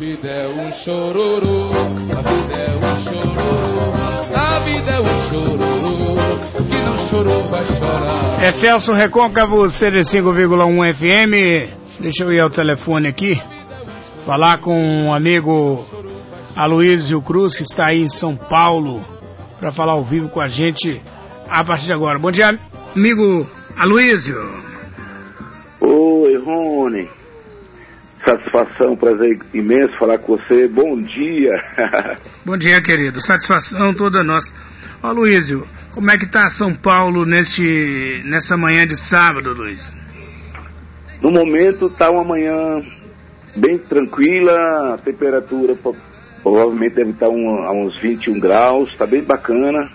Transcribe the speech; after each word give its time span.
vida 0.00 0.28
é 0.28 0.48
um 0.48 0.72
chororô, 0.72 1.72
a 2.16 2.22
vida 2.22 2.54
é 2.56 2.74
um 2.74 2.98
chororô, 2.98 3.92
a 4.34 4.60
vida 4.60 4.92
é 4.92 4.98
um 4.98 5.20
chororô, 5.28 6.16
que 6.56 6.82
não 6.82 6.96
chorou 6.96 7.44
vai 7.44 7.66
chorar. 7.66 8.42
É 8.42 8.50
Celso 8.50 8.94
Recôncavo, 8.94 9.64
CD5,1 9.66 10.94
FM. 10.94 12.00
Deixa 12.00 12.24
eu 12.24 12.32
ir 12.32 12.40
ao 12.40 12.48
telefone 12.48 13.08
aqui, 13.08 13.38
falar 14.24 14.56
com 14.56 14.74
um 14.74 15.12
amigo 15.12 15.84
Aloysio 16.56 17.20
Cruz, 17.20 17.54
que 17.54 17.62
está 17.62 17.88
aí 17.88 18.00
em 18.00 18.08
São 18.08 18.34
Paulo, 18.34 19.04
para 19.58 19.70
falar 19.70 19.92
ao 19.92 20.02
vivo 20.02 20.30
com 20.30 20.40
a 20.40 20.48
gente 20.48 20.98
a 21.46 21.62
partir 21.62 21.84
de 21.84 21.92
agora. 21.92 22.18
Bom 22.18 22.30
dia, 22.30 22.58
amigo 22.96 23.46
Aloysio. 23.76 24.40
Oi, 25.78 26.38
Rony. 26.38 27.19
Satisfação, 28.24 28.96
prazer 28.96 29.38
imenso 29.54 29.96
falar 29.98 30.18
com 30.18 30.36
você. 30.36 30.68
Bom 30.68 31.00
dia. 31.00 31.52
Bom 32.44 32.56
dia, 32.56 32.82
querido. 32.82 33.20
Satisfação 33.20 33.94
toda 33.94 34.22
nossa. 34.22 34.54
Ó, 35.02 35.12
Luísio, 35.12 35.66
como 35.94 36.10
é 36.10 36.18
que 36.18 36.26
tá 36.26 36.48
São 36.48 36.74
Paulo 36.74 37.24
neste, 37.24 38.22
nessa 38.26 38.56
manhã 38.56 38.86
de 38.86 38.96
sábado, 38.96 39.54
Luiz? 39.54 39.80
No 41.22 41.30
momento 41.30 41.88
tá 41.90 42.10
uma 42.10 42.24
manhã 42.24 42.82
bem 43.56 43.78
tranquila, 43.78 44.94
a 44.94 44.98
temperatura 44.98 45.74
provavelmente 46.42 46.94
deve 46.94 47.10
estar 47.10 47.28
um, 47.28 47.62
a 47.64 47.72
uns 47.72 47.98
21 48.00 48.38
graus, 48.38 48.94
tá 48.96 49.06
bem 49.06 49.24
bacana. 49.24 49.90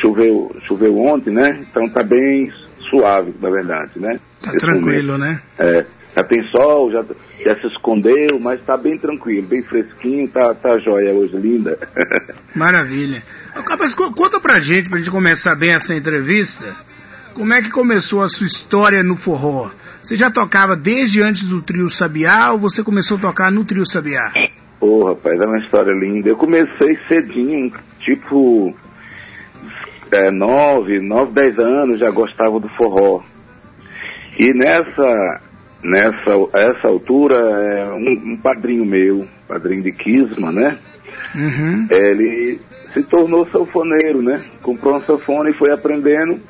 Choveu, 0.00 0.54
choveu 0.66 0.96
ontem, 0.98 1.30
né? 1.30 1.64
Então 1.68 1.88
tá 1.90 2.02
bem 2.02 2.50
suave, 2.90 3.34
na 3.40 3.50
verdade, 3.50 3.98
né? 3.98 4.18
Tá 4.42 4.52
tranquilo, 4.52 5.18
momento. 5.18 5.18
né? 5.18 5.42
É, 5.58 5.86
já 6.16 6.24
tem 6.24 6.42
sol, 6.48 6.90
já, 6.92 7.04
já 7.44 7.54
se 7.56 7.66
escondeu, 7.68 8.38
mas 8.40 8.62
tá 8.64 8.76
bem 8.76 8.98
tranquilo, 8.98 9.46
bem 9.46 9.62
fresquinho, 9.62 10.28
tá, 10.28 10.54
tá 10.54 10.78
jóia 10.78 11.12
hoje, 11.12 11.36
linda. 11.36 11.78
Maravilha. 12.54 13.22
Mas 13.78 13.94
conta 13.94 14.40
pra 14.40 14.60
gente, 14.60 14.88
pra 14.88 14.98
gente 14.98 15.10
começar 15.10 15.54
bem 15.54 15.72
essa 15.72 15.94
entrevista, 15.94 16.76
como 17.34 17.52
é 17.52 17.62
que 17.62 17.70
começou 17.70 18.22
a 18.22 18.28
sua 18.28 18.46
história 18.46 19.02
no 19.02 19.16
forró? 19.16 19.70
Você 20.02 20.16
já 20.16 20.30
tocava 20.30 20.76
desde 20.76 21.22
antes 21.22 21.48
do 21.48 21.62
trio 21.62 21.88
Sabiá 21.90 22.52
ou 22.52 22.58
você 22.58 22.82
começou 22.82 23.16
a 23.18 23.20
tocar 23.20 23.50
no 23.50 23.64
trio 23.64 23.86
Sabiá? 23.86 24.32
Ô, 24.80 25.00
oh, 25.00 25.08
rapaz, 25.08 25.38
é 25.40 25.46
uma 25.46 25.58
história 25.58 25.92
linda. 25.92 26.28
Eu 26.28 26.36
comecei 26.36 26.96
cedinho, 27.06 27.72
tipo 28.00 28.74
é, 30.12 30.30
nove, 30.30 31.00
nove, 31.00 31.32
dez 31.32 31.58
anos 31.58 31.98
já 31.98 32.10
gostava 32.10 32.58
do 32.58 32.68
forró. 32.70 33.22
E 34.38 34.52
nessa 34.54 35.49
nessa 35.82 36.30
essa 36.54 36.88
altura, 36.88 37.36
é, 37.38 37.92
um, 37.92 38.32
um, 38.32 38.40
padrinho 38.42 38.84
meu, 38.84 39.26
padrinho 39.48 39.82
de 39.82 39.92
Kisma, 39.92 40.52
né? 40.52 40.78
Uhum. 41.34 41.86
Ele 41.90 42.58
se 42.92 43.02
tornou 43.04 43.48
sanfoneiro, 43.50 44.22
né? 44.22 44.44
Comprou 44.62 44.96
um 44.96 45.02
sanfone 45.02 45.50
e 45.50 45.58
foi 45.58 45.72
aprendendo. 45.72 46.40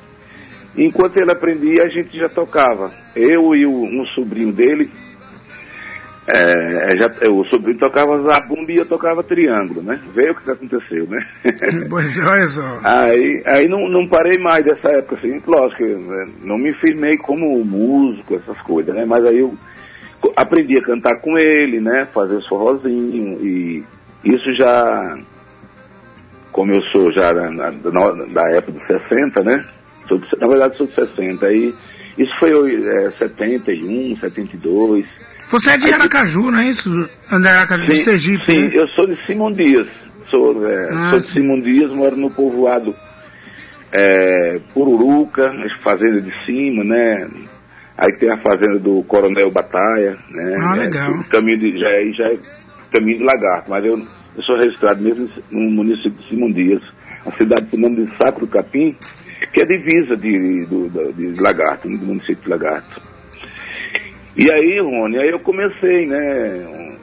Enquanto 0.77 1.17
ele 1.17 1.33
aprendia, 1.33 1.85
a 1.85 1.89
gente 1.89 2.17
já 2.17 2.29
tocava. 2.29 2.91
Eu 3.15 3.55
e 3.55 3.67
o, 3.67 3.73
um 3.73 4.07
sobrinho 4.15 4.53
dele, 4.53 4.91
é, 6.37 6.97
já, 6.97 7.11
o 7.31 7.45
sobrinho 7.47 7.79
tocava 7.79 8.23
zabumba 8.23 8.73
e 8.73 8.77
eu 8.77 8.87
tocava 8.87 9.23
triângulo, 9.23 9.83
né? 9.83 10.01
Veio 10.15 10.33
o 10.33 10.37
que 10.37 10.51
aconteceu, 10.51 11.07
né? 11.07 11.19
Pois 11.89 12.17
é, 12.17 12.23
olha 12.23 12.49
só. 12.49 12.81
Aí, 12.85 13.43
aí 13.47 13.69
não, 13.69 13.89
não 13.89 14.07
parei 14.09 14.39
mais 14.39 14.65
dessa 14.65 14.89
época, 14.97 15.17
assim, 15.17 15.41
lógico, 15.47 15.83
né? 15.83 16.33
não 16.43 16.59
me 16.59 16.73
firmei 16.75 17.17
como 17.19 17.65
músico, 17.65 18.35
essas 18.37 18.61
coisas, 18.63 18.95
né? 18.95 19.05
Mas 19.07 19.25
aí 19.25 19.39
eu 19.39 19.53
aprendi 20.37 20.79
a 20.79 20.83
cantar 20.83 21.21
com 21.21 21.37
ele, 21.39 21.81
né? 21.81 22.07
Fazer 22.13 22.37
os 22.37 22.47
forrozinhos 22.49 23.43
e 23.43 23.85
isso 24.25 24.55
já, 24.59 25.19
como 26.53 26.73
eu 26.73 26.83
sou 26.93 27.13
já 27.13 27.33
na, 27.33 27.51
na, 27.51 27.71
da 27.71 28.57
época 28.57 28.73
dos 28.73 28.87
60, 28.87 29.43
né? 29.43 29.65
Sou 30.07 30.21
na 30.39 30.49
verdade 30.49 30.77
sou 30.77 30.87
de 30.87 30.95
60, 30.95 31.47
aí 31.47 31.75
isso 32.19 32.39
foi 32.39 32.51
é, 32.51 33.11
71, 33.13 34.17
72 34.19 35.07
você 35.51 35.71
é 35.71 35.79
de 35.79 35.93
Aracaju, 35.93 36.51
não 36.51 36.61
é 36.61 36.69
isso? 36.69 36.91
Aracaju 37.31 37.87
sim, 37.87 38.05
Sergipe. 38.05 38.53
Sim, 38.53 38.65
né? 38.65 38.71
eu 38.75 38.87
sou 38.89 39.07
de 39.07 39.17
Simão 39.27 39.53
Dias. 39.53 39.89
Sou, 40.31 40.67
é, 40.67 40.89
ah, 40.93 41.11
sou 41.11 41.21
de 41.21 41.27
Simão 41.33 41.61
Dias, 41.61 41.91
moro 41.93 42.17
no 42.17 42.31
povoado 42.31 42.95
é, 43.93 44.61
Pururuca, 44.73 45.53
fazenda 45.83 46.21
de 46.21 46.31
cima, 46.47 46.85
né? 46.85 47.29
Aí 47.99 48.17
tem 48.19 48.31
a 48.31 48.39
fazenda 48.39 48.79
do 48.79 49.03
Coronel 49.05 49.51
Batalha, 49.51 50.17
né? 50.31 50.57
Ah, 50.61 50.75
legal. 50.75 51.21
É, 51.21 51.25
caminho 51.29 51.59
de, 51.59 51.79
já, 51.79 51.89
é, 51.89 52.13
já 52.13 52.27
é 52.33 52.39
caminho 52.93 53.19
de 53.19 53.25
lagarto, 53.25 53.71
mas 53.71 53.85
eu, 53.85 53.99
eu 53.99 54.43
sou 54.45 54.57
registrado 54.57 55.03
mesmo 55.03 55.29
no 55.51 55.71
município 55.71 56.13
de 56.13 56.29
Simão 56.29 56.51
Dias, 56.53 56.83
a 57.27 57.37
cidade 57.37 57.71
com 57.71 57.77
o 57.77 57.81
nome 57.81 58.07
de 58.07 58.17
Sacro 58.17 58.47
Capim, 58.47 58.97
que 59.53 59.63
é 59.63 59.67
divisa 59.67 60.17
de, 60.17 60.67
de, 60.67 61.13
de, 61.13 61.33
de 61.33 61.41
Lagarto, 61.41 61.89
do 61.89 62.07
município 62.07 62.43
de 62.43 62.49
Lagarto. 62.49 63.10
E 64.37 64.51
aí, 64.51 64.81
Rony, 64.81 65.19
aí 65.19 65.31
eu 65.31 65.41
comecei, 65.41 66.07
né? 66.07 66.99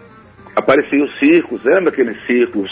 Apareciam 0.56 1.06
os 1.06 1.20
circos, 1.20 1.64
lembra 1.64 1.90
aqueles 1.90 2.26
circos 2.26 2.70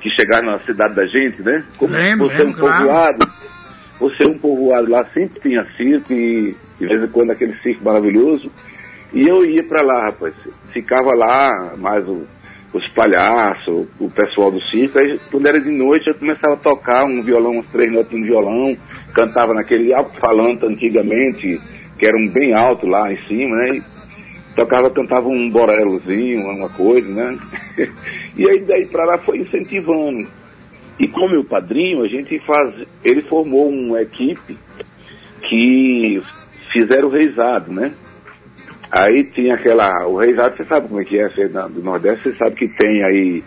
que 0.00 0.10
chegaram 0.10 0.52
na 0.52 0.58
cidade 0.60 0.94
da 0.94 1.06
gente, 1.06 1.42
né? 1.42 1.64
Como 1.76 1.92
lembro, 1.92 2.28
você 2.28 2.42
é 2.42 2.44
um 2.44 2.46
lembro, 2.46 2.60
povoado, 2.60 3.18
claro. 3.18 3.32
você 3.98 4.24
é 4.24 4.28
um 4.28 4.38
povoado 4.38 4.90
lá, 4.90 5.04
sempre 5.12 5.40
tinha 5.40 5.64
circo 5.76 6.12
e 6.12 6.54
de 6.78 6.86
vez 6.86 7.02
em 7.02 7.08
quando 7.08 7.32
aquele 7.32 7.56
circo 7.60 7.84
maravilhoso. 7.84 8.50
E 9.12 9.26
eu 9.26 9.44
ia 9.44 9.66
para 9.66 9.84
lá, 9.84 10.10
rapaz. 10.10 10.34
Ficava 10.72 11.14
lá, 11.14 11.74
mais 11.78 12.06
o, 12.06 12.26
os 12.74 12.88
palhaços, 12.94 13.90
o 13.98 14.10
pessoal 14.10 14.50
do 14.50 14.60
circo. 14.66 14.98
Aí, 14.98 15.18
quando 15.30 15.46
era 15.46 15.58
de 15.58 15.70
noite, 15.70 16.08
eu 16.08 16.18
começava 16.18 16.54
a 16.54 16.62
tocar 16.62 17.04
um 17.04 17.22
violão, 17.22 17.52
umas 17.52 17.72
três 17.72 17.90
notas 17.90 18.10
de 18.10 18.22
violão. 18.22 18.76
Cantava 19.14 19.54
naquele 19.54 19.94
alto-falante 19.94 20.66
antigamente, 20.66 21.58
que 21.98 22.06
era 22.06 22.16
um 22.16 22.32
bem 22.32 22.54
alto 22.54 22.86
lá 22.86 23.12
em 23.12 23.20
cima, 23.24 23.56
né? 23.56 23.76
E 23.76 24.54
tocava, 24.54 24.90
cantava 24.90 25.28
um 25.28 25.50
borelozinho, 25.50 26.40
uma 26.40 26.68
coisa, 26.70 27.08
né? 27.08 27.38
e 28.36 28.48
aí 28.48 28.64
daí 28.64 28.86
para 28.86 29.04
lá 29.04 29.18
foi 29.18 29.38
incentivando. 29.38 30.28
E 31.00 31.06
com 31.08 31.28
meu 31.28 31.44
padrinho, 31.44 32.02
a 32.02 32.08
gente 32.08 32.38
faz, 32.44 32.74
ele 33.04 33.22
formou 33.22 33.68
uma 33.68 34.02
equipe 34.02 34.56
que 35.48 36.20
fizeram 36.72 37.08
o 37.08 37.12
reizado, 37.12 37.72
né? 37.72 37.92
Aí 38.90 39.24
tinha 39.32 39.54
aquela, 39.54 39.92
o 40.06 40.16
reizado, 40.16 40.56
você 40.56 40.64
sabe 40.64 40.88
como 40.88 41.00
é 41.00 41.04
que 41.04 41.18
é, 41.18 41.28
você, 41.28 41.48
do 41.48 41.82
Nordeste, 41.82 42.24
você 42.24 42.36
sabe 42.36 42.56
que 42.56 42.68
tem 42.68 43.04
aí 43.04 43.42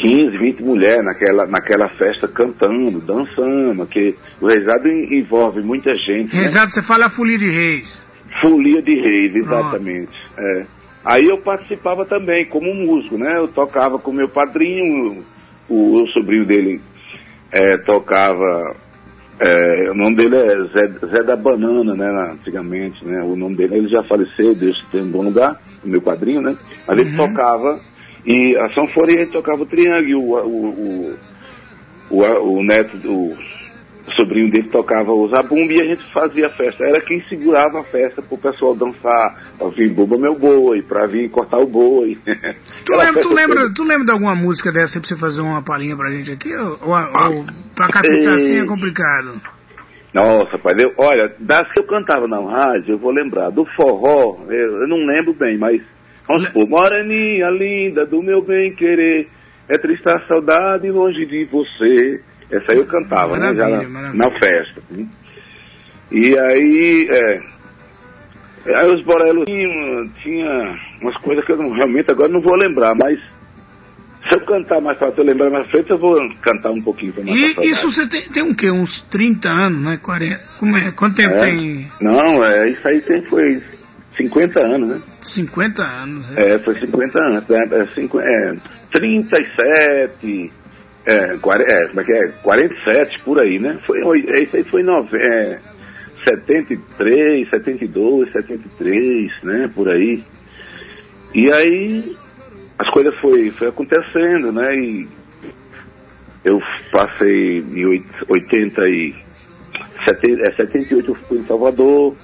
15, 0.00 0.38
20 0.38 0.62
mulheres 0.62 1.04
naquela, 1.04 1.46
naquela 1.46 1.88
festa 1.90 2.28
cantando, 2.28 3.00
dançando, 3.00 3.86
que 3.86 4.14
o 4.40 4.46
reisado 4.46 4.88
envolve 4.88 5.62
muita 5.62 5.94
gente. 5.94 6.34
Né? 6.34 6.42
Reisado, 6.42 6.66
né? 6.66 6.72
você 6.72 6.82
fala 6.82 7.08
folia 7.08 7.38
de 7.38 7.48
reis. 7.48 8.04
Folia 8.40 8.82
de 8.82 8.94
reis, 8.94 9.34
exatamente. 9.34 10.12
É. 10.38 10.62
Aí 11.04 11.26
eu 11.26 11.38
participava 11.38 12.04
também 12.04 12.46
como 12.46 12.74
músico, 12.74 13.16
né? 13.16 13.32
Eu 13.38 13.48
tocava 13.48 13.98
com 13.98 14.12
meu 14.12 14.28
padrinho, 14.28 15.24
o, 15.68 16.02
o 16.02 16.06
sobrinho 16.08 16.44
dele 16.44 16.80
é, 17.52 17.76
tocava. 17.78 18.74
É, 19.38 19.90
o 19.90 19.94
nome 19.94 20.16
dele 20.16 20.36
é 20.36 20.48
Zé, 20.48 20.88
Zé, 21.06 21.22
da 21.24 21.36
Banana, 21.36 21.94
né? 21.94 22.32
Antigamente, 22.32 23.04
né? 23.04 23.22
O 23.22 23.36
nome 23.36 23.56
dele, 23.56 23.76
ele 23.76 23.88
já 23.88 24.02
faleceu, 24.02 24.54
Deus 24.54 24.76
tem 24.90 25.02
um 25.02 25.10
bom 25.10 25.22
lugar, 25.22 25.60
meu 25.84 26.02
padrinho, 26.02 26.40
né? 26.40 26.56
Mas 26.88 26.98
ele 26.98 27.10
uhum. 27.10 27.28
tocava 27.28 27.80
e 28.26 28.56
a 28.58 28.68
sanfona 28.70 29.08
a 29.08 29.18
gente 29.18 29.32
tocava 29.32 29.62
o 29.62 29.66
triângulo, 29.66 30.18
o, 30.18 30.46
o, 30.46 31.16
o, 32.10 32.22
o, 32.22 32.58
o 32.58 32.64
neto, 32.64 32.96
o 33.06 33.36
sobrinho 34.16 34.50
dele 34.50 34.68
tocava 34.68 35.12
o 35.12 35.28
zabumba 35.28 35.72
e 35.72 35.82
a 35.82 35.94
gente 35.94 36.12
fazia 36.12 36.46
a 36.46 36.50
festa. 36.50 36.84
Era 36.84 37.04
quem 37.04 37.20
segurava 37.28 37.80
a 37.80 37.84
festa 37.84 38.22
pro 38.22 38.38
pessoal 38.38 38.74
dançar, 38.74 39.54
pra 39.58 39.68
vir 39.68 39.94
boba 39.94 40.16
meu 40.18 40.38
boi, 40.38 40.82
pra 40.82 41.06
vir 41.06 41.30
cortar 41.30 41.58
o 41.58 41.66
boi. 41.66 42.16
Tu 42.84 42.96
lembra, 42.96 43.22
tu, 43.22 43.34
lembra, 43.34 43.74
tu 43.74 43.82
lembra 43.82 44.04
de 44.04 44.10
alguma 44.12 44.34
música 44.34 44.72
dessa 44.72 45.00
pra 45.00 45.08
você 45.08 45.16
fazer 45.16 45.40
uma 45.40 45.62
palhinha 45.62 45.96
pra 45.96 46.10
gente 46.10 46.30
aqui? 46.32 46.54
Ou, 46.54 46.78
ou, 46.82 47.36
ou 47.36 47.44
pra 47.74 47.88
captar 47.88 48.34
assim 48.34 48.58
é 48.58 48.64
complicado? 48.64 49.40
Nossa, 50.14 50.56
pai, 50.58 50.74
eu, 50.82 50.92
olha, 50.98 51.34
das 51.40 51.70
que 51.72 51.80
eu 51.80 51.86
cantava 51.86 52.26
na 52.26 52.40
rádio, 52.40 52.94
eu 52.94 52.98
vou 52.98 53.12
lembrar. 53.12 53.50
Do 53.50 53.66
forró, 53.76 54.38
eu, 54.48 54.82
eu 54.82 54.88
não 54.88 55.04
lembro 55.04 55.34
bem, 55.34 55.58
mas 55.58 55.82
Vamos 56.28 56.46
supor, 56.46 56.68
moreninha 56.68 57.50
linda 57.50 58.06
do 58.06 58.22
meu 58.22 58.42
bem 58.42 58.74
querer, 58.74 59.28
é 59.68 59.78
triste 59.78 60.08
a 60.08 60.20
saudade 60.26 60.90
longe 60.90 61.24
de 61.26 61.44
você. 61.46 62.20
Essa 62.50 62.72
aí 62.72 62.78
eu 62.78 62.86
cantava, 62.86 63.38
né? 63.38 63.54
Já 63.54 63.68
na, 63.68 64.14
na 64.14 64.30
festa. 64.30 64.82
Hein? 64.92 65.08
E 66.12 66.38
aí, 66.38 67.08
é, 67.12 68.76
aí 68.76 68.94
os 68.94 69.02
Borelos 69.04 69.44
tinham, 69.44 70.08
tinha 70.22 70.78
umas 71.02 71.16
coisas 71.18 71.44
que 71.44 71.52
eu 71.52 71.56
não, 71.56 71.72
realmente 71.72 72.10
agora 72.10 72.28
não 72.28 72.40
vou 72.40 72.56
lembrar, 72.56 72.94
mas 72.94 73.18
se 73.18 74.38
eu 74.38 74.44
cantar 74.44 74.80
mais 74.80 74.98
fácil, 74.98 75.18
eu 75.18 75.24
lembrar 75.24 75.50
mais 75.50 75.68
frente, 75.70 75.90
eu 75.90 75.98
vou 75.98 76.14
cantar 76.42 76.70
um 76.70 76.82
pouquinho 76.82 77.12
pra 77.12 77.22
E 77.24 77.70
isso 77.70 77.90
você 77.90 78.08
tem, 78.08 78.22
tem 78.28 78.42
um 78.42 78.54
quê? 78.54 78.70
Uns 78.70 79.02
30 79.10 79.48
anos, 79.48 79.84
né? 79.84 79.98
40? 80.02 80.40
Como 80.58 80.76
é? 80.76 80.92
Quanto 80.92 81.16
tempo 81.16 81.34
é, 81.34 81.42
tem? 81.44 81.90
Não, 82.00 82.44
é, 82.44 82.70
isso 82.70 82.88
aí 82.88 83.00
sempre 83.02 83.28
foi 83.28 83.62
50 84.16 84.60
anos, 84.60 84.88
né? 84.88 85.02
50 85.22 85.82
anos. 85.82 86.36
É, 86.36 86.58
foi 86.60 86.78
50 86.78 87.22
anos. 87.22 87.48
Né? 87.48 87.58
É, 87.70 87.94
cinco, 87.94 88.18
é, 88.18 88.54
37, 88.92 90.52
é, 91.06 91.36
40, 91.38 91.72
é, 91.72 91.88
como 91.88 92.00
é 92.00 92.04
que 92.04 92.12
é? 92.12 92.28
47 92.42 93.24
por 93.24 93.38
aí, 93.38 93.58
né? 93.58 93.78
Foi, 93.86 93.98
isso 94.42 94.56
aí 94.56 94.64
foi 94.64 94.82
nove, 94.82 95.16
é, 95.18 95.58
73, 96.28 97.48
72, 97.50 98.32
73, 98.32 99.42
né? 99.44 99.70
Por 99.74 99.88
aí. 99.88 100.24
E 101.34 101.52
aí 101.52 102.16
as 102.78 102.90
coisas 102.90 103.14
foi, 103.20 103.50
foi 103.52 103.68
acontecendo, 103.68 104.52
né? 104.52 104.74
E 104.74 105.08
eu 106.44 106.58
passei 106.90 107.58
em 107.58 107.86
80 108.28 108.82
e 108.88 109.14
70, 110.08 110.48
é, 110.48 110.56
78 110.56 111.10
eu 111.10 111.14
fui 111.14 111.38
em 111.38 111.46
Salvador, 111.46 112.16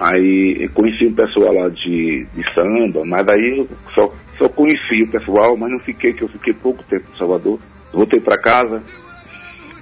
aí 0.00 0.66
conheci 0.72 1.06
um 1.06 1.14
pessoal 1.14 1.52
lá 1.52 1.68
de, 1.68 2.26
de 2.34 2.54
samba, 2.54 3.04
mas 3.04 3.28
aí 3.28 3.58
eu 3.58 3.68
só, 3.94 4.10
só 4.38 4.48
conheci 4.48 5.02
o 5.02 5.10
pessoal, 5.10 5.56
mas 5.58 5.70
não 5.70 5.78
fiquei, 5.80 6.14
que 6.14 6.22
eu 6.22 6.28
fiquei 6.28 6.54
pouco 6.54 6.82
tempo 6.84 7.04
em 7.12 7.18
Salvador. 7.18 7.60
Voltei 7.92 8.20
para 8.20 8.40
casa, 8.40 8.82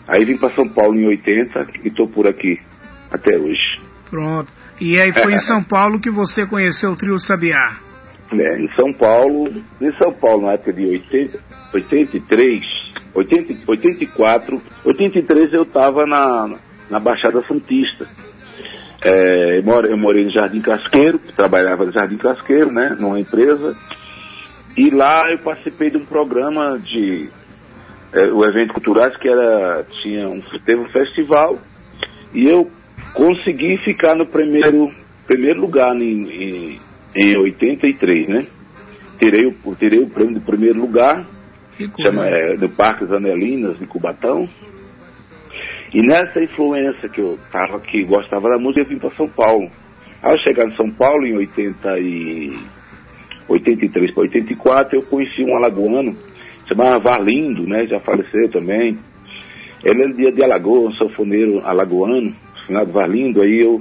aí 0.09 0.25
vim 0.25 0.37
para 0.37 0.55
São 0.55 0.69
Paulo 0.69 0.99
em 0.99 1.07
80 1.07 1.67
e 1.85 1.89
estou 1.89 2.09
por 2.09 2.27
aqui 2.27 2.59
até 3.13 3.39
hoje. 3.39 3.81
Pronto. 4.11 4.51
E 4.81 4.99
aí 4.99 5.13
foi 5.13 5.35
em 5.35 5.39
São 5.47 5.63
Paulo 5.63 6.01
que 6.01 6.11
você 6.11 6.45
conheceu 6.47 6.91
o 6.91 6.97
trio 6.97 7.19
Sabiá? 7.19 7.79
É, 8.33 8.61
em 8.61 8.69
São 8.75 8.93
Paulo, 8.93 9.49
em 9.81 9.93
São 9.97 10.13
Paulo, 10.13 10.47
na 10.47 10.55
época 10.55 10.73
de 10.73 10.85
80, 10.85 11.39
83, 11.73 12.61
80, 13.15 13.71
84, 13.71 14.63
83 14.85 15.53
eu 15.53 15.63
estava 15.63 16.05
na, 16.07 16.59
na 16.91 16.99
Baixada 16.99 17.43
Santista. 17.47 18.07
É, 19.05 19.59
eu, 19.59 19.63
morei, 19.63 19.93
eu 19.93 19.97
morei 19.97 20.25
no 20.25 20.33
Jardim 20.33 20.61
Casqueiro, 20.61 21.21
trabalhava 21.37 21.85
no 21.85 21.93
Jardim 21.93 22.17
Casqueiro, 22.17 22.73
né, 22.73 22.97
numa 22.99 23.21
empresa, 23.21 23.77
e 24.77 24.91
lá 24.91 25.23
eu 25.31 25.39
participei 25.39 25.91
de 25.91 25.99
um 25.99 26.05
programa 26.05 26.79
de 26.79 27.29
é, 28.13 28.33
o 28.33 28.45
evento 28.45 28.73
culturais 28.75 29.17
que 29.17 29.29
era 29.29 29.85
tinha 30.03 30.29
um 30.29 30.41
teve 30.65 30.81
um 30.81 30.89
festival 30.89 31.59
e 32.33 32.49
eu 32.49 32.71
consegui 33.13 33.77
ficar 33.85 34.15
no 34.15 34.27
primeiro 34.27 34.89
primeiro 35.27 35.61
lugar 35.61 35.95
em, 35.97 36.23
em, 36.31 36.81
em 37.15 37.39
83, 37.39 38.29
né? 38.29 38.47
Tirei 39.19 39.47
o, 39.47 39.75
tirei 39.75 40.01
o 40.01 40.09
prêmio 40.09 40.35
do 40.35 40.41
primeiro 40.41 40.81
lugar, 40.81 41.27
chama, 42.01 42.27
é, 42.27 42.55
do 42.57 42.69
Parque 42.71 43.05
Anelinas, 43.05 43.79
de 43.79 43.87
Cubatão. 43.87 44.49
E 45.93 46.07
nessa 46.07 46.43
influência 46.43 47.09
que 47.09 47.21
eu 47.21 47.39
tava, 47.51 47.81
que 47.81 48.05
gostava 48.05 48.49
da 48.51 48.59
música, 48.59 48.83
eu 48.83 48.87
vim 48.87 48.99
para 48.99 49.11
São 49.13 49.29
Paulo. 49.29 49.71
Ao 50.23 50.39
chegar 50.43 50.67
em 50.67 50.77
São 50.77 50.91
Paulo, 50.91 51.27
em 51.27 51.37
80 51.37 51.99
e 52.01 52.59
83 53.49 54.13
para 54.13 54.23
84, 54.25 54.99
eu 54.99 55.03
conheci 55.05 55.43
um 55.43 55.57
alagoano, 55.57 56.17
chamava 56.69 56.99
Varlindo, 56.99 57.67
né? 57.67 57.87
Já 57.87 58.01
faleceu 58.01 58.51
também. 58.51 58.99
Ele 59.83 60.03
é 60.03 60.09
dia 60.09 60.33
de 60.33 60.45
Alagoas, 60.45 60.95
um 60.95 60.97
sanfoneiro 60.97 61.61
alagoano, 61.65 62.35
finado 62.67 62.93
Varlindo, 62.93 63.41
aí 63.41 63.61
eu 63.63 63.81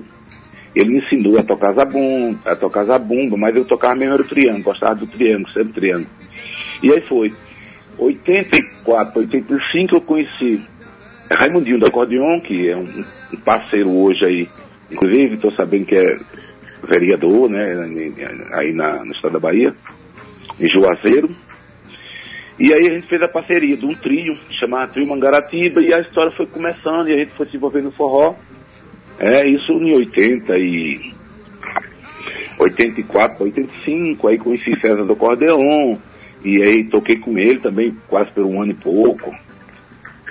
ele 0.75 0.91
me 0.91 0.97
ensinou 0.99 1.39
a 1.39 1.43
tocar 1.43 1.73
zabumba, 1.73 2.39
a 2.45 2.55
tocar 2.55 2.83
zabumba, 2.85 3.35
mas 3.35 3.55
eu 3.55 3.65
tocava 3.65 3.95
mesmo 3.95 4.13
era 4.13 4.21
o 4.21 4.27
triângulo, 4.27 4.63
gostava 4.63 4.93
do 4.93 5.07
triângulo, 5.07 5.51
sempre 5.51 5.73
triângulo. 5.73 6.09
E 6.83 6.91
aí 6.91 7.01
foi. 7.07 7.33
84, 7.97 9.21
85 9.21 9.95
eu 9.95 10.01
conheci 10.01 10.61
Raimundinho 11.35 11.79
do 11.79 11.87
Acordeon, 11.87 12.39
que 12.41 12.69
é 12.69 12.77
um, 12.77 13.03
parceiro 13.43 13.89
hoje 13.89 14.25
aí, 14.25 14.47
inclusive 14.91 15.35
estou 15.35 15.51
sabendo 15.51 15.85
que 15.85 15.95
é 15.95 16.17
vereador, 16.89 17.49
né, 17.49 17.73
aí 18.53 18.73
na, 18.73 19.03
no 19.03 19.11
estado 19.11 19.33
da 19.33 19.39
Bahia, 19.39 19.73
em 20.59 20.69
Juazeiro. 20.71 21.29
E 22.59 22.73
aí 22.73 22.87
a 22.87 22.93
gente 22.95 23.07
fez 23.07 23.21
a 23.21 23.27
parceria 23.27 23.77
de 23.77 23.85
um 23.85 23.93
trio, 23.93 24.35
chamado 24.59 24.93
Trio 24.93 25.07
Mangaratiba, 25.07 25.81
e 25.81 25.93
a 25.93 25.99
história 25.99 26.31
foi 26.31 26.47
começando, 26.47 27.07
e 27.07 27.13
a 27.13 27.17
gente 27.17 27.35
foi 27.35 27.47
se 27.47 27.57
envolvendo 27.57 27.85
no 27.85 27.91
forró. 27.91 28.35
É, 29.19 29.47
isso 29.47 29.71
em 29.73 29.95
80 29.95 30.57
e 30.57 31.11
84, 32.59 33.43
85, 33.43 34.27
aí 34.27 34.37
conheci 34.37 34.79
César 34.79 35.03
do 35.03 35.13
Acordeon, 35.13 35.97
e 36.43 36.63
aí 36.63 36.89
toquei 36.89 37.17
com 37.19 37.37
ele 37.37 37.59
também 37.59 37.95
quase 38.07 38.31
por 38.31 38.45
um 38.45 38.61
ano 38.61 38.71
e 38.71 38.75
pouco. 38.75 39.31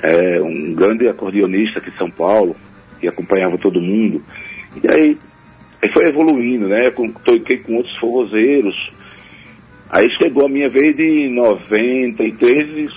É, 0.03 0.43
um 0.43 0.75
grande 0.75 1.09
acordeonista 1.09 1.79
aqui 1.79 1.91
de 1.91 1.97
São 1.97 2.11
Paulo, 2.11 2.55
que 3.01 3.09
acompanhava 3.09 3.57
todo 3.59 3.81
mundo. 3.81 4.23
E 4.83 4.89
aí, 4.89 5.19
aí 5.83 5.93
foi 5.93 6.09
evoluindo, 6.09 6.69
né? 6.69 6.91
Toquei 7.25 7.59
com 7.59 7.77
outros 7.77 7.97
forrozeiros. 7.99 8.75
Aí 9.91 10.09
chegou 10.21 10.47
a 10.47 10.49
minha 10.49 10.69
vez 10.69 10.97
de 10.97 11.29
93, 11.31 12.91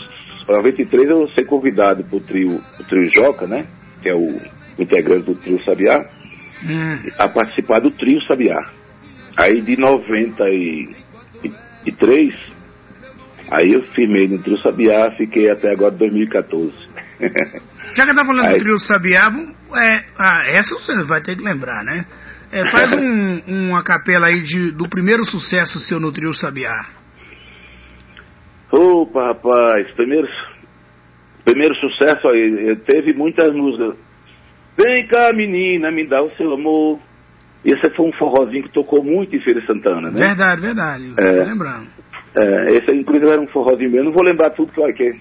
93 0.48 1.10
eu 1.10 1.28
ser 1.30 1.46
convidado 1.46 2.04
pro 2.04 2.20
trio, 2.20 2.60
pro 2.76 2.86
trio 2.86 3.10
Joca, 3.16 3.48
né? 3.48 3.66
Que 4.02 4.10
é 4.10 4.16
o 4.16 4.38
integrante 4.80 5.26
do 5.26 5.36
trio 5.36 5.64
Sabiá, 5.64 6.04
hum. 6.64 6.98
a 7.20 7.30
participar 7.30 7.80
do 7.80 7.92
trio 7.92 8.20
Sabiá. 8.24 8.60
Aí 9.38 9.62
de 9.62 9.78
93, 9.78 12.34
aí 13.52 13.74
eu 13.74 13.84
firmei 13.94 14.28
no 14.28 14.40
trio 14.40 14.58
Sabiá, 14.60 15.12
fiquei 15.16 15.52
até 15.52 15.72
agora 15.72 15.92
2014. 15.92 16.74
Já 17.96 18.06
que 18.06 18.16
tá 18.16 18.26
falando 18.26 18.48
aí, 18.48 18.54
do 18.54 18.60
trio 18.60 18.80
Sabiá, 18.80 19.30
é, 19.76 20.04
ah, 20.18 20.44
essa 20.48 20.76
você 20.76 21.04
vai 21.04 21.22
ter 21.22 21.36
que 21.36 21.44
lembrar, 21.44 21.84
né? 21.84 22.06
É, 22.52 22.66
faz 22.72 22.94
um, 22.94 23.42
uma 23.48 23.84
capela 23.84 24.28
aí 24.28 24.42
de, 24.42 24.72
do 24.72 24.90
primeiro 24.90 25.24
sucesso 25.24 25.80
seu 25.80 26.00
no 26.00 26.12
trio 26.12 26.34
Sabiá. 26.34 26.88
Opa, 28.72 29.28
rapaz, 29.28 29.92
primeiro, 29.96 30.28
primeiro 31.44 31.76
sucesso 31.76 32.28
aí, 32.28 32.76
teve 32.86 33.14
muitas 33.14 33.54
músicas 33.54 33.98
Vem 34.82 35.06
cá, 35.08 35.34
menina, 35.34 35.92
me 35.92 36.08
dá 36.08 36.24
o 36.24 36.32
seu 36.38 36.54
amor. 36.54 37.00
Esse 37.66 37.94
foi 37.94 38.08
um 38.08 38.14
forrozinho 38.14 38.64
que 38.64 38.72
tocou 38.72 39.04
muito 39.04 39.36
em 39.36 39.42
Feira 39.42 39.62
Santana, 39.66 40.10
né? 40.10 40.18
Verdade, 40.18 40.62
verdade. 40.62 41.14
É, 41.18 41.44
lembrando. 41.44 41.88
É, 42.34 42.78
esse 42.78 42.96
inclusive 42.96 43.30
era 43.30 43.42
um 43.42 43.48
forrozinho 43.48 43.92
meu. 43.92 44.00
Eu 44.00 44.06
não 44.06 44.14
vou 44.14 44.24
lembrar 44.24 44.52
tudo, 44.52 44.72
claro 44.72 44.94
que 44.94 45.20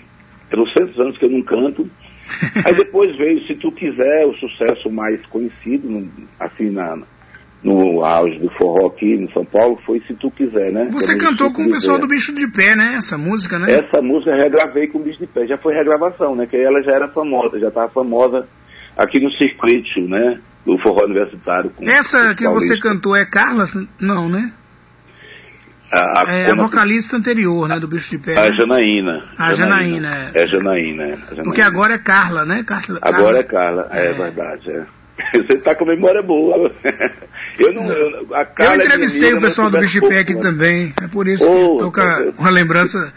300 0.51 0.99
anos 0.99 1.19
que 1.19 1.25
eu 1.25 1.31
não 1.31 1.43
canto. 1.43 1.89
Aí 2.67 2.77
depois 2.77 3.17
veio, 3.17 3.41
se 3.47 3.55
tu 3.55 3.73
quiser, 3.73 4.27
o 4.27 4.35
sucesso 4.35 4.91
mais 4.91 5.25
conhecido, 5.27 6.07
assim, 6.39 6.71
na, 6.71 6.99
no 7.63 8.05
auge 8.05 8.39
do 8.39 8.51
forró 8.51 8.87
aqui 8.87 9.07
em 9.07 9.31
São 9.33 9.45
Paulo, 9.45 9.79
foi 9.85 10.01
Se 10.07 10.15
Tu 10.15 10.31
Quiser, 10.31 10.73
né? 10.73 10.87
Você 10.91 11.07
Também 11.07 11.29
cantou 11.29 11.53
com 11.53 11.63
o 11.63 11.71
pessoal 11.71 11.99
do 11.99 12.07
Bicho 12.07 12.33
de 12.35 12.47
Pé, 12.53 12.77
né? 12.77 12.95
Essa 12.97 13.19
música, 13.19 13.59
né? 13.59 13.73
Essa 13.73 14.01
música 14.01 14.31
eu 14.31 14.43
regravei 14.43 14.87
com 14.89 14.99
o 14.99 15.03
Bicho 15.03 15.19
de 15.19 15.27
Pé. 15.27 15.47
Já 15.47 15.59
foi 15.59 15.75
regravação, 15.75 16.37
né? 16.37 16.47
Que 16.47 16.57
ela 16.57 16.83
já 16.83 16.93
era 16.93 17.09
famosa, 17.09 17.59
já 17.59 17.69
estava 17.69 17.89
famosa 17.89 18.47
aqui 18.97 19.21
no 19.21 19.31
circuito, 19.33 20.01
né? 20.03 20.41
Do 20.65 20.79
forró 20.79 21.05
universitário. 21.05 21.73
Essa 21.83 22.35
que 22.35 22.47
você 22.47 22.79
cantou 22.79 23.17
é 23.17 23.25
Carla? 23.25 23.65
Não, 24.01 24.29
né? 24.29 24.53
A, 25.91 26.21
a, 26.21 26.35
é 26.35 26.51
a 26.51 26.55
vocalista 26.55 27.17
anterior, 27.17 27.67
né, 27.67 27.81
do 27.81 27.89
Bicho 27.89 28.11
de 28.11 28.19
Pé. 28.19 28.39
A 28.39 28.51
né? 28.51 28.57
Janaína. 28.57 29.25
A 29.39 29.55
Janaína, 29.55 30.11
Janaína 30.11 30.33
é. 30.35 30.43
É 30.43 30.47
Janaína, 30.47 31.03
é. 31.05 31.17
Janaína. 31.17 31.43
Porque 31.45 31.63
agora 31.63 31.95
é 31.95 31.99
Carla, 31.99 32.45
né? 32.45 32.63
Carla, 32.63 32.99
agora 33.01 33.39
é 33.39 33.43
Carla, 33.43 33.89
é, 33.91 34.11
é 34.11 34.13
verdade, 34.13 34.71
é. 34.71 34.99
Você 35.35 35.57
está 35.57 35.75
com 35.75 35.85
memória 35.85 36.23
boa. 36.23 36.71
Eu 37.59 37.73
não. 37.73 37.91
Eu, 37.91 38.35
a 38.35 38.45
Carla 38.45 38.77
eu 38.77 38.87
entrevistei 38.87 39.33
o 39.33 39.41
pessoal 39.41 39.69
do 39.71 39.81
Bicho 39.81 40.01
de 40.01 40.09
Pé 40.09 40.21
aqui 40.21 40.39
também. 40.39 40.95
É 41.03 41.09
por 41.09 41.27
isso 41.27 41.45
oh, 41.45 41.51
que 41.51 41.73
estou 41.73 41.93
com 41.93 42.01
uma 42.41 42.51
lembrança 42.51 43.13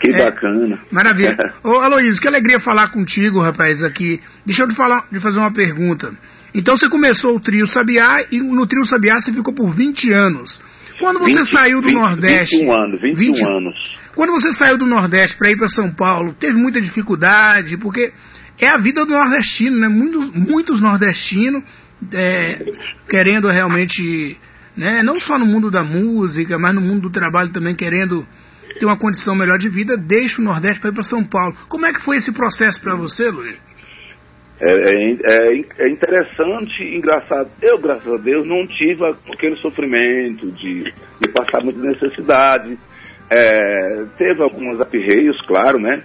que 0.00 0.10
é, 0.10 0.24
bacana. 0.24 0.78
Maravilha. 0.90 1.36
Ô, 1.64 1.78
Aloysio, 1.78 2.20
que 2.20 2.28
alegria 2.28 2.60
falar 2.60 2.88
contigo, 2.88 3.40
rapaz, 3.40 3.82
aqui. 3.82 4.20
Deixa 4.44 4.64
eu 4.64 4.68
te, 4.68 4.74
falar, 4.74 5.08
te 5.08 5.18
fazer 5.20 5.38
uma 5.38 5.52
pergunta. 5.52 6.12
Então 6.54 6.76
você 6.76 6.88
começou 6.88 7.36
o 7.36 7.40
Trio 7.40 7.66
Sabiá 7.66 8.24
e 8.30 8.40
no 8.40 8.66
Trio 8.66 8.84
Sabiá 8.84 9.20
você 9.20 9.32
ficou 9.32 9.54
por 9.54 9.72
20 9.72 10.12
anos. 10.12 10.62
Quando 10.98 11.20
você 11.20 11.38
20, 11.38 11.50
saiu 11.50 11.80
do 11.80 11.88
20, 11.88 11.94
Nordeste... 11.94 12.56
21 12.56 12.72
anos, 12.72 13.00
21 13.00 13.16
20, 13.16 13.44
anos. 13.44 13.74
Quando 14.14 14.32
você 14.32 14.52
saiu 14.52 14.76
do 14.76 14.86
Nordeste 14.86 15.36
para 15.36 15.50
ir 15.50 15.56
para 15.56 15.68
São 15.68 15.92
Paulo, 15.92 16.34
teve 16.34 16.56
muita 16.56 16.80
dificuldade, 16.80 17.76
porque 17.78 18.12
é 18.58 18.68
a 18.68 18.76
vida 18.76 19.06
do 19.06 19.12
nordestino, 19.12 19.78
né? 19.78 19.88
Muitos, 19.88 20.32
muitos 20.32 20.80
nordestinos 20.80 21.62
é, 22.12 22.58
querendo 23.08 23.48
realmente, 23.48 24.36
né? 24.76 25.02
não 25.02 25.20
só 25.20 25.38
no 25.38 25.46
mundo 25.46 25.70
da 25.70 25.84
música, 25.84 26.58
mas 26.58 26.74
no 26.74 26.80
mundo 26.80 27.02
do 27.02 27.10
trabalho 27.10 27.50
também 27.50 27.74
querendo 27.74 28.26
ter 28.78 28.84
uma 28.84 28.96
condição 28.96 29.34
melhor 29.34 29.58
de 29.58 29.68
vida, 29.68 29.96
deixa 29.96 30.40
o 30.40 30.44
Nordeste 30.44 30.80
para 30.80 30.90
ir 30.90 30.92
para 30.92 31.02
São 31.02 31.24
Paulo. 31.24 31.56
Como 31.68 31.86
é 31.86 31.92
que 31.92 32.00
foi 32.00 32.16
esse 32.16 32.32
processo 32.32 32.80
para 32.80 32.94
você, 32.94 33.28
Luiz? 33.28 33.67
É, 34.60 34.70
é, 34.70 35.84
é, 35.84 35.88
interessante, 35.88 36.82
engraçado. 36.82 37.48
Eu, 37.62 37.78
graças 37.78 38.12
a 38.12 38.16
Deus, 38.16 38.44
não 38.46 38.66
tive 38.66 39.04
aquele 39.32 39.54
sofrimento 39.56 40.50
de, 40.50 40.82
de 40.82 41.32
passar 41.32 41.62
muita 41.62 41.80
necessidade. 41.80 42.76
É, 43.30 44.04
teve 44.16 44.42
alguns 44.42 44.80
aperreios, 44.80 45.40
claro, 45.46 45.78
né? 45.78 46.02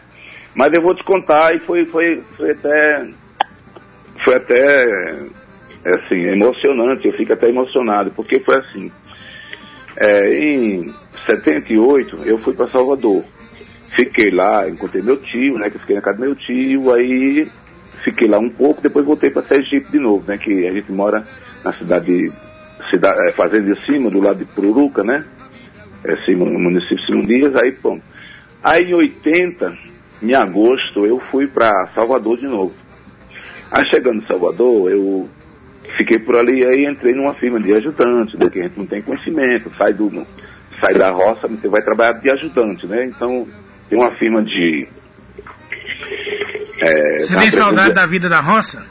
Mas 0.55 0.71
eu 0.73 0.83
vou 0.83 0.95
te 0.95 1.03
contar 1.03 1.55
e 1.55 1.59
foi, 1.61 1.85
foi, 1.85 2.21
foi 2.37 2.51
até 2.51 3.07
foi 4.23 4.35
até 4.35 4.85
assim, 5.85 6.21
emocionante, 6.27 7.07
eu 7.07 7.13
fico 7.13 7.33
até 7.33 7.49
emocionado, 7.49 8.11
porque 8.11 8.39
foi 8.41 8.55
assim. 8.57 8.91
É, 9.97 10.27
em 10.29 10.93
78 11.27 12.17
eu 12.25 12.37
fui 12.39 12.53
para 12.53 12.69
Salvador. 12.71 13.23
Fiquei 13.95 14.31
lá, 14.31 14.67
encontrei 14.69 15.03
meu 15.03 15.17
tio, 15.17 15.57
né? 15.57 15.69
Que 15.69 15.77
eu 15.77 15.81
fiquei 15.81 15.95
na 15.95 16.01
casa 16.01 16.17
do 16.17 16.25
meu 16.25 16.35
tio, 16.35 16.91
aí 16.93 17.47
fiquei 18.03 18.27
lá 18.27 18.39
um 18.39 18.49
pouco, 18.49 18.81
depois 18.81 19.05
voltei 19.05 19.29
para 19.31 19.43
Sergipe 19.43 19.91
de 19.91 19.99
novo, 19.99 20.25
né? 20.27 20.37
Que 20.37 20.67
a 20.67 20.71
gente 20.71 20.91
mora 20.91 21.25
na 21.63 21.73
cidade, 21.73 22.31
cidade 22.89 23.29
é, 23.29 23.33
fazenda 23.33 23.73
de 23.73 23.85
cima, 23.85 24.09
do 24.09 24.21
lado 24.21 24.39
de 24.39 24.45
Pururuca, 24.45 25.03
né? 25.03 25.25
É, 26.05 26.31
no 26.35 26.59
município 26.59 26.97
de 26.97 27.05
Simão 27.05 27.21
Dias, 27.21 27.55
aí 27.55 27.71
pronto. 27.71 28.03
Aí 28.63 28.83
em 28.83 28.93
80, 28.93 29.73
em 30.21 30.35
agosto, 30.35 31.05
eu 31.05 31.19
fui 31.31 31.47
para 31.47 31.89
Salvador 31.95 32.37
de 32.37 32.47
novo. 32.47 32.73
Aí 33.71 33.85
chegando 33.89 34.21
em 34.21 34.27
Salvador, 34.27 34.91
eu 34.91 35.27
fiquei 35.97 36.19
por 36.19 36.35
ali, 36.35 36.65
aí 36.65 36.85
entrei 36.89 37.13
numa 37.13 37.33
firma 37.35 37.59
de 37.59 37.73
ajudante, 37.73 38.37
né, 38.37 38.49
que 38.49 38.59
a 38.59 38.63
gente 38.63 38.77
não 38.77 38.85
tem 38.85 39.01
conhecimento, 39.01 39.69
sai, 39.77 39.93
do, 39.93 40.09
sai 40.79 40.93
da 40.93 41.11
roça, 41.11 41.47
você 41.47 41.67
vai 41.67 41.81
trabalhar 41.81 42.13
de 42.13 42.29
ajudante, 42.29 42.87
né? 42.87 43.05
Então, 43.05 43.47
tem 43.89 43.99
uma 43.99 44.15
firma 44.17 44.43
de... 44.43 44.87
É, 46.81 47.19
você 47.19 47.37
tem 47.37 47.51
saudade 47.51 47.93
da 47.93 48.05
vida 48.05 48.27
da 48.27 48.41
roça? 48.41 48.85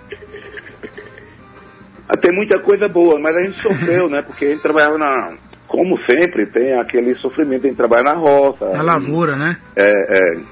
Ah, 2.09 2.17
tem 2.21 2.35
muita 2.35 2.61
coisa 2.61 2.89
boa, 2.89 3.19
mas 3.21 3.35
a 3.35 3.43
gente 3.43 3.61
sofreu, 3.61 4.09
né? 4.09 4.23
Porque 4.23 4.45
a 4.45 4.49
gente 4.49 4.63
trabalhava 4.63 4.99
na... 4.99 5.37
Como 5.67 5.97
sempre, 6.05 6.47
tem 6.51 6.79
aquele 6.79 7.15
sofrimento 7.17 7.67
em 7.67 7.75
trabalhar 7.75 8.05
na 8.05 8.17
roça. 8.17 8.67
Na 8.67 8.83
lavoura, 8.83 9.37
né? 9.37 9.57
É, 9.75 9.91
é. 9.91 10.43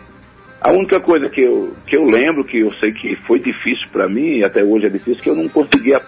A 0.63 0.73
única 0.73 1.01
coisa 1.01 1.29
que 1.29 1.43
eu, 1.43 1.75
que 1.87 1.97
eu 1.97 2.05
lembro, 2.05 2.45
que 2.45 2.59
eu 2.59 2.71
sei 2.73 2.93
que 2.93 3.17
foi 3.27 3.39
difícil 3.39 3.89
para 3.93 4.09
mim, 4.09 4.39
e 4.39 4.45
até 4.45 4.63
hoje 4.63 4.87
é 4.87 4.89
difícil, 4.89 5.23
que 5.23 5.29
eu 5.29 5.35
não 5.35 5.49
conseguia 5.49 6.01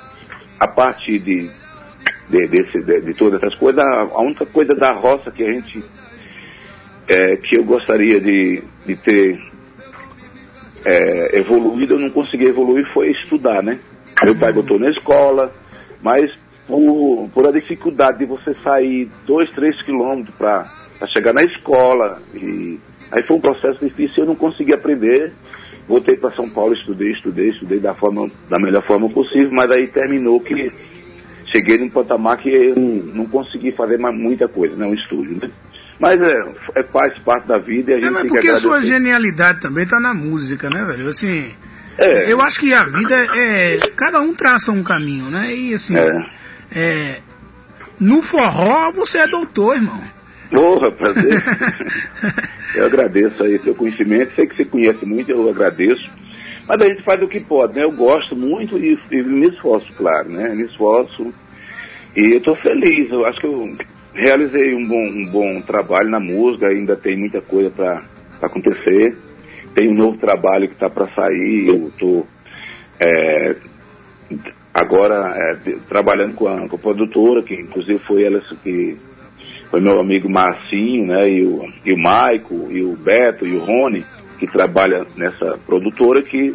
a 0.59 0.69
parte 0.69 1.19
de, 1.19 1.51
de, 2.31 2.49
desse, 2.49 2.85
de, 2.85 3.01
de 3.01 3.15
todas 3.15 3.43
essas 3.43 3.55
coisas, 3.59 3.79
a 3.79 4.23
única 4.23 4.47
coisa 4.47 4.75
da 4.75 4.93
roça 4.93 5.31
que 5.31 5.43
a 5.43 5.53
gente, 5.53 5.85
é, 7.09 7.37
que 7.37 7.59
eu 7.59 7.65
gostaria 7.65 8.21
de, 8.21 8.63
de 8.87 8.97
ter 8.97 9.39
é, 10.85 11.39
evoluído, 11.39 11.95
eu 11.95 11.99
não 11.99 12.11
consegui 12.11 12.47
evoluir, 12.47 12.85
foi 12.93 13.11
estudar, 13.11 13.63
né? 13.63 13.79
Meu 14.25 14.39
pai 14.39 14.53
botou 14.53 14.79
na 14.79 14.91
escola, 14.91 15.53
mas 16.03 16.31
por, 16.67 17.29
por 17.35 17.49
a 17.49 17.53
dificuldade 17.53 18.19
de 18.19 18.27
você 18.27 18.55
sair 18.63 19.09
dois, 19.27 19.51
três 19.51 19.81
quilômetros 19.83 20.35
para 20.37 20.71
chegar 21.15 21.33
na 21.33 21.43
escola, 21.43 22.21
e 22.35 22.79
aí 23.11 23.23
foi 23.27 23.37
um 23.37 23.41
processo 23.41 23.85
difícil, 23.85 24.25
eu 24.25 24.27
não 24.27 24.37
consegui 24.37 24.75
aprender, 24.75 25.33
Voltei 25.89 26.17
para 26.17 26.33
São 26.33 26.49
Paulo, 26.49 26.73
estudei, 26.75 27.11
estudei, 27.11 27.51
estudei 27.51 27.81
da, 27.81 27.95
forma, 27.95 28.31
da 28.49 28.59
melhor 28.59 28.87
forma 28.87 29.11
possível, 29.11 29.51
mas 29.53 29.71
aí 29.71 29.89
terminou 29.89 30.41
que 30.41 30.73
cheguei 31.51 31.77
num 31.77 31.91
patamar 31.91 32.39
que 32.39 32.49
eu 32.49 32.77
não, 32.77 33.15
não 33.15 33.27
consegui 33.27 33.73
fazer 33.73 33.99
mais 33.99 34.17
muita 34.17 34.49
coisa, 34.49 34.77
né? 34.77 34.87
Um 34.87 34.95
estúdio, 34.95 35.39
né? 35.43 35.51
Mas 36.03 36.19
é, 36.21 36.81
é, 36.81 36.83
faz 36.83 37.17
parte 37.21 37.47
da 37.47 37.59
vida 37.59 37.93
e 37.93 37.95
a 37.95 37.97
gente 37.99 38.09
é, 38.09 38.11
mas 38.11 38.27
porque 38.27 38.41
que 38.43 38.51
a 38.51 38.57
sua 38.57 38.83
genialidade 38.83 39.61
também 39.61 39.85
está 39.85 40.01
na 40.01 40.13
música, 40.13 40.69
né, 40.69 40.85
velho? 40.85 41.07
Assim, 41.07 41.55
é. 41.97 42.33
eu 42.33 42.43
acho 42.43 42.59
que 42.59 42.75
a 42.75 42.85
vida 42.87 43.15
é... 43.37 43.79
Cada 43.97 44.21
um 44.21 44.35
traça 44.35 44.73
um 44.73 44.83
caminho, 44.83 45.31
né? 45.31 45.55
E 45.55 45.75
assim, 45.75 45.97
é. 45.97 46.11
é 46.75 47.21
no 48.01 48.21
forró 48.21 48.91
você 48.91 49.21
é 49.21 49.29
doutor, 49.29 49.77
irmão. 49.77 50.03
Porra, 50.51 50.91
prazer. 50.91 51.41
eu 52.75 52.87
agradeço 52.87 53.41
aí 53.45 53.61
seu 53.61 53.75
conhecimento. 53.77 54.35
Sei 54.35 54.49
que 54.49 54.57
você 54.57 54.65
conhece 54.65 55.07
muito, 55.07 55.31
eu 55.31 55.49
agradeço. 55.49 56.03
Mas 56.67 56.83
a 56.83 56.87
gente 56.87 57.05
faz 57.05 57.23
o 57.23 57.29
que 57.29 57.39
pode, 57.45 57.75
né? 57.75 57.85
Eu 57.85 57.93
gosto 57.93 58.35
muito 58.35 58.77
e, 58.77 58.99
e 59.13 59.23
me 59.23 59.49
esforço, 59.51 59.87
claro, 59.97 60.29
né? 60.29 60.53
Me 60.53 60.65
esforço. 60.65 61.33
E 62.17 62.35
eu 62.35 62.39
estou 62.39 62.57
feliz. 62.57 63.09
Eu 63.09 63.25
acho 63.25 63.39
que 63.39 63.47
eu 63.47 63.77
realizei 64.15 64.75
um 64.75 64.87
bom, 64.87 65.05
um 65.05 65.27
bom 65.31 65.61
trabalho 65.63 66.11
na 66.11 66.21
música. 66.21 66.69
Ainda 66.69 66.97
tem 66.97 67.17
muita 67.19 67.41
coisa 67.41 67.71
para 67.71 68.03
acontecer. 68.43 69.17
Tem 69.75 69.91
um 69.91 69.95
novo 69.95 70.19
trabalho 70.19 70.69
que 70.69 70.75
está 70.75 70.91
para 70.91 71.13
sair. 71.15 71.69
Eu 71.69 71.89
estou 71.89 72.27
é, 73.01 73.57
agora 74.73 75.35
é, 75.35 75.73
trabalhando 75.89 76.35
com 76.35 76.49
a, 76.49 76.69
com 76.69 76.77
a 76.77 76.79
produtora, 76.79 77.43
que 77.43 77.55
inclusive 77.55 77.99
foi 78.01 78.25
ela 78.25 78.41
que 78.63 78.97
foi 79.71 79.81
meu 79.81 79.99
amigo 79.99 80.29
Marcinho, 80.31 81.07
né, 81.07 81.27
e 81.29 81.47
o, 81.47 81.67
e 81.85 81.95
o 81.95 81.99
Maico, 81.99 82.71
e 82.71 82.85
o 82.85 82.95
Beto, 82.95 83.47
e 83.47 83.57
o 83.57 83.65
Rony, 83.65 84.05
que 84.39 84.47
trabalha 84.47 85.07
nessa 85.17 85.59
produtora, 85.65 86.23
que 86.23 86.55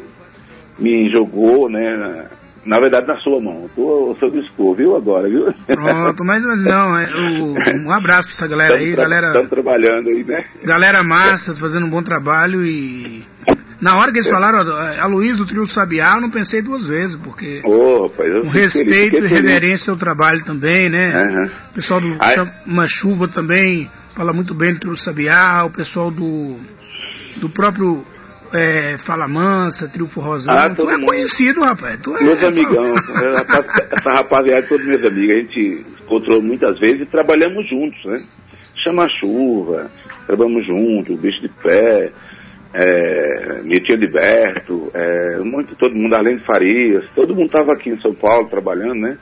me 0.77 1.09
jogou, 1.09 1.67
né, 1.67 2.29
na 2.67 2.79
verdade, 2.79 3.07
na 3.07 3.17
sua 3.17 3.41
mão. 3.41 3.69
Tô, 3.75 4.12
o 4.12 4.15
seu 4.19 4.29
dispor, 4.29 4.75
viu, 4.75 4.95
agora, 4.95 5.29
viu? 5.29 5.45
Pronto, 5.65 6.24
mas, 6.24 6.43
mas 6.43 6.63
não, 6.63 6.97
é, 6.97 7.07
o, 7.15 7.86
um 7.86 7.91
abraço 7.91 8.27
pra 8.27 8.36
essa 8.36 8.47
galera 8.47 8.77
aí, 8.77 8.95
galera... 8.95 9.27
Estamos 9.27 9.50
trabalhando 9.50 10.09
aí, 10.09 10.24
né? 10.24 10.45
Galera 10.63 11.03
massa, 11.03 11.55
fazendo 11.55 11.86
um 11.86 11.89
bom 11.89 12.03
trabalho 12.03 12.63
e 12.65 13.24
na 13.79 13.95
hora 13.97 14.12
que 14.12 14.17
eles 14.17 14.29
falaram, 14.29 14.59
a 14.59 15.05
Luiz 15.05 15.38
do 15.38 15.45
Trio 15.45 15.67
Sabiá, 15.67 16.15
eu 16.15 16.21
não 16.21 16.31
pensei 16.31 16.62
duas 16.62 16.88
vezes, 16.88 17.15
porque 17.17 17.62
oh, 17.63 18.07
rapaz, 18.07 18.43
um 18.43 18.50
respeito 18.50 19.17
e 19.17 19.27
reverência 19.27 19.91
ao 19.91 19.97
trabalho 19.97 20.43
também, 20.43 20.89
né? 20.89 21.24
Uhum. 21.24 21.45
O 21.71 21.74
pessoal 21.75 22.01
do 22.01 22.15
Chama 22.15 22.88
Chuva 22.88 23.27
também 23.27 23.89
fala 24.15 24.33
muito 24.33 24.55
bem 24.55 24.74
do 24.74 24.79
Trio 24.79 24.95
Sabiá, 24.95 25.63
o 25.63 25.69
pessoal 25.69 26.09
do, 26.09 26.57
do 27.39 27.50
próprio 27.50 28.03
é, 28.53 28.97
Fala 28.99 29.27
Mansa, 29.27 29.87
Trio 29.89 30.07
Forrozão. 30.07 30.53
Ah, 30.55 30.69
tu 30.69 30.89
é 30.89 30.97
mundo. 30.97 31.07
conhecido, 31.07 31.61
rapaz. 31.61 31.99
Tu 32.01 32.15
é, 32.15 32.23
meus 32.23 32.43
amigão, 32.43 32.93
essa 32.95 34.11
rapaziada, 34.11 34.67
todos 34.67 34.85
meus 34.85 35.03
amigos, 35.05 35.35
a 35.35 35.39
gente 35.39 35.85
encontrou 36.03 36.41
muitas 36.41 36.79
vezes 36.79 37.01
e 37.01 37.05
trabalhamos 37.05 37.67
juntos, 37.69 38.05
né? 38.05 38.17
Chama 38.83 39.07
Chuva, 39.19 39.89
trabalhamos 40.25 40.65
juntos, 40.65 41.17
o 41.17 41.21
Bicho 41.21 41.41
de 41.41 41.49
Pé, 41.49 42.11
é, 42.73 43.61
meu 43.63 43.81
tio 43.83 43.95
Liberto, 43.95 44.91
é, 44.93 45.39
muito, 45.39 45.75
todo 45.75 45.95
mundo, 45.95 46.13
além 46.13 46.37
de 46.37 46.45
Farias, 46.45 47.05
todo 47.15 47.35
mundo 47.35 47.47
estava 47.47 47.73
aqui 47.73 47.89
em 47.89 47.99
São 48.01 48.13
Paulo 48.13 48.49
trabalhando, 48.49 49.01
né? 49.01 49.17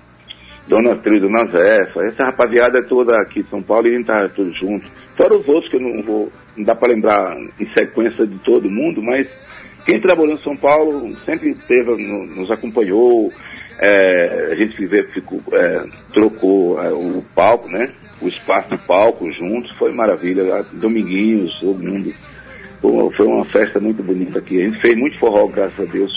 Dona 0.67 0.96
Trilha, 0.98 1.22
Dona 1.22 1.46
Zefa, 1.51 2.01
essa 2.05 2.25
rapaziada 2.25 2.79
é 2.79 2.88
toda 2.88 3.20
aqui 3.20 3.44
de 3.44 3.50
São 3.50 3.62
Paulo 3.62 3.88
e 3.88 3.91
a 3.91 3.94
gente 3.94 4.01
estava 4.01 4.29
todos 4.29 4.60
juntos. 4.60 4.89
Fora 5.15 5.36
os 5.36 5.48
outros 5.48 5.70
que 5.70 5.77
eu 5.77 5.82
não 5.82 6.01
vou, 6.01 6.32
não 6.58 6.64
dá 6.64 6.76
para 6.76 6.94
lembrar 6.94 7.36
em 7.60 7.68
sequência 7.74 8.26
de 8.26 8.40
todo 8.40 8.70
mundo, 8.70 9.02
mas 9.02 9.28
quem 9.86 10.02
trabalhou 10.02 10.36
em 10.36 10.44
São 10.44 10.56
Paulo 10.58 11.16
sempre 11.26 11.54
teve, 11.68 11.92
nos 12.36 12.50
acompanhou, 12.52 13.30
é, 13.80 14.52
a 14.52 14.56
gente 14.56 14.76
ficou, 15.14 15.42
é, 15.54 15.84
trocou 16.14 16.82
é, 16.82 16.92
o 16.92 17.22
palco, 17.36 17.70
né? 17.70 17.92
O 18.22 18.28
espaço 18.28 18.70
do 18.70 18.80
palco 18.80 19.30
juntos, 19.32 19.72
foi 19.78 19.94
maravilha. 19.94 20.64
Dominguinhos, 20.74 21.60
todo 21.60 21.84
mundo 21.84 22.14
foi 22.82 23.26
uma 23.28 23.46
festa 23.46 23.80
muito 23.80 24.02
bonita 24.02 24.40
aqui. 24.40 24.62
A 24.62 24.66
gente 24.66 24.82
fez 24.82 24.98
muito 24.98 25.20
forró, 25.20 25.48
graças 25.48 25.80
a 25.80 25.92
Deus. 25.92 26.12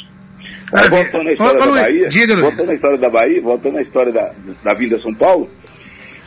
Voltando 0.91 1.25
na 1.25 1.33
história 1.33 1.59
da 1.59 1.67
Bahia, 1.73 2.09
voltando 2.41 2.67
na 2.67 2.75
história 2.75 2.99
da 2.99 3.09
Bahia, 3.09 3.43
voltando 3.43 3.75
na 3.75 3.83
história 3.83 4.13
da, 4.13 4.33
da 4.65 4.79
Vinda 4.79 5.01
São 5.01 5.15
Paulo, 5.15 5.49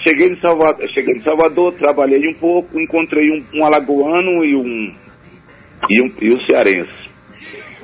cheguei 0.07 0.29
em 0.29 0.39
Salvador, 0.39 0.89
cheguei 0.89 1.17
em 1.17 1.23
Salvador, 1.23 1.73
trabalhei 1.73 2.27
um 2.29 2.33
pouco, 2.33 2.79
encontrei 2.79 3.29
um, 3.31 3.59
um 3.59 3.65
alagoano 3.65 4.43
e 4.43 4.55
um, 4.55 4.93
e 5.89 6.01
um 6.01 6.13
e 6.21 6.33
um 6.33 6.39
cearense. 6.45 7.11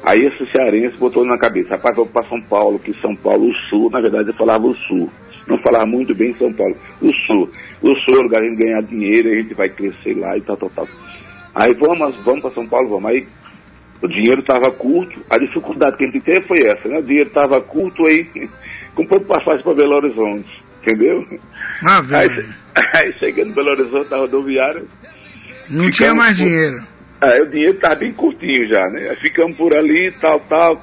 Aí 0.03 0.21
esse 0.21 0.51
cearense 0.51 0.97
botou 0.97 1.25
na 1.25 1.37
cabeça, 1.37 1.75
rapaz, 1.75 1.95
vou 1.95 2.07
para 2.07 2.27
São 2.29 2.41
Paulo, 2.43 2.79
que 2.79 2.93
São 3.01 3.15
Paulo, 3.15 3.49
o 3.49 3.53
Sul, 3.69 3.89
na 3.89 3.99
verdade 3.99 4.29
eu 4.29 4.35
falava 4.35 4.65
o 4.65 4.75
Sul. 4.75 5.09
Não 5.47 5.57
falava 5.59 5.85
muito 5.85 6.13
bem 6.13 6.33
São 6.33 6.51
Paulo. 6.53 6.75
O 7.01 7.11
Sul. 7.25 7.49
O 7.81 7.95
Sul 8.01 8.15
é 8.15 8.19
o 8.19 8.23
lugar 8.23 8.41
de 8.41 8.55
ganhar 8.55 8.81
dinheiro, 8.81 9.29
a 9.29 9.41
gente 9.41 9.53
vai 9.53 9.69
crescer 9.69 10.13
lá 10.17 10.37
e 10.37 10.41
tal, 10.41 10.57
tal, 10.57 10.69
tal. 10.69 10.87
Aí 11.55 11.73
vamos, 11.73 12.15
vamos 12.23 12.41
para 12.41 12.51
São 12.51 12.67
Paulo, 12.67 12.89
vamos. 12.89 13.09
Aí 13.09 13.25
o 14.01 14.07
dinheiro 14.07 14.41
estava 14.41 14.71
curto, 14.71 15.19
a 15.29 15.37
dificuldade 15.37 15.97
que 15.97 16.03
a 16.03 16.07
gente 16.07 16.23
teve 16.23 16.47
foi 16.47 16.59
essa, 16.59 16.87
né? 16.87 16.99
O 16.99 17.03
dinheiro 17.03 17.29
estava 17.29 17.59
curto 17.61 18.05
aí, 18.05 18.27
comprou 18.93 19.21
passagem 19.21 19.63
para 19.63 19.73
Belo 19.73 19.95
Horizonte, 19.95 20.66
entendeu? 20.87 21.25
Ah, 21.85 22.01
aí, 22.13 22.29
aí 22.95 23.13
chegando 23.19 23.51
em 23.51 23.53
Belo 23.53 23.69
Horizonte 23.71 24.09
na 24.09 24.17
rodoviária. 24.17 24.85
Não 25.69 25.89
tinha 25.91 26.13
mais 26.13 26.37
dinheiro. 26.37 26.77
Aí 27.21 27.41
o 27.41 27.49
dinheiro 27.49 27.73
estava 27.73 27.95
bem 27.95 28.13
curtinho 28.13 28.67
já, 28.67 28.83
né? 28.91 29.09
Aí 29.09 29.15
ficamos 29.17 29.57
por 29.57 29.75
ali, 29.75 30.13
tal, 30.21 30.39
tal, 30.41 30.81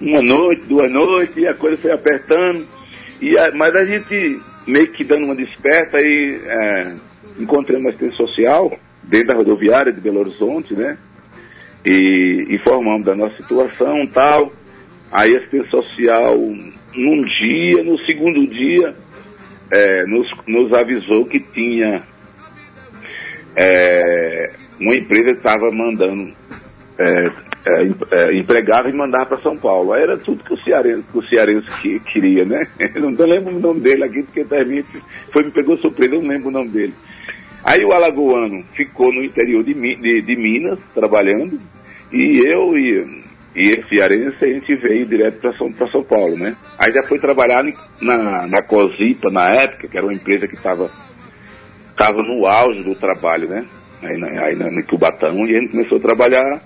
uma 0.00 0.20
noite, 0.20 0.66
duas 0.66 0.90
noites, 0.90 1.36
e 1.36 1.46
a 1.46 1.54
coisa 1.54 1.80
foi 1.80 1.92
apertando. 1.92 2.66
E 3.20 3.38
a, 3.38 3.52
mas 3.54 3.74
a 3.74 3.84
gente 3.84 4.40
meio 4.66 4.90
que 4.92 5.04
dando 5.04 5.26
uma 5.26 5.36
desperta 5.36 5.98
aí 5.98 6.40
é, 6.44 6.96
encontrei 7.38 7.78
uma 7.78 7.90
assistente 7.90 8.16
social 8.16 8.70
dentro 9.04 9.28
da 9.28 9.36
rodoviária 9.36 9.92
de 9.92 10.00
Belo 10.00 10.20
Horizonte, 10.20 10.74
né? 10.74 10.98
E 11.84 12.46
informamos 12.50 13.06
da 13.06 13.14
nossa 13.14 13.36
situação 13.36 14.06
tal. 14.12 14.50
Aí 15.12 15.34
a 15.34 15.38
assistência 15.38 15.70
social, 15.70 16.36
num 16.36 17.22
dia, 17.22 17.84
no 17.84 17.96
segundo 18.00 18.44
dia, 18.48 18.94
é, 19.72 20.06
nos, 20.06 20.28
nos 20.46 20.72
avisou 20.72 21.26
que 21.26 21.40
tinha 21.40 22.02
é, 23.56 24.52
uma 24.80 24.94
empresa 24.94 25.32
que 25.32 25.38
estava 25.38 25.70
mandando 25.72 26.32
é, 26.98 27.46
é, 27.68 27.82
é, 28.12 28.38
empregava 28.38 28.88
e 28.88 28.96
mandava 28.96 29.26
para 29.26 29.42
São 29.42 29.56
Paulo. 29.56 29.92
Aí 29.92 30.02
era 30.02 30.18
tudo 30.18 30.44
que 30.44 30.54
o 30.54 30.62
cearense, 30.62 31.06
que 31.10 31.18
o 31.18 31.28
cearense 31.28 31.66
que, 31.82 32.00
queria, 32.00 32.44
né? 32.44 32.62
Eu 32.94 33.02
não 33.10 33.26
lembro 33.26 33.56
o 33.56 33.60
nome 33.60 33.80
dele 33.80 34.04
aqui, 34.04 34.22
porque 34.22 34.44
também 34.44 34.82
foi, 35.32 35.44
me 35.44 35.50
pegou 35.50 35.76
surpresa, 35.78 36.14
eu 36.14 36.22
não 36.22 36.28
lembro 36.28 36.48
o 36.48 36.52
nome 36.52 36.68
dele. 36.68 36.94
Aí 37.64 37.84
o 37.84 37.92
alagoano 37.92 38.62
ficou 38.76 39.12
no 39.12 39.24
interior 39.24 39.64
de, 39.64 39.74
de, 39.74 40.22
de 40.22 40.36
Minas, 40.36 40.78
trabalhando, 40.94 41.58
e 42.12 42.38
eu 42.46 42.78
e, 42.78 43.25
e 43.56 43.70
esse 43.70 43.88
cearense, 43.88 44.44
a 44.44 44.48
gente 44.48 44.74
veio 44.76 45.06
direto 45.06 45.40
para 45.40 45.56
São, 45.56 45.72
São 45.90 46.04
Paulo, 46.04 46.36
né? 46.36 46.54
Aí 46.78 46.92
já 46.92 47.02
foi 47.08 47.18
trabalhar 47.18 47.64
na, 48.02 48.46
na 48.46 48.62
Cosipa, 48.66 49.30
na 49.30 49.48
época, 49.48 49.88
que 49.88 49.96
era 49.96 50.06
uma 50.06 50.14
empresa 50.14 50.46
que 50.46 50.56
estava 50.56 50.90
tava 51.96 52.22
no 52.22 52.46
auge 52.46 52.84
do 52.84 52.94
trabalho, 52.94 53.48
né? 53.48 53.66
Aí, 54.02 54.22
aí 54.22 54.56
no 54.56 54.86
Cubatão, 54.86 55.34
e 55.46 55.56
a 55.56 55.60
gente 55.60 55.72
começou 55.72 55.96
a 55.96 56.02
trabalhar 56.02 56.60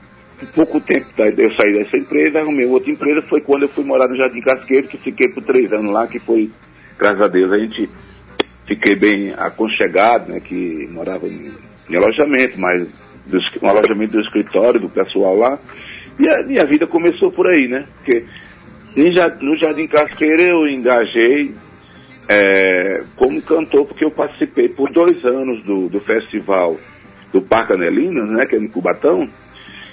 pouco 0.55 0.81
tempo 0.81 1.07
eu 1.19 1.55
saí 1.55 1.73
dessa 1.73 1.97
empresa, 1.97 2.39
arrumei 2.41 2.67
outra 2.67 2.91
empresa, 2.91 3.27
foi 3.29 3.41
quando 3.43 3.63
eu 3.63 3.69
fui 3.69 3.85
morar 3.85 4.09
no 4.09 4.17
Jardim 4.17 4.41
Casqueiro, 4.41 4.89
que 4.89 4.99
fiquei 4.99 5.33
por 5.33 5.45
três 5.45 5.71
anos 5.73 5.93
lá, 5.93 6.07
que 6.07 6.19
foi, 6.21 6.51
graças 6.99 7.21
a 7.21 7.29
Deus, 7.29 7.53
a 7.53 7.59
gente 7.59 7.89
fiquei 8.67 8.97
bem 8.97 9.35
aconchegado, 9.37 10.33
né, 10.33 10.41
que 10.41 10.89
morava 10.91 11.27
em, 11.27 11.53
em 11.89 11.97
alojamento, 11.97 12.59
mas 12.59 12.89
um 13.63 13.69
alojamento 13.69 14.13
do 14.13 14.21
escritório, 14.21 14.81
do 14.81 14.89
pessoal 14.89 15.37
lá, 15.37 15.59
e 16.21 16.29
a 16.29 16.47
minha 16.47 16.67
vida 16.67 16.87
começou 16.87 17.31
por 17.31 17.51
aí, 17.51 17.69
né, 17.69 17.85
porque 17.97 18.25
no 19.41 19.57
Jardim 19.59 19.87
Casqueiro 19.87 20.43
eu 20.43 20.69
engajei 20.69 21.55
é, 22.29 23.03
como 23.17 23.41
cantor, 23.43 23.87
porque 23.87 24.05
eu 24.05 24.11
participei 24.11 24.69
por 24.69 24.93
dois 24.93 25.25
anos 25.25 25.63
do, 25.65 25.89
do 25.89 26.01
festival 26.01 26.77
do 27.33 27.43
Parque 27.43 27.73
Anelina, 27.73 28.25
né, 28.27 28.45
que 28.47 28.57
é 28.57 28.59
no 28.59 28.71
Cubatão, 28.71 29.27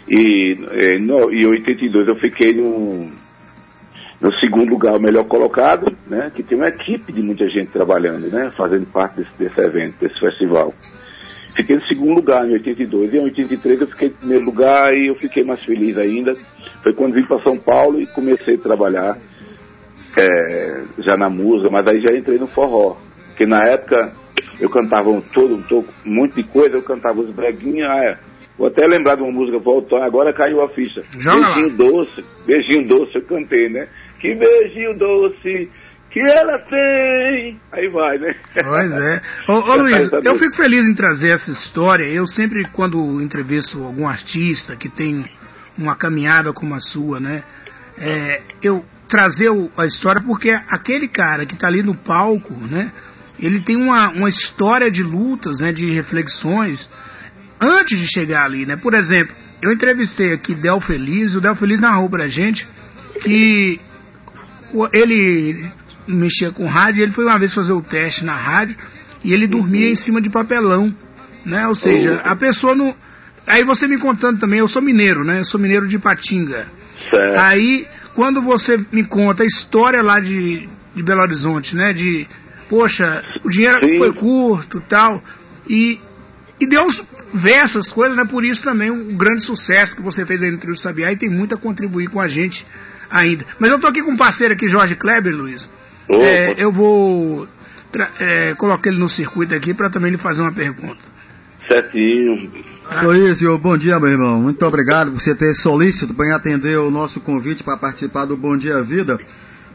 e 0.10 0.56
no, 1.02 1.32
em 1.32 1.46
82 1.46 2.08
eu 2.08 2.16
fiquei 2.16 2.54
no, 2.54 3.12
no 4.22 4.34
segundo 4.40 4.70
lugar, 4.70 4.96
o 4.96 5.02
melhor 5.02 5.26
colocado, 5.26 5.96
né? 6.08 6.32
Que 6.34 6.44
tem 6.44 6.58
uma 6.58 6.68
equipe 6.68 7.12
de 7.12 7.22
muita 7.22 7.48
gente 7.50 7.72
trabalhando, 7.72 8.28
né? 8.32 8.52
Fazendo 8.58 8.86
parte 8.88 9.18
desse, 9.18 9.38
desse 9.38 9.60
evento, 9.60 10.00
desse 10.00 10.20
festival. 10.20 10.74
Fiquei 11.58 11.76
no 11.76 11.88
segundo 11.88 12.14
lugar 12.14 12.48
em 12.48 12.54
82 12.54 13.14
e 13.14 13.18
em 13.18 13.24
83 13.24 13.82
eu 13.82 13.88
fiquei 13.88 14.08
em 14.10 14.14
primeiro 14.14 14.46
lugar 14.46 14.94
e 14.96 15.08
eu 15.08 15.16
fiquei 15.16 15.44
mais 15.44 15.64
feliz 15.66 15.98
ainda. 15.98 16.36
Foi 16.84 16.94
quando 16.94 17.16
vim 17.16 17.26
para 17.26 17.42
São 17.42 17.58
Paulo 17.58 18.00
e 18.00 18.06
comecei 18.08 18.56
a 18.56 18.60
trabalhar 18.60 19.18
é, 20.18 20.84
já 21.00 21.18
na 21.18 21.30
música, 21.30 21.70
mas 21.72 21.86
aí 21.88 22.00
já 22.00 22.16
entrei 22.16 22.38
no 22.38 22.48
forró. 22.48 22.98
Porque 23.30 23.48
na 23.48 23.66
época 23.66 24.14
eu 24.60 24.70
cantava 24.70 25.10
um, 25.10 25.20
todo, 25.20 25.56
um, 25.56 25.62
todo, 25.64 25.88
muito 26.06 26.36
de 26.36 26.44
coisa, 26.44 26.76
eu 26.76 26.84
cantava 26.84 27.20
os 27.22 27.34
breguinhos, 27.34 27.90
ah, 27.90 28.06
é, 28.06 28.18
Vou 28.58 28.68
até 28.68 28.88
lembrar 28.88 29.16
de 29.16 29.22
uma 29.22 29.32
música 29.32 29.60
voltou, 29.60 30.02
agora 30.02 30.34
caiu 30.34 30.64
a 30.64 30.70
ficha. 30.70 31.04
Joga 31.12 31.54
beijinho 31.54 31.78
doce, 31.78 32.26
beijinho 32.48 32.88
doce, 32.88 33.16
eu 33.16 33.22
cantei, 33.24 33.70
né? 33.70 33.88
Que 34.20 34.34
beijinho 34.34 34.98
doce 34.98 35.70
que 36.10 36.20
ela 36.20 36.58
tem. 36.60 37.60
Aí 37.72 37.88
vai, 37.90 38.18
né? 38.18 38.36
Pois 38.54 38.92
é. 38.92 39.22
Ô, 39.48 39.54
ô 39.54 39.76
Luiz, 39.82 40.10
eu 40.24 40.36
fico 40.36 40.56
feliz 40.56 40.86
em 40.86 40.96
trazer 40.96 41.30
essa 41.30 41.52
história. 41.52 42.06
Eu 42.06 42.26
sempre, 42.26 42.68
quando 42.72 43.22
entrevisto 43.22 43.84
algum 43.84 44.08
artista 44.08 44.76
que 44.76 44.90
tem 44.90 45.26
uma 45.78 45.96
caminhada 45.96 46.54
como 46.54 46.74
a 46.74 46.80
sua, 46.80 47.20
né? 47.20 47.44
É, 48.00 48.42
eu 48.62 48.86
trazer 49.08 49.50
a 49.78 49.86
história 49.86 50.22
porque 50.22 50.50
aquele 50.50 51.08
cara 51.08 51.46
que 51.46 51.54
está 51.54 51.68
ali 51.68 51.82
no 51.82 51.96
palco, 51.96 52.54
né? 52.54 52.92
Ele 53.40 53.62
tem 53.62 53.76
uma, 53.76 54.10
uma 54.10 54.30
história 54.30 54.90
de 54.90 55.04
lutas, 55.04 55.60
né? 55.60 55.72
De 55.72 55.94
reflexões 55.94 56.90
antes 57.60 57.98
de 57.98 58.08
chegar 58.08 58.46
ali, 58.46 58.66
né? 58.66 58.76
Por 58.76 58.94
exemplo, 58.94 59.36
eu 59.62 59.72
entrevistei 59.72 60.34
aqui 60.34 60.56
Del 60.56 60.80
Feliz, 60.80 61.36
o 61.36 61.42
Del 61.42 61.56
Feliz 61.56 61.80
narrou 61.80 62.10
pra 62.10 62.28
gente 62.28 62.68
que 63.22 63.80
ele 64.94 65.72
mexia 66.08 66.52
com 66.52 66.66
rádio, 66.66 67.04
ele 67.04 67.12
foi 67.12 67.26
uma 67.26 67.38
vez 67.38 67.54
fazer 67.54 67.74
o 67.74 67.82
teste 67.82 68.24
na 68.24 68.36
rádio 68.36 68.78
e 69.24 69.34
ele 69.34 69.48
dormia 69.48 69.90
em 69.90 69.96
cima 69.96 70.22
de 70.22 70.30
papelão, 70.30 70.94
né? 71.46 71.68
Ou 71.68 71.76
seja, 71.76 72.22
a 72.24 72.36
pessoa 72.36 72.76
não. 72.76 72.96
Aí 73.46 73.64
você 73.64 73.88
me 73.88 73.98
contando 73.98 74.40
também, 74.40 74.60
eu 74.60 74.68
sou 74.68 74.82
mineiro, 74.82 75.24
né? 75.24 75.40
Eu 75.40 75.46
sou 75.46 75.60
mineiro 75.60 75.88
de 75.88 75.98
Patinga. 75.98 76.68
Certo. 77.10 77.40
Aí, 77.40 77.88
quando 78.16 78.42
você 78.42 78.78
me 78.92 79.06
conta 79.06 79.44
a 79.44 79.46
história 79.46 80.02
lá 80.02 80.20
de, 80.20 80.68
de 80.94 81.04
Belo 81.04 81.22
Horizonte, 81.22 81.76
né? 81.76 81.94
De, 81.94 82.28
poxa, 82.70 83.22
o 83.44 83.50
dinheiro 83.50 83.80
Sim. 83.90 83.98
foi 83.98 84.14
curto 84.14 84.82
tal. 84.82 85.24
E, 85.70 86.00
e 86.60 86.68
Deus 86.68 87.02
vê 87.34 87.54
essas 87.54 87.92
coisas, 87.92 88.18
né? 88.18 88.26
Por 88.26 88.44
isso 88.44 88.64
também 88.64 88.90
o 88.90 89.16
grande 89.18 89.44
sucesso 89.44 89.96
que 89.96 90.02
você 90.02 90.26
fez 90.26 90.44
aí 90.44 90.52
no 90.52 90.58
Trio 90.58 90.76
Sabiá 90.76 91.12
e 91.12 91.18
tem 91.18 91.30
muito 91.30 91.56
a 91.56 91.58
contribuir 91.58 92.10
com 92.10 92.20
a 92.20 92.28
gente 92.28 92.66
ainda. 93.10 93.46
Mas 93.60 93.72
eu 93.72 93.80
tô 93.80 93.88
aqui 93.88 94.02
com 94.02 94.12
um 94.12 94.18
parceiro 94.18 94.54
aqui, 94.54 94.68
Jorge 94.68 94.96
Kleber, 94.96 95.34
Luiz. 95.34 95.70
É, 96.10 96.64
eu 96.64 96.72
vou 96.72 97.48
é, 98.20 98.54
colocar 98.56 98.90
ele 98.90 99.00
no 99.00 99.10
circuito 99.10 99.54
aqui 99.54 99.74
para 99.74 99.90
também 99.90 100.12
lhe 100.12 100.18
fazer 100.18 100.42
uma 100.42 100.54
pergunta. 100.54 100.98
Certinho. 101.70 102.50
Ah. 102.90 103.02
Luiz, 103.02 103.42
bom 103.62 103.78
dia, 103.78 104.00
meu 104.00 104.10
irmão. 104.10 104.42
Muito 104.42 104.66
obrigado 104.66 105.12
por 105.12 105.22
você 105.22 105.36
ter 105.36 105.54
solícito 105.54 106.14
para 106.14 106.36
atender 106.36 106.78
o 106.78 106.90
nosso 106.90 107.20
convite 107.20 107.64
para 107.64 107.76
participar 107.76 108.26
do 108.26 108.38
Bom 108.38 108.56
Dia 108.56 108.82
Vida. 108.82 109.20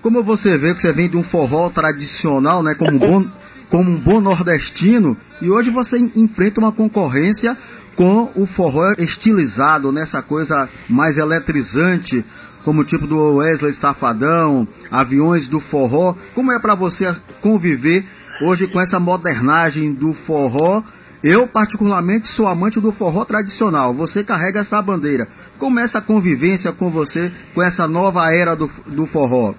Como 0.01 0.23
você 0.23 0.57
vê 0.57 0.75
que 0.75 0.81
você 0.81 0.92
vem 0.92 1.09
de 1.09 1.16
um 1.16 1.23
forró 1.23 1.68
tradicional, 1.68 2.62
né, 2.62 2.75
como 2.75 2.92
um 2.92 2.99
bom 2.99 3.42
como 3.68 3.90
um 3.90 3.99
bom 3.99 4.21
nordestino 4.21 5.16
e 5.40 5.49
hoje 5.49 5.71
você 5.71 5.99
enfrenta 6.14 6.61
uma 6.61 6.73
concorrência 6.73 7.57
com 7.97 8.31
o 8.35 8.47
forró 8.47 8.92
estilizado, 8.99 9.90
nessa 9.90 10.21
coisa 10.21 10.68
mais 10.90 11.16
eletrizante, 11.16 12.23
como 12.64 12.83
o 12.83 12.85
tipo 12.85 13.07
do 13.07 13.37
Wesley 13.37 13.72
Safadão, 13.72 14.66
aviões 14.90 15.48
do 15.48 15.61
forró. 15.61 16.14
Como 16.35 16.53
é 16.53 16.59
para 16.59 16.75
você 16.75 17.07
conviver 17.40 18.05
hoje 18.42 18.66
com 18.66 18.81
essa 18.81 18.98
modernagem 18.98 19.92
do 19.92 20.14
forró? 20.14 20.83
Eu, 21.22 21.46
particularmente, 21.46 22.27
sou 22.27 22.48
amante 22.48 22.81
do 22.81 22.90
forró 22.90 23.25
tradicional. 23.25 23.94
Você 23.94 24.25
carrega 24.25 24.61
essa 24.61 24.83
bandeira. 24.83 25.29
Como 25.59 25.79
é 25.79 25.85
essa 25.85 26.01
convivência 26.01 26.72
com 26.72 26.90
você, 26.90 27.31
com 27.55 27.62
essa 27.62 27.87
nova 27.87 28.33
era 28.33 28.57
do, 28.57 28.68
do 28.87 29.07
forró? 29.07 29.55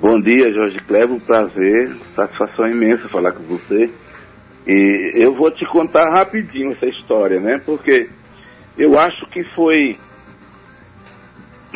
Bom 0.00 0.20
dia, 0.20 0.52
Jorge 0.52 0.78
Clevo, 0.86 1.18
prazer, 1.20 1.96
satisfação 2.14 2.68
imensa 2.68 3.08
falar 3.08 3.32
com 3.32 3.42
você. 3.44 3.90
E 4.66 5.12
eu 5.14 5.34
vou 5.34 5.50
te 5.50 5.66
contar 5.66 6.08
rapidinho 6.10 6.72
essa 6.72 6.86
história, 6.86 7.40
né? 7.40 7.60
Porque 7.64 8.08
eu 8.78 8.98
acho 8.98 9.26
que 9.30 9.42
foi 9.54 9.98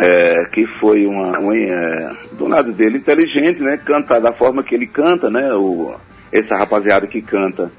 é, 0.00 0.44
que 0.52 0.66
foi 0.78 1.06
uma, 1.06 1.38
uma 1.38 1.56
é, 1.56 2.11
do 2.37 2.46
lado 2.46 2.72
dele 2.72 2.98
inteligente, 2.98 3.61
né? 3.61 3.76
Cantar 3.84 4.20
da 4.20 4.32
forma 4.32 4.62
que 4.62 4.74
ele 4.74 4.87
canta, 4.87 5.28
né? 5.28 5.52
O, 5.54 5.94
essa 6.32 6.56
rapaziada 6.56 7.06
que 7.06 7.20
canta 7.20 7.70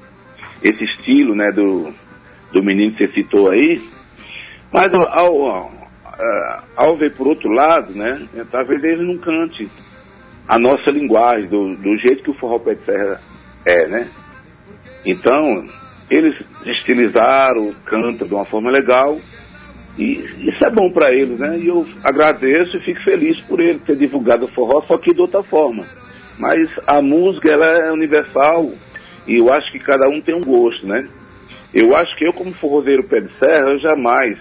esse 0.62 0.84
estilo, 0.84 1.34
né? 1.34 1.50
Do, 1.52 1.92
do 2.52 2.62
menino 2.62 2.94
que 2.94 3.06
você 3.06 3.12
citou 3.14 3.50
aí. 3.50 3.80
Mas 4.72 4.92
ao, 4.92 5.06
ao, 5.08 5.70
é, 6.18 6.58
ao 6.76 6.96
ver 6.96 7.16
por 7.16 7.26
outro 7.26 7.50
lado, 7.50 7.92
né? 7.94 8.26
Talvez 8.50 8.82
ele 8.84 9.02
não 9.02 9.18
cante 9.18 9.68
a 10.46 10.58
nossa 10.58 10.90
linguagem, 10.90 11.48
do, 11.48 11.76
do 11.76 11.96
jeito 11.98 12.24
que 12.24 12.30
o 12.30 12.34
forró 12.34 12.58
pé 12.58 12.74
de 12.74 12.84
serra 12.84 13.20
é, 13.66 13.86
né? 13.86 14.10
Então, 15.06 15.64
eles 16.10 16.34
estilizaram, 16.66 17.72
cantam 17.86 18.26
de 18.26 18.34
uma 18.34 18.44
forma 18.44 18.70
legal, 18.70 19.16
e 20.00 20.48
isso 20.48 20.64
é 20.64 20.70
bom 20.70 20.90
para 20.92 21.12
eles, 21.12 21.38
né? 21.38 21.58
E 21.58 21.68
eu 21.68 21.84
agradeço 22.02 22.74
e 22.78 22.80
fico 22.80 23.04
feliz 23.04 23.38
por 23.44 23.60
ele 23.60 23.78
ter 23.80 23.96
divulgado 23.96 24.46
o 24.46 24.54
forró, 24.54 24.82
só 24.86 24.96
que 24.96 25.12
de 25.12 25.20
outra 25.20 25.42
forma. 25.42 25.84
Mas 26.38 26.70
a 26.86 27.02
música, 27.02 27.50
ela 27.52 27.66
é 27.66 27.92
universal, 27.92 28.70
e 29.28 29.38
eu 29.38 29.52
acho 29.52 29.70
que 29.70 29.78
cada 29.78 30.08
um 30.08 30.22
tem 30.22 30.34
um 30.34 30.40
gosto, 30.40 30.86
né? 30.86 31.06
Eu 31.74 31.94
acho 31.94 32.16
que 32.16 32.26
eu, 32.26 32.32
como 32.32 32.50
forrozeiro 32.54 33.06
pé 33.08 33.20
de 33.20 33.32
serra, 33.38 33.72
eu 33.72 33.78
jamais 33.78 34.38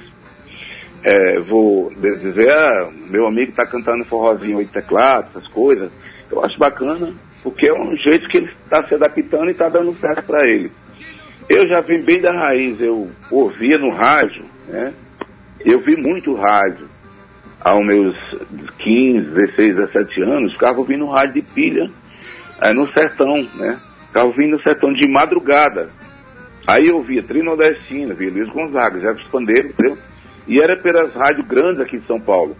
é, 1.03 1.39
vou 1.41 1.89
dizer, 1.89 2.51
ah, 2.53 2.89
meu 3.09 3.27
amigo 3.27 3.51
está 3.51 3.67
cantando 3.67 4.05
forrozinho 4.05 4.59
oito 4.59 4.71
teclados, 4.71 5.29
essas 5.31 5.47
coisas. 5.49 5.91
Eu 6.31 6.43
acho 6.43 6.57
bacana, 6.57 7.13
porque 7.43 7.67
é 7.67 7.73
um 7.73 7.97
jeito 7.97 8.29
que 8.29 8.37
ele 8.37 8.49
está 8.63 8.87
se 8.87 8.95
adaptando 8.95 9.47
e 9.47 9.51
está 9.51 9.67
dando 9.67 9.93
certo 9.95 10.25
para 10.25 10.49
ele. 10.49 10.71
Eu 11.49 11.67
já 11.67 11.81
vim 11.81 12.01
bem 12.01 12.21
da 12.21 12.31
raiz, 12.31 12.79
eu 12.79 13.09
ouvia 13.29 13.77
no 13.77 13.89
rádio, 13.91 14.45
né? 14.67 14.93
Eu 15.65 15.81
vi 15.81 15.95
muito 15.95 16.33
rádio. 16.35 16.87
Aos 17.61 17.85
meus 17.85 18.15
15, 18.77 19.31
16, 19.31 19.75
17 19.75 20.21
anos, 20.23 20.53
ficava 20.53 20.79
ouvindo 20.79 21.05
rádio 21.07 21.33
de 21.33 21.41
pilha 21.41 21.89
é, 22.63 22.73
no 22.73 22.89
sertão, 22.93 23.43
né? 23.55 23.77
Ficava 24.07 24.27
ouvindo 24.27 24.51
no 24.51 24.63
sertão 24.63 24.93
de 24.93 25.11
madrugada. 25.11 25.89
Aí 26.65 26.87
eu 26.87 27.03
via 27.03 27.23
Trinodestina, 27.23 28.13
via 28.13 28.29
Luiz 28.29 28.49
Gonzaga, 28.49 29.01
já 29.01 29.13
Pandeiro, 29.29 29.69
entendeu? 29.69 29.97
E 30.47 30.59
era 30.59 30.81
pelas 30.81 31.13
rádios 31.13 31.47
grandes 31.47 31.81
aqui 31.81 31.99
de 31.99 32.07
São 32.07 32.19
Paulo. 32.19 32.55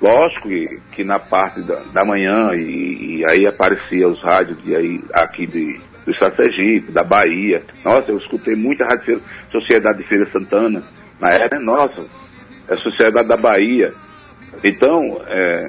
Lógico 0.00 0.48
que, 0.48 0.80
que 0.92 1.04
na 1.04 1.18
parte 1.18 1.60
da, 1.60 1.82
da 1.92 2.04
manhã, 2.04 2.54
e, 2.54 3.18
e, 3.20 3.24
aí 3.30 3.46
aparecia 3.46 4.08
os 4.08 4.22
rádios 4.22 4.62
de 4.62 4.74
aí, 4.74 5.00
aqui 5.12 5.46
de, 5.46 5.78
do 6.06 6.12
Estado 6.12 6.36
Sergipe, 6.36 6.90
da 6.90 7.04
Bahia. 7.04 7.62
Nossa, 7.84 8.10
eu 8.10 8.16
escutei 8.16 8.54
muita 8.56 8.84
rádio 8.84 9.20
Sociedade 9.52 9.98
de 9.98 10.08
Feira 10.08 10.24
Santana. 10.30 10.82
Na 11.20 11.34
época, 11.34 11.60
nossa, 11.60 12.06
a 12.70 12.76
Sociedade 12.76 13.28
da 13.28 13.36
Bahia. 13.36 13.92
Então, 14.64 15.00
é, 15.26 15.68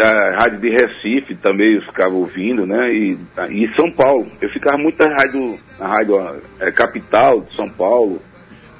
a 0.00 0.42
rádio 0.42 0.60
de 0.60 0.70
Recife 0.70 1.36
também 1.36 1.74
eu 1.74 1.82
ficava 1.82 2.14
ouvindo, 2.14 2.66
né? 2.66 2.92
E, 2.92 3.18
e 3.50 3.74
São 3.76 3.90
Paulo. 3.92 4.26
Eu 4.40 4.48
ficava 4.50 4.76
muito 4.76 4.98
na 4.98 5.14
rádio, 5.14 5.58
na 5.78 5.88
rádio 5.88 6.16
é, 6.60 6.70
capital 6.72 7.40
de 7.40 7.54
São 7.56 7.68
Paulo, 7.70 8.20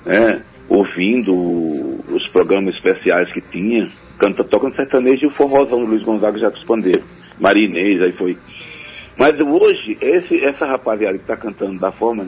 né? 0.04 0.42
Ouvindo 0.68 1.32
os 1.34 2.26
programas 2.32 2.74
especiais 2.74 3.30
que 3.32 3.40
tinha, 3.42 3.86
canta, 4.18 4.44
tocando 4.44 4.76
sertanejo 4.76 5.24
e 5.24 5.26
o 5.26 5.34
forrozão 5.34 5.84
do 5.84 5.90
Luiz 5.90 6.04
Gonzaga 6.04 6.38
já 6.38 6.50
Pandeiro. 6.66 7.02
Marinês, 7.38 8.00
aí 8.00 8.12
foi. 8.12 8.36
Mas 9.18 9.38
hoje, 9.40 9.96
esse, 10.00 10.44
essa 10.44 10.66
rapaziada 10.66 11.16
que 11.16 11.22
está 11.22 11.36
cantando 11.36 11.78
da 11.78 11.92
forma, 11.92 12.26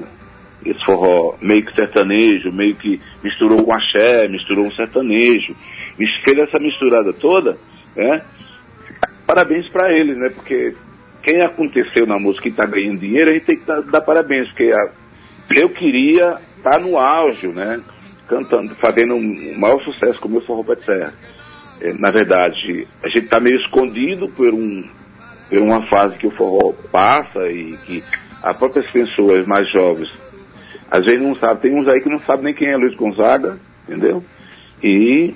esse 0.70 0.84
forró 0.84 1.36
meio 1.40 1.64
que 1.64 1.74
sertanejo, 1.74 2.52
meio 2.52 2.74
que 2.76 3.00
misturou 3.22 3.64
com 3.64 3.72
axé, 3.72 4.28
misturou 4.28 4.66
um 4.66 4.72
sertanejo, 4.72 5.54
fez 5.96 6.42
essa 6.42 6.58
misturada 6.58 7.12
toda, 7.12 7.56
né? 7.96 8.22
Parabéns 9.26 9.68
para 9.70 9.92
eles, 9.92 10.16
né? 10.16 10.30
Porque 10.34 10.74
quem 11.22 11.42
aconteceu 11.42 12.06
na 12.06 12.18
música 12.18 12.48
e 12.48 12.50
está 12.50 12.64
ganhando 12.66 13.00
dinheiro, 13.00 13.30
a 13.30 13.34
gente 13.34 13.46
tem 13.46 13.58
que 13.58 13.66
dar, 13.66 13.80
dar 13.82 14.00
parabéns, 14.00 14.48
porque 14.48 14.70
a, 14.72 14.92
eu 15.56 15.68
queria 15.70 16.38
estar 16.56 16.70
tá 16.70 16.78
no 16.78 16.98
auge, 16.98 17.48
né? 17.48 17.80
Cantando, 18.28 18.74
fazendo 18.76 19.14
um 19.14 19.58
maior 19.58 19.80
sucesso 19.82 20.20
como 20.20 20.38
o 20.38 20.40
Forró 20.42 20.64
Pé 20.64 20.74
de 20.74 20.84
Serra. 20.84 21.12
É, 21.80 21.92
na 21.92 22.10
verdade, 22.10 22.86
a 23.04 23.08
gente 23.08 23.24
está 23.24 23.38
meio 23.38 23.56
escondido 23.60 24.28
por, 24.34 24.52
um, 24.52 24.82
por 25.48 25.58
uma 25.58 25.86
fase 25.88 26.16
que 26.18 26.26
o 26.26 26.30
forró 26.30 26.72
passa 26.90 27.46
e 27.48 27.76
que 27.84 28.02
as 28.42 28.58
próprias 28.58 28.90
pessoas 28.90 29.46
mais 29.46 29.70
jovens 29.72 30.08
às 30.90 31.04
vezes 31.04 31.22
não 31.22 31.34
sabem. 31.36 31.56
Tem 31.56 31.78
uns 31.78 31.88
aí 31.88 32.00
que 32.00 32.08
não 32.08 32.20
sabem 32.20 32.44
nem 32.44 32.54
quem 32.54 32.68
é 32.68 32.76
Luiz 32.76 32.94
Gonzaga, 32.94 33.58
entendeu? 33.88 34.22
E 34.82 35.34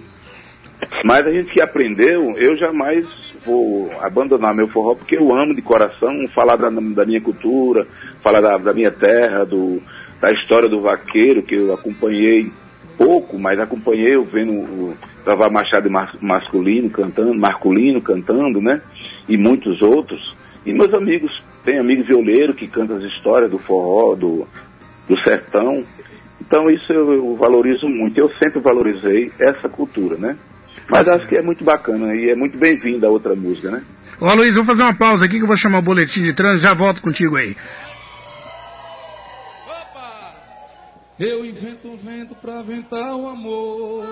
mas 1.04 1.26
a 1.26 1.30
gente 1.30 1.50
que 1.50 1.62
aprendeu, 1.62 2.34
eu 2.36 2.56
jamais 2.56 3.06
vou 3.44 3.90
abandonar 4.00 4.54
meu 4.54 4.68
forró 4.68 4.94
porque 4.94 5.16
eu 5.16 5.34
amo 5.34 5.54
de 5.54 5.62
coração 5.62 6.10
falar 6.34 6.56
da, 6.56 6.68
da 6.68 7.06
minha 7.06 7.20
cultura, 7.20 7.86
falar 8.22 8.40
da, 8.40 8.56
da, 8.56 8.72
minha 8.72 8.90
terra, 8.90 9.44
do, 9.44 9.80
da 10.20 10.32
história 10.32 10.68
do 10.68 10.80
vaqueiro 10.80 11.42
que 11.42 11.54
eu 11.54 11.72
acompanhei 11.72 12.50
pouco, 12.96 13.38
mas 13.38 13.58
acompanhei 13.58 14.14
eu 14.14 14.24
vendo 14.24 14.52
o 14.52 14.94
Travar 15.24 15.50
Machado 15.50 15.90
masculino 16.20 16.90
cantando, 16.90 17.34
masculino 17.34 18.00
cantando, 18.00 18.60
né? 18.60 18.82
E 19.28 19.36
muitos 19.38 19.80
outros. 19.80 20.20
E 20.66 20.72
meus 20.72 20.92
amigos, 20.92 21.30
tem 21.64 21.78
amigos 21.78 22.06
violeiros 22.06 22.56
que 22.56 22.68
cantam 22.68 22.96
as 22.96 23.04
histórias 23.04 23.50
do 23.50 23.58
forró, 23.58 24.14
do, 24.14 24.46
do 25.10 25.20
sertão. 25.24 25.84
Então 26.40 26.70
isso 26.70 26.92
eu, 26.92 27.36
valorizo 27.36 27.86
muito. 27.88 28.18
Eu 28.18 28.28
sempre 28.38 28.60
valorizei 28.60 29.32
essa 29.40 29.68
cultura, 29.68 30.16
né? 30.16 30.38
Mas 30.88 31.08
acho 31.08 31.26
que 31.26 31.36
é 31.36 31.42
muito 31.42 31.64
bacana 31.64 32.14
e 32.14 32.30
é 32.30 32.36
muito 32.36 32.56
bem-vinda 32.58 33.06
a 33.06 33.10
outra 33.10 33.34
música, 33.34 33.70
né? 33.70 33.82
Ô 34.20 34.32
Luiz, 34.34 34.54
vou 34.54 34.64
fazer 34.64 34.82
uma 34.82 34.96
pausa 34.96 35.24
aqui 35.24 35.36
que 35.36 35.42
eu 35.42 35.48
vou 35.48 35.56
chamar 35.56 35.78
o 35.80 35.82
boletim 35.82 36.22
de 36.22 36.32
trânsito 36.32 36.62
já 36.62 36.74
volto 36.74 37.02
contigo 37.02 37.36
aí. 37.36 37.56
Opa! 39.66 40.34
Eu 41.18 41.44
invento 41.44 41.88
um 41.88 41.96
vento 41.96 42.34
pra 42.36 42.62
ventar 42.62 43.16
o 43.16 43.28
amor. 43.28 44.06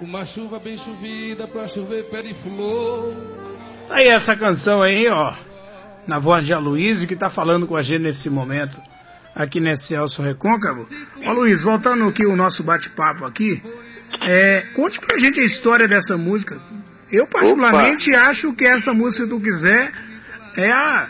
Uma 0.00 0.24
chuva 0.24 0.58
bem 0.58 0.76
chovida 0.76 1.46
pra 1.46 1.68
chover 1.68 2.04
pé 2.04 2.22
de 2.22 2.34
flor. 2.34 3.14
Aí 3.88 4.08
essa 4.08 4.34
canção 4.34 4.82
aí, 4.82 5.06
ó, 5.08 5.34
na 6.06 6.18
voz 6.18 6.44
de 6.44 6.52
Aloysio, 6.52 7.08
que 7.08 7.16
tá 7.16 7.30
falando 7.30 7.66
com 7.66 7.76
a 7.76 7.82
gente 7.82 8.02
nesse 8.02 8.28
momento 8.28 8.80
aqui 9.34 9.60
nesse 9.60 9.88
Celso 9.88 10.22
Recôncavo. 10.22 10.88
Ó 11.24 11.32
Luiz, 11.32 11.62
voltando 11.62 12.04
aqui 12.04 12.26
o 12.26 12.36
nosso 12.36 12.62
bate-papo 12.62 13.24
aqui, 13.24 13.62
é, 14.22 14.66
conte 14.74 15.00
pra 15.00 15.18
gente 15.18 15.40
a 15.40 15.44
história 15.44 15.88
dessa 15.88 16.16
música. 16.16 16.60
Eu 17.10 17.26
particularmente 17.26 18.10
Opa. 18.10 18.30
acho 18.30 18.52
que 18.54 18.64
essa 18.64 18.92
música, 18.92 19.24
se 19.24 19.30
tu 19.30 19.40
quiser, 19.40 19.92
é 20.56 20.70
a, 20.70 21.08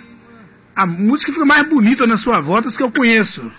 a 0.75 0.87
música 0.87 1.31
que 1.31 1.35
fica 1.35 1.47
mais 1.47 1.69
bonita 1.69 2.07
na 2.07 2.17
sua 2.17 2.41
voz 2.41 2.77
que 2.77 2.83
eu 2.83 2.91
conheço. 2.91 3.51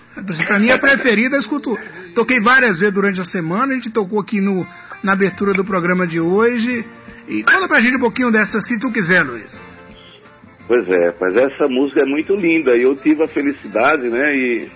Pra 0.46 0.58
mim, 0.58 0.70
a 0.70 0.78
preferida, 0.78 1.36
eu 1.36 1.40
escuto. 1.40 1.78
Toquei 2.14 2.40
várias 2.40 2.78
vezes 2.78 2.94
durante 2.94 3.20
a 3.20 3.24
semana, 3.24 3.72
a 3.72 3.74
gente 3.74 3.90
tocou 3.90 4.20
aqui 4.20 4.40
no, 4.40 4.66
na 5.02 5.12
abertura 5.12 5.52
do 5.52 5.64
programa 5.64 6.06
de 6.06 6.20
hoje. 6.20 6.86
E 7.26 7.42
fala 7.44 7.66
pra 7.66 7.80
gente 7.80 7.96
um 7.96 8.00
pouquinho 8.00 8.30
dessa, 8.30 8.60
se 8.60 8.78
tu 8.78 8.92
quiser, 8.92 9.22
Luiz. 9.22 9.58
Pois 10.66 10.88
é, 10.88 11.14
mas 11.20 11.36
essa 11.36 11.68
música 11.68 12.02
é 12.02 12.06
muito 12.06 12.34
linda. 12.34 12.76
E 12.76 12.82
eu 12.82 12.96
tive 12.96 13.22
a 13.22 13.28
felicidade, 13.28 14.08
né, 14.08 14.34
e, 14.34 14.70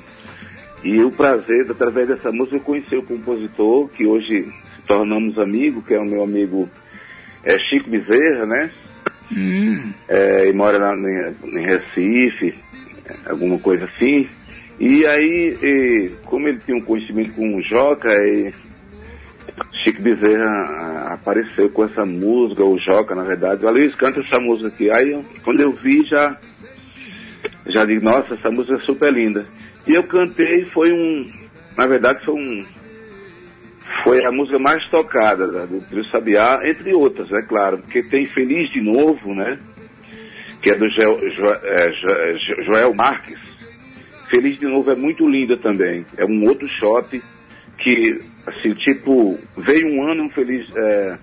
e 0.85 1.03
o 1.03 1.11
prazer, 1.11 1.71
através 1.71 2.09
dessa 2.09 2.31
música, 2.31 2.61
conhecer 2.61 2.99
o 2.99 3.07
compositor, 3.07 3.89
que 3.89 4.07
hoje 4.07 4.45
se 4.75 4.83
tornamos 4.87 5.39
amigos, 5.39 5.85
que 5.87 5.95
é 5.95 5.99
o 5.99 6.05
meu 6.05 6.23
amigo 6.23 6.69
é, 7.45 7.59
Chico 7.59 7.89
Bezerra, 7.89 8.47
né, 8.47 8.71
hum. 9.33 9.93
é, 10.09 10.51
e 10.51 10.53
mora 10.53 10.79
na, 10.79 10.95
em, 10.95 11.59
em 11.59 11.67
Recife, 11.67 12.55
alguma 13.27 13.59
coisa 13.59 13.87
assim, 13.87 14.29
e 14.79 15.05
aí, 15.07 15.59
e, 15.61 16.11
como 16.27 16.47
ele 16.47 16.61
tinha 16.61 16.77
um 16.77 16.85
conhecimento 16.85 17.35
com 17.35 17.57
o 17.57 17.63
Joca, 17.63 18.13
e, 18.13 18.53
Chico 19.83 20.03
Bezerra 20.03 21.15
apareceu 21.15 21.71
com 21.71 21.85
essa 21.85 22.05
música, 22.05 22.65
o 22.65 22.79
Joca, 22.79 23.15
na 23.15 23.25
verdade. 23.25 23.65
O 23.65 23.71
Luiz, 23.71 23.95
canta 23.97 24.21
essa 24.21 24.41
música 24.41 24.69
aqui. 24.69 24.91
Aí, 24.91 25.25
quando 25.45 25.61
eu 25.61 25.73
vi, 25.73 26.05
já, 26.07 26.37
já 27.67 27.85
digo, 27.85 28.05
nossa, 28.05 28.35
essa 28.35 28.51
música 28.51 28.77
é 28.77 28.81
super 28.81 29.13
linda. 29.13 29.47
E 29.87 29.95
eu 29.95 30.05
cantei, 30.05 30.67
foi 30.67 30.93
um, 30.93 31.31
na 31.77 31.87
verdade, 31.87 32.25
foi 32.25 32.35
um, 32.35 32.65
foi 34.05 34.25
a 34.25 34.31
música 34.31 34.59
mais 34.59 34.87
tocada 34.91 35.47
né, 35.47 35.67
do 35.67 35.81
Trio 35.89 36.05
Sabiá, 36.07 36.59
entre 36.65 36.95
outras, 36.95 37.31
é 37.33 37.43
claro, 37.43 37.79
porque 37.79 38.03
tem 38.05 38.27
Feliz 38.29 38.71
de 38.71 38.81
Novo, 38.81 39.35
né? 39.35 39.59
Que 40.63 40.73
é 40.73 40.75
do 40.77 40.89
Joel, 40.91 41.21
é, 41.63 42.35
Joel 42.65 42.95
Marques. 42.95 43.39
Feliz 44.29 44.59
de 44.59 44.67
Novo 44.67 44.91
é 44.91 44.97
muito 44.97 45.27
linda 45.27 45.57
também. 45.57 46.05
É 46.19 46.25
um 46.25 46.45
outro 46.47 46.69
shot 46.81 47.23
que, 47.79 48.19
assim, 48.47 48.75
tipo, 48.75 49.39
veio 49.57 49.87
um 49.89 50.11
ano 50.11 50.29
feliz, 50.31 50.69
é, 50.77 51.19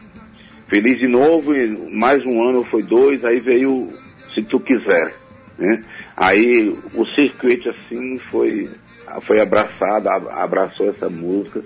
feliz 0.69 0.97
de 0.99 1.07
novo, 1.07 1.53
e 1.53 1.95
mais 1.95 2.23
um 2.25 2.49
ano 2.49 2.63
foi 2.65 2.83
dois, 2.83 3.23
aí 3.25 3.39
veio 3.39 3.89
Se 4.33 4.41
Tu 4.43 4.59
Quiser, 4.59 5.15
né? 5.59 5.83
Aí 6.17 6.69
o 6.93 7.05
circuito, 7.07 7.69
assim, 7.69 8.17
foi, 8.31 8.69
foi 9.27 9.41
abraçado, 9.41 10.07
abraçou 10.09 10.89
essa 10.89 11.09
música. 11.09 11.61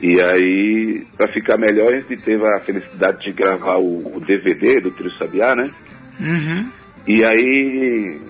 E 0.00 0.20
aí, 0.20 1.04
para 1.16 1.30
ficar 1.32 1.58
melhor, 1.58 1.92
a 1.92 2.00
gente 2.00 2.16
teve 2.22 2.42
a 2.46 2.60
felicidade 2.60 3.22
de 3.24 3.32
gravar 3.32 3.78
o, 3.78 4.16
o 4.16 4.20
DVD 4.20 4.80
do 4.80 4.92
Trio 4.92 5.10
Sabiá, 5.18 5.54
né? 5.54 5.70
Uhum. 6.20 6.70
E 7.08 7.24
aí, 7.24 8.20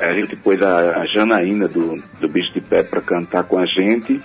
a 0.00 0.12
gente 0.14 0.36
pôs 0.36 0.60
a, 0.62 1.00
a 1.00 1.06
Janaína 1.06 1.68
do, 1.68 1.96
do 2.20 2.28
Bicho 2.28 2.52
de 2.52 2.60
Pé 2.60 2.82
para 2.82 3.00
cantar 3.00 3.44
com 3.44 3.58
a 3.58 3.66
gente 3.66 4.20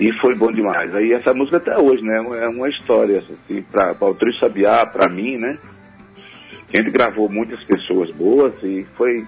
e 0.00 0.12
foi 0.20 0.34
bom 0.34 0.50
demais. 0.50 0.94
Aí 0.94 1.12
essa 1.12 1.32
música 1.32 1.58
até 1.58 1.78
hoje, 1.78 2.02
né? 2.02 2.16
É 2.42 2.48
uma 2.48 2.68
história, 2.68 3.20
assim, 3.20 3.62
para 3.70 3.94
o 4.00 4.14
Trio 4.14 4.34
Sabiá, 4.40 4.84
para 4.86 5.08
mim, 5.08 5.36
né? 5.36 5.56
A 6.72 6.76
gente 6.76 6.90
gravou 6.90 7.30
muitas 7.30 7.62
pessoas 7.64 8.10
boas 8.16 8.52
e 8.62 8.86
foi. 8.96 9.24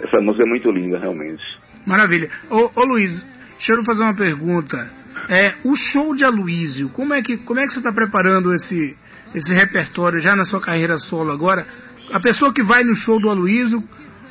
Essa 0.00 0.20
música 0.20 0.44
é 0.44 0.46
muito 0.48 0.70
linda, 0.70 0.98
realmente. 0.98 1.42
Maravilha. 1.86 2.30
Ô, 2.50 2.70
ô 2.80 2.84
Luiz, 2.84 3.24
deixa 3.56 3.72
eu 3.72 3.84
fazer 3.84 4.02
uma 4.02 4.14
pergunta. 4.14 4.90
É, 5.28 5.54
o 5.64 5.74
show 5.74 6.14
de 6.14 6.24
Aloísio, 6.24 6.90
como 6.90 7.14
é 7.14 7.22
que, 7.22 7.38
como 7.38 7.58
é 7.58 7.66
que 7.66 7.72
você 7.72 7.78
está 7.78 7.90
preparando 7.90 8.54
esse, 8.54 8.96
esse 9.34 9.54
repertório 9.54 10.20
já 10.20 10.36
na 10.36 10.44
sua 10.44 10.60
carreira 10.60 10.98
solo 10.98 11.32
agora? 11.32 11.66
A 12.12 12.20
pessoa 12.20 12.52
que 12.52 12.62
vai 12.62 12.84
no 12.84 12.94
show 12.94 13.18
do 13.18 13.30
Aloísio, 13.30 13.82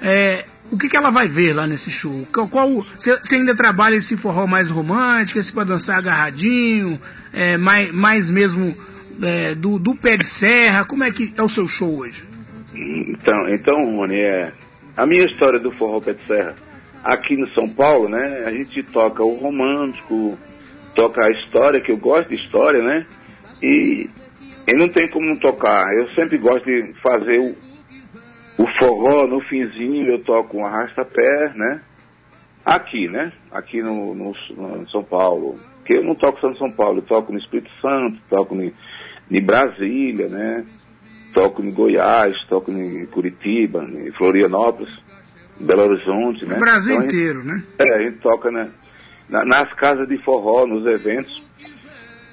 é, 0.02 0.46
o 0.72 0.78
que, 0.78 0.90
que 0.90 0.98
ela 0.98 1.10
vai 1.10 1.28
ver 1.28 1.54
lá 1.54 1.68
nesse 1.68 1.92
show? 1.92 2.28
Qual, 2.32 2.70
você 2.98 3.36
ainda 3.36 3.56
trabalha 3.56 3.96
esse 3.96 4.18
forró 4.18 4.48
mais 4.48 4.70
romântico, 4.70 5.40
esse 5.40 5.54
para 5.54 5.64
dançar 5.64 6.00
agarradinho, 6.00 7.00
é, 7.34 7.58
mais, 7.58 7.92
mais 7.92 8.32
mesmo 8.32 8.76
é, 9.22 9.56
do, 9.56 9.78
do 9.80 9.96
pé 9.96 10.18
de 10.18 10.26
serra? 10.26 10.86
Como 10.86 11.04
é 11.04 11.12
que 11.12 11.34
é 11.38 11.44
o 11.44 11.50
seu 11.50 11.68
show 11.68 12.00
hoje? 12.00 12.26
Então, 12.74 13.50
então 13.50 13.96
Rony, 13.96 14.20
é, 14.20 14.52
a 14.98 15.06
minha 15.06 15.26
história 15.26 15.60
do 15.60 15.72
forró 15.72 16.02
pé 16.02 16.14
de 16.14 16.24
serra, 16.24 16.56
aqui 17.04 17.38
no 17.38 17.48
São 17.50 17.70
Paulo, 17.70 18.10
né, 18.10 18.44
a 18.48 18.52
gente 18.52 18.82
toca 18.84 19.24
o 19.24 19.36
romântico, 19.36 20.38
toca 20.96 21.24
a 21.24 21.30
história, 21.30 21.80
que 21.80 21.92
eu 21.92 21.98
gosto 21.98 22.30
de 22.30 22.36
história, 22.36 22.82
né, 22.82 23.06
e, 23.62 24.10
e 24.68 24.74
não 24.74 24.90
tem 24.90 25.08
como 25.10 25.28
não 25.28 25.38
tocar. 25.38 25.86
Eu 25.94 26.10
sempre 26.10 26.38
gosto 26.40 26.66
de 26.66 26.94
fazer 27.02 27.40
o, 27.40 27.56
o 28.58 28.66
forró, 28.80 29.28
no 29.28 29.42
finzinho, 29.42 30.08
eu 30.12 30.24
toco 30.24 30.58
um 30.58 30.66
arrasta-pé, 30.66 31.54
né? 31.56 31.82
Aqui, 32.66 33.08
né? 33.08 33.32
Aqui 33.52 33.82
no, 33.82 34.16
no, 34.16 34.34
no, 34.58 34.90
São 34.90 35.04
Paulo. 35.04 35.60
Porque 35.80 35.98
eu 35.98 36.04
não 36.04 36.16
toco 36.16 36.40
só 36.40 36.50
no 36.50 36.58
São 36.58 36.72
Paulo, 36.72 37.00
eu 37.00 37.04
toco 37.04 37.32
no 37.32 37.38
Espírito 37.40 37.70
Santo, 37.82 38.18
toco 38.30 38.56
em 38.56 39.42
Brasília, 39.44 40.28
né? 40.30 40.66
Toco 41.34 41.62
em 41.64 41.72
Goiás, 41.72 42.34
toco 42.48 42.72
em 42.72 43.06
Curitiba, 43.08 43.84
em 43.84 44.12
Florianópolis. 44.14 44.92
Belo 45.60 45.84
Horizonte, 45.84 46.46
né? 46.46 46.56
O 46.58 46.60
Brasil 46.60 46.94
Então, 46.96 47.06
a 47.06 47.10
gente- 47.10 47.16
inteiro, 47.16 47.44
né? 47.44 47.64
É, 47.80 47.96
a 47.96 48.02
gente 48.04 48.18
toca 48.20 48.52
né, 48.52 48.70
na- 49.30 49.46
nas 49.46 49.74
casas 49.76 50.08
de 50.08 50.18
forró, 50.24 50.66
nos 50.66 50.86
eventos. 50.86 51.44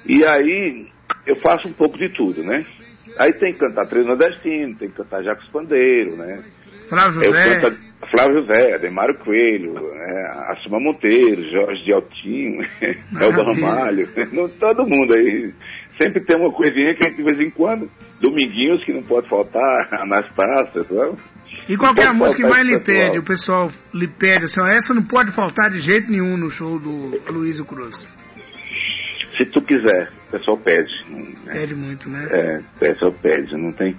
E 0.05 0.25
aí 0.25 0.87
eu 1.25 1.35
faço 1.37 1.67
um 1.67 1.73
pouco 1.73 1.97
de 1.97 2.09
tudo, 2.09 2.43
né? 2.43 2.65
Aí 3.19 3.33
tem 3.33 3.53
que 3.53 3.59
cantar 3.59 3.87
Trio 3.87 4.05
Nordestino, 4.05 4.75
tem 4.75 4.89
que 4.89 4.95
cantar 4.95 5.23
Jacques 5.23 5.47
Pandeiro, 5.51 6.15
né? 6.17 6.43
Flávio 6.89 7.23
José. 7.23 7.59
canto 7.61 7.77
Flávio 8.11 8.41
José, 8.45 8.77
Demário 8.79 9.17
Coelho, 9.19 9.73
né? 9.73 10.31
Assuma 10.49 10.79
Monteiro, 10.79 11.41
Jorge 11.51 11.83
de 11.85 11.93
Altinho, 11.93 12.61
Elba 13.19 13.43
Maravilha. 13.43 13.67
Ramalho, 13.67 14.09
não- 14.33 14.49
todo 14.49 14.83
mundo 14.87 15.15
aí. 15.15 15.53
Sempre 16.01 16.21
tem 16.25 16.35
uma 16.39 16.51
coisinha 16.51 16.93
que 16.95 17.11
de 17.11 17.23
vez 17.23 17.39
em 17.39 17.51
quando, 17.51 17.89
Dominguinhos 18.19 18.83
que 18.83 18.91
não 18.91 19.03
pode 19.03 19.29
faltar, 19.29 19.87
Anastácia, 20.01 20.83
sabe? 20.83 21.17
E 21.69 21.77
qual 21.77 21.93
é 21.95 22.07
a 22.07 22.13
música 22.13 22.41
que 22.43 22.49
mais 22.49 22.65
lhe 22.65 22.79
pede? 22.79 23.19
O 23.19 23.23
pessoal 23.23 23.69
lhe 23.93 24.07
pede 24.07 24.45
assim, 24.45 24.59
essa 24.61 24.93
não 24.93 25.03
pode 25.03 25.31
faltar 25.35 25.69
de 25.69 25.79
jeito 25.79 26.09
nenhum 26.11 26.35
no 26.35 26.49
show 26.49 26.79
do 26.79 27.21
Luísio 27.31 27.63
Cruz. 27.63 28.07
Se 29.37 29.45
tu 29.45 29.61
quiser, 29.61 30.11
o 30.27 30.31
pessoal 30.31 30.57
pede. 30.57 30.91
né? 31.45 31.53
Pede 31.53 31.75
muito, 31.75 32.09
né? 32.09 32.27
É, 32.31 32.59
o 32.75 32.79
pessoal 32.79 33.11
pede, 33.13 33.55
não 33.57 33.71
tem. 33.71 33.97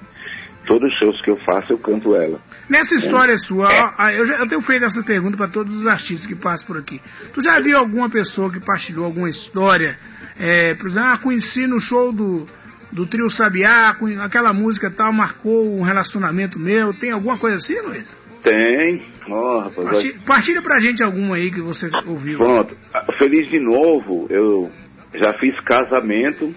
Todos 0.67 0.91
os 0.91 0.99
shows 0.99 1.21
que 1.23 1.31
eu 1.31 1.37
faço, 1.45 1.73
eu 1.73 1.79
canto 1.79 2.17
ela. 2.17 2.41
Nessa 2.71 2.95
história 2.95 3.37
sua, 3.37 3.69
ó, 3.69 3.93
ó, 3.99 4.09
eu, 4.11 4.25
já, 4.25 4.37
eu 4.37 4.49
tenho 4.49 4.63
feito 4.63 4.85
essa 4.85 5.03
pergunta 5.03 5.37
para 5.37 5.49
todos 5.49 5.77
os 5.77 5.87
artistas 5.87 6.27
que 6.27 6.35
passam 6.35 6.67
por 6.67 6.79
aqui. 6.79 7.03
Tu 7.35 7.43
já 7.43 7.61
viu 7.61 7.77
alguma 7.77 8.09
pessoa 8.09 8.51
que 8.51 8.59
partilhou 8.61 9.05
alguma 9.05 9.29
história? 9.29 9.99
É, 10.39 10.75
por 10.75 10.87
exemplo, 10.89 11.09
ah, 11.11 11.19
conheci 11.19 11.67
no 11.67 11.79
show 11.79 12.13
do, 12.13 12.49
do 12.91 13.07
Trio 13.07 13.29
Sabiá, 13.29 13.95
conhe- 13.99 14.19
aquela 14.19 14.55
música 14.55 14.91
tal 14.91 15.13
marcou 15.13 15.77
um 15.79 15.83
relacionamento 15.83 16.59
meu. 16.59 16.95
Tem 16.95 17.11
alguma 17.11 17.37
coisa 17.37 17.57
assim, 17.57 17.79
Luiz? 17.83 18.17
Tem. 18.43 19.03
Ó, 19.29 19.61
rapaz, 19.61 19.87
Partilha, 19.89 20.15
partilha 20.27 20.63
pra 20.63 20.81
gente 20.81 21.03
alguma 21.03 21.37
aí 21.37 21.51
que 21.51 21.61
você 21.61 21.91
ouviu. 22.07 22.39
Pronto. 22.39 22.75
Feliz 23.19 23.51
de 23.51 23.61
novo, 23.61 24.27
eu 24.31 24.71
já 25.15 25.33
fiz 25.39 25.59
casamento, 25.61 26.53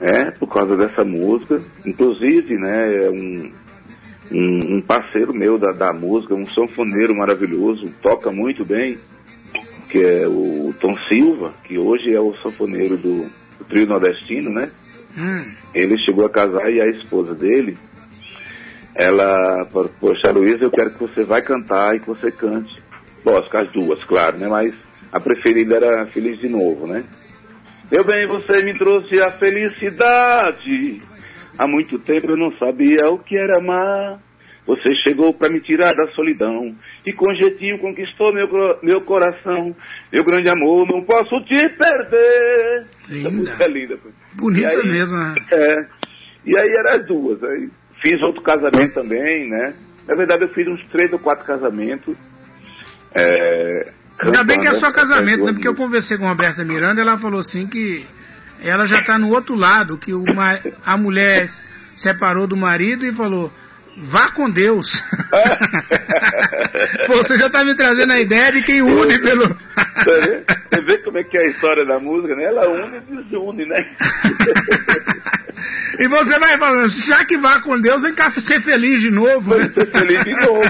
né, 0.00 0.32
por 0.38 0.48
causa 0.48 0.76
dessa 0.76 1.04
música. 1.04 1.60
Inclusive, 1.84 2.56
né, 2.56 3.04
é 3.04 3.10
um, 3.10 3.52
um, 4.32 4.76
um 4.76 4.82
parceiro 4.82 5.34
meu 5.34 5.58
da, 5.58 5.72
da 5.72 5.92
música, 5.92 6.34
um 6.34 6.46
sanfoneiro 6.48 7.16
maravilhoso, 7.16 7.92
toca 8.02 8.30
muito 8.30 8.64
bem, 8.64 8.98
que 9.90 9.98
é 9.98 10.26
o 10.26 10.72
Tom 10.80 10.94
Silva, 11.08 11.54
que 11.64 11.78
hoje 11.78 12.14
é 12.14 12.20
o 12.20 12.34
sanfoneiro 12.36 12.96
do, 12.96 13.24
do 13.58 13.64
trio 13.68 13.86
nordestino, 13.86 14.50
né? 14.50 14.70
Hum, 15.16 15.52
Ele 15.74 15.98
chegou 16.04 16.26
a 16.26 16.30
casar 16.30 16.70
e 16.70 16.80
a 16.80 16.86
esposa 16.88 17.34
dele, 17.34 17.76
ela 18.94 19.64
falou, 19.72 19.90
poxa 20.00 20.30
Luísa, 20.32 20.64
eu 20.64 20.70
quero 20.70 20.90
que 20.90 21.00
você 21.00 21.24
vai 21.24 21.40
cantar 21.42 21.94
e 21.94 22.00
que 22.00 22.06
você 22.06 22.30
cante. 22.30 22.82
Lógico, 23.24 23.56
as 23.56 23.72
duas, 23.72 24.02
claro, 24.04 24.38
né? 24.38 24.48
Mas 24.48 24.74
a 25.12 25.20
preferida 25.20 25.76
era 25.76 26.06
Feliz 26.06 26.38
de 26.38 26.48
Novo, 26.48 26.86
né? 26.86 27.04
Meu 27.90 28.04
bem, 28.04 28.26
você 28.26 28.64
me 28.64 28.76
trouxe 28.78 29.20
a 29.20 29.32
felicidade. 29.38 31.00
Há 31.58 31.66
muito 31.66 31.98
tempo 31.98 32.30
eu 32.30 32.36
não 32.36 32.52
sabia 32.58 33.08
o 33.10 33.18
que 33.18 33.36
era 33.36 33.58
amar. 33.58 34.20
Você 34.66 34.94
chegou 35.02 35.32
para 35.32 35.48
me 35.50 35.60
tirar 35.62 35.94
da 35.94 36.08
solidão 36.12 36.74
e 37.06 37.12
com 37.14 37.34
jeitinho 37.34 37.78
conquistou 37.78 38.34
meu, 38.34 38.46
meu 38.82 39.00
coração. 39.00 39.74
Meu 40.12 40.22
grande 40.24 40.50
amor, 40.50 40.86
não 40.86 41.02
posso 41.04 41.40
te 41.46 41.56
perder. 41.70 42.80
Essa 42.80 43.12
Linda. 43.14 43.30
música 43.30 43.64
é 43.64 43.68
linda. 43.68 43.98
bonita 44.34 44.68
aí- 44.68 44.86
mesmo, 44.88 45.16
né? 45.16 45.34
é. 45.52 45.74
E 46.44 46.58
aí 46.58 46.68
eram 46.68 47.00
as 47.00 47.06
duas. 47.06 47.42
Aí 47.42 47.70
fiz 48.02 48.22
outro 48.22 48.42
casamento 48.42 48.92
também, 48.92 49.48
né? 49.48 49.74
Na 50.06 50.14
verdade 50.14 50.42
eu 50.44 50.50
fiz 50.50 50.66
uns 50.68 50.86
três 50.88 51.10
ou 51.14 51.18
quatro 51.18 51.46
casamentos. 51.46 52.14
É, 53.14 53.92
Ainda 54.22 54.44
bem 54.44 54.60
que 54.60 54.68
é 54.68 54.74
só 54.74 54.90
casamento, 54.92 55.44
né? 55.44 55.52
Porque 55.52 55.68
eu 55.68 55.74
conversei 55.74 56.18
com 56.18 56.26
a 56.26 56.30
Roberta 56.30 56.64
Miranda, 56.64 57.00
ela 57.00 57.18
falou 57.18 57.40
assim 57.40 57.66
que 57.66 58.06
ela 58.60 58.86
já 58.86 59.02
tá 59.02 59.18
no 59.18 59.28
outro 59.30 59.54
lado, 59.54 59.96
que 59.98 60.12
o 60.12 60.24
ma- 60.34 60.58
a 60.84 60.96
mulher 60.96 61.48
separou 61.94 62.46
do 62.46 62.56
marido 62.56 63.06
e 63.06 63.12
falou, 63.12 63.52
vá 63.96 64.30
com 64.32 64.50
Deus. 64.50 65.02
Pô, 67.06 67.16
Você 67.18 67.36
já 67.36 67.48
tá 67.48 67.64
me 67.64 67.74
trazendo 67.76 68.12
a 68.12 68.18
ideia 68.20 68.50
de 68.52 68.62
quem 68.62 68.82
une 68.82 69.18
pelo. 69.20 69.46
Você 69.46 70.20
vê? 70.20 70.44
Você 70.70 70.80
vê 70.82 70.98
como 70.98 71.18
é 71.18 71.24
que 71.24 71.36
é 71.36 71.40
a 71.42 71.50
história 71.50 71.84
da 71.84 71.98
música, 72.00 72.34
né? 72.34 72.44
Ela 72.44 72.68
une 72.68 72.96
e 72.96 73.00
desune, 73.00 73.64
né? 73.66 73.78
e 76.00 76.08
você 76.08 76.38
vai 76.38 76.58
falando, 76.58 76.88
já 76.88 77.24
que 77.24 77.36
vá 77.36 77.60
com 77.60 77.80
Deus, 77.80 78.02
vem 78.02 78.14
cá 78.14 78.30
ser 78.32 78.60
feliz 78.62 79.00
de 79.00 79.10
novo. 79.10 79.54
Né? 79.56 79.70
ser 79.74 79.90
feliz 79.92 80.24
de 80.24 80.34
novo. 80.34 80.62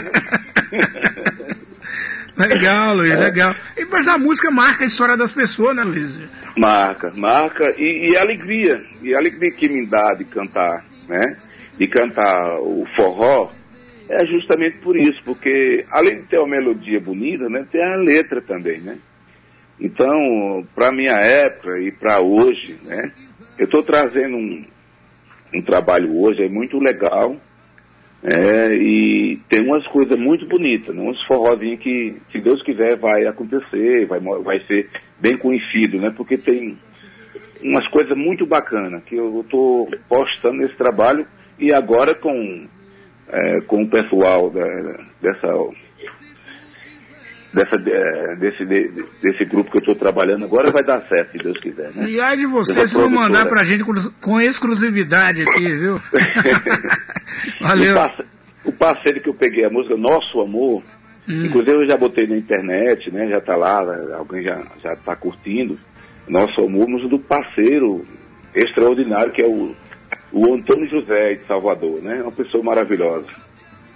legal, 2.47 2.95
Luiz, 2.95 3.19
legal. 3.19 3.55
E, 3.77 3.85
mas 3.87 4.07
a 4.07 4.19
música 4.19 4.51
marca 4.51 4.85
a 4.85 4.87
história 4.87 5.17
das 5.17 5.33
pessoas, 5.33 5.75
né, 5.75 5.83
Luiz? 5.83 6.19
Marca, 6.57 7.13
marca 7.17 7.65
e, 7.77 8.11
e 8.11 8.17
alegria. 8.17 8.81
E 9.03 9.15
a 9.15 9.19
alegria 9.19 9.51
que 9.53 9.69
me 9.69 9.87
dá 9.87 10.13
de 10.13 10.25
cantar, 10.25 10.85
né? 11.09 11.37
De 11.79 11.87
cantar 11.89 12.61
o 12.61 12.87
forró 12.97 13.51
é 14.09 14.25
justamente 14.27 14.79
por 14.79 14.97
isso, 14.97 15.21
porque 15.25 15.85
além 15.91 16.17
de 16.17 16.25
ter 16.25 16.39
uma 16.39 16.49
melodia 16.49 17.01
bonita, 17.01 17.49
né? 17.49 17.67
Tem 17.71 17.83
a 17.83 17.97
letra 17.97 18.41
também, 18.41 18.81
né? 18.81 18.99
Então, 19.81 20.67
para 20.75 20.93
minha 20.93 21.15
época 21.15 21.79
e 21.81 21.93
para 21.93 22.21
hoje, 22.21 22.79
né? 22.85 23.13
Eu 23.59 23.65
estou 23.65 23.83
trazendo 23.83 24.37
um, 24.37 24.65
um 25.55 25.63
trabalho 25.63 26.17
hoje 26.21 26.43
é 26.43 26.49
muito 26.49 26.79
legal 26.79 27.37
é, 28.23 28.73
e 28.75 29.39
tem 29.49 29.63
umas 29.65 29.87
coisas 29.89 30.19
muito 30.19 30.47
bonitas, 30.47 30.95
né? 30.95 31.03
uns 31.03 31.23
forrozinhos 31.27 31.81
que, 31.81 32.17
se 32.33 32.41
Deus 32.41 32.63
quiser, 32.63 32.97
vai 32.97 33.27
acontecer, 33.27 34.07
vai, 34.07 34.19
vai 34.21 34.61
ser 34.67 34.89
bem 35.21 35.37
conhecido, 35.39 35.99
né? 36.01 36.13
Porque 36.17 36.37
tem 36.37 36.77
umas 37.63 37.87
coisas 37.89 38.17
muito 38.17 38.45
bacanas 38.47 39.03
que 39.05 39.15
eu 39.15 39.41
estou 39.41 39.89
postando 40.09 40.59
nesse 40.59 40.77
trabalho 40.77 41.27
e 41.59 41.73
agora 41.73 42.15
com, 42.15 42.67
é, 43.29 43.61
com 43.67 43.83
o 43.83 43.89
pessoal 43.89 44.51
da- 44.51 45.05
dessa, 45.21 45.49
dessa, 47.53 47.77
é, 47.77 48.37
desse, 48.37 48.65
de- 48.65 49.05
desse 49.23 49.45
grupo 49.47 49.71
que 49.71 49.79
eu 49.79 49.81
estou 49.81 49.95
trabalhando 49.95 50.45
agora 50.45 50.71
vai 50.71 50.85
dar 50.85 51.01
certo, 51.09 51.33
se 51.33 51.39
Deus 51.39 51.59
quiser, 51.61 51.93
né? 51.95 52.05
E 52.09 52.21
ai 52.21 52.37
de 52.37 52.47
você 52.47 52.87
se 52.87 52.95
não 52.97 53.09
mandar 53.09 53.47
produtora. 53.47 53.49
pra 53.49 53.65
gente 53.65 53.85
com, 54.21 54.41
exclusividade 54.41 55.43
aqui, 55.43 55.75
viu? 55.75 55.97
Valeu. 57.61 57.97
o 58.65 58.73
parceiro 58.73 59.21
que 59.21 59.29
eu 59.29 59.35
peguei 59.35 59.65
a 59.65 59.71
música, 59.71 59.97
Nosso 59.97 60.41
Amor, 60.41 60.83
Hum. 61.31 61.45
inclusive 61.45 61.73
eu 61.83 61.87
já 61.87 61.95
botei 61.99 62.27
na 62.27 62.39
internet, 62.39 63.11
né? 63.13 63.29
Já 63.29 63.39
tá 63.43 63.55
lá, 63.55 63.81
alguém 64.17 64.43
já, 64.43 64.63
já 64.83 64.97
tá 64.97 65.15
curtindo. 65.15 65.79
Nosso 66.27 66.63
Amor, 66.65 66.89
música 66.89 67.11
do 67.11 67.19
parceiro 67.19 68.03
extraordinário, 68.55 69.31
que 69.35 69.43
é 69.45 69.47
o, 69.47 69.75
o 70.33 70.55
Antônio 70.55 70.89
José 70.89 71.35
de 71.35 71.47
Salvador, 71.47 72.01
né? 72.03 72.23
Uma 72.23 72.33
pessoa 72.33 72.65
maravilhosa. 72.65 73.29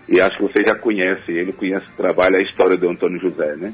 E 0.08 0.20
acho 0.20 0.36
que 0.36 0.42
você 0.42 0.62
já 0.66 0.74
conhece 0.76 1.30
ele, 1.32 1.52
conhece 1.52 1.86
o 1.92 1.96
trabalho, 1.96 2.36
a 2.36 2.42
história 2.42 2.76
do 2.76 2.88
Antônio 2.88 3.20
José, 3.20 3.56
né? 3.56 3.72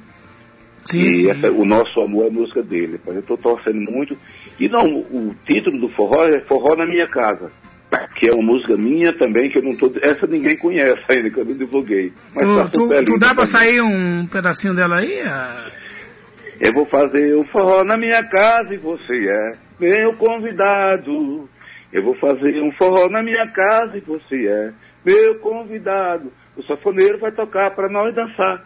Sim, 0.84 1.00
e 1.00 1.12
sim. 1.22 1.30
essa- 1.30 1.52
o 1.52 1.64
Nosso 1.64 2.00
Amor 2.00 2.26
é 2.26 2.28
a 2.28 2.32
música 2.32 2.62
dele. 2.62 3.00
Eu 3.06 3.18
estou 3.20 3.36
torcendo 3.36 3.80
muito. 3.90 4.16
E 4.60 4.68
não, 4.68 4.84
o 5.00 5.34
título 5.46 5.80
do 5.80 5.88
forró 5.88 6.24
é 6.26 6.40
Forró 6.42 6.76
na 6.76 6.86
Minha 6.86 7.06
Casa. 7.08 7.50
Que 8.16 8.28
é 8.28 8.32
uma 8.32 8.42
música 8.52 8.76
minha 8.76 9.12
também, 9.16 9.48
que 9.50 9.58
eu 9.58 9.62
não 9.62 9.74
tô. 9.76 9.90
Essa 10.02 10.26
ninguém 10.26 10.56
conhece 10.58 11.02
ainda, 11.08 11.30
que 11.30 11.38
eu 11.40 11.44
não 11.44 11.56
divulguei. 11.56 12.12
Mas 12.34 12.46
tá 12.46 12.64
Tu, 12.66 12.72
tu, 12.72 12.80
super 12.82 13.04
tu 13.04 13.12
linda 13.12 13.26
dá 13.26 13.34
também. 13.34 13.44
sair 13.50 13.80
um 13.80 14.26
pedacinho 14.26 14.74
dela 14.74 14.98
aí? 14.98 15.20
ah? 15.22 15.70
Eu 16.60 16.72
vou 16.74 16.84
fazer 16.86 17.34
o 17.34 17.44
forró 17.44 17.84
na 17.84 17.96
minha 17.96 18.22
casa 18.24 18.74
e 18.74 18.78
você 18.78 19.14
é 19.28 19.52
meu 19.80 20.12
convidado. 20.14 21.48
Eu 21.92 22.02
vou 22.02 22.14
fazer 22.16 22.60
um 22.62 22.70
forró 22.72 23.08
na 23.08 23.22
minha 23.22 23.46
casa 23.52 23.96
e 23.96 24.00
você 24.00 24.46
é 24.46 24.72
meu 25.04 25.38
convidado. 25.40 26.32
O 26.56 26.62
safoneiro 26.64 27.18
vai 27.18 27.32
tocar 27.32 27.70
pra 27.74 27.88
nós 27.88 28.14
dançar. 28.14 28.62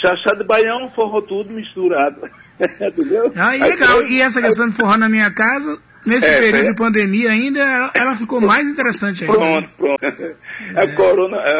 Chachá 0.00 0.34
de 0.36 0.44
baião, 0.46 0.90
forró 0.94 1.20
tudo 1.22 1.50
misturado. 1.52 2.20
Entendeu? 2.80 3.32
Ah, 3.36 3.56
e 3.56 3.62
Aí 3.62 3.70
legal. 3.70 3.88
foi- 3.98 4.10
E 4.12 4.20
essa 4.20 4.40
questão 4.40 4.68
de 4.68 4.76
forró 4.76 4.96
na 4.96 5.08
minha 5.08 5.30
casa, 5.34 5.78
nesse 6.06 6.24
É, 6.24 6.38
período 6.38 6.66
é. 6.66 6.70
de 6.70 6.76
pandemia 6.76 7.30
ainda, 7.30 7.58
ela, 7.60 7.90
ela 7.94 8.16
ficou 8.16 8.40
mais 8.40 8.66
interessante 8.68 9.24
ainda. 9.24 9.36
Pronto, 9.36 9.68
pronto. 9.76 10.04
É 10.76 10.86
corona. 10.94 11.36
É, 11.44 11.52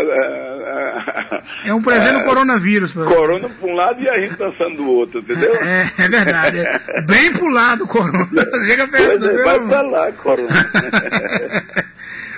é, 1.65 1.69
É 1.71 1.75
um 1.75 1.83
presente 1.83 2.15
é, 2.17 2.19
do 2.21 2.25
coronavírus. 2.25 2.93
pra- 2.93 3.05
Corona 3.07 3.49
pra 3.49 3.69
um 3.69 3.75
lado 3.75 4.01
e 4.01 4.09
a 4.09 4.15
gente 4.23 4.39
dançando 4.39 4.77
do 4.77 4.89
outro, 4.89 5.19
entendeu? 5.21 5.53
É, 5.61 5.83
é 6.05 6.09
verdade. 6.09 6.61
é. 6.61 7.03
Bem 7.07 7.33
pro 7.33 7.49
lado 7.49 7.87
corona. 7.89 8.29
Chega 8.69 8.87
Pois 8.89 9.03
perto, 9.03 9.25
é, 9.27 9.43
vai 9.45 9.67
pra 9.67 9.83
lá, 9.83 10.13
corona. 10.13 10.71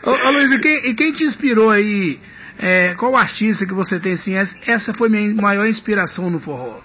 Ô, 0.09 0.29
ô 0.29 0.31
Luiz, 0.33 0.51
e 0.53 0.59
quem, 0.59 0.91
e 0.91 0.95
quem 0.95 1.13
te 1.13 1.25
inspirou 1.25 1.71
aí? 1.71 2.19
É, 2.59 2.95
qual 2.95 3.15
artista 3.15 3.67
que 3.67 3.75
você 3.75 4.01
tem 4.01 4.13
assim? 4.13 4.35
Essa, 4.35 4.93
foi 4.93 5.09
minha 5.09 5.33
maior 5.35 5.67
inspiração 5.67 6.29
no 6.29 6.41
forró. 6.41 6.81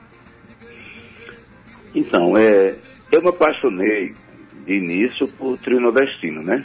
Então, 1.95 2.37
é, 2.37 2.75
eu 3.11 3.21
me 3.21 3.29
apaixonei 3.29 4.13
de 4.65 4.73
início 4.73 5.27
por 5.29 5.57
trio 5.57 5.79
nordestino, 5.79 6.43
né? 6.43 6.63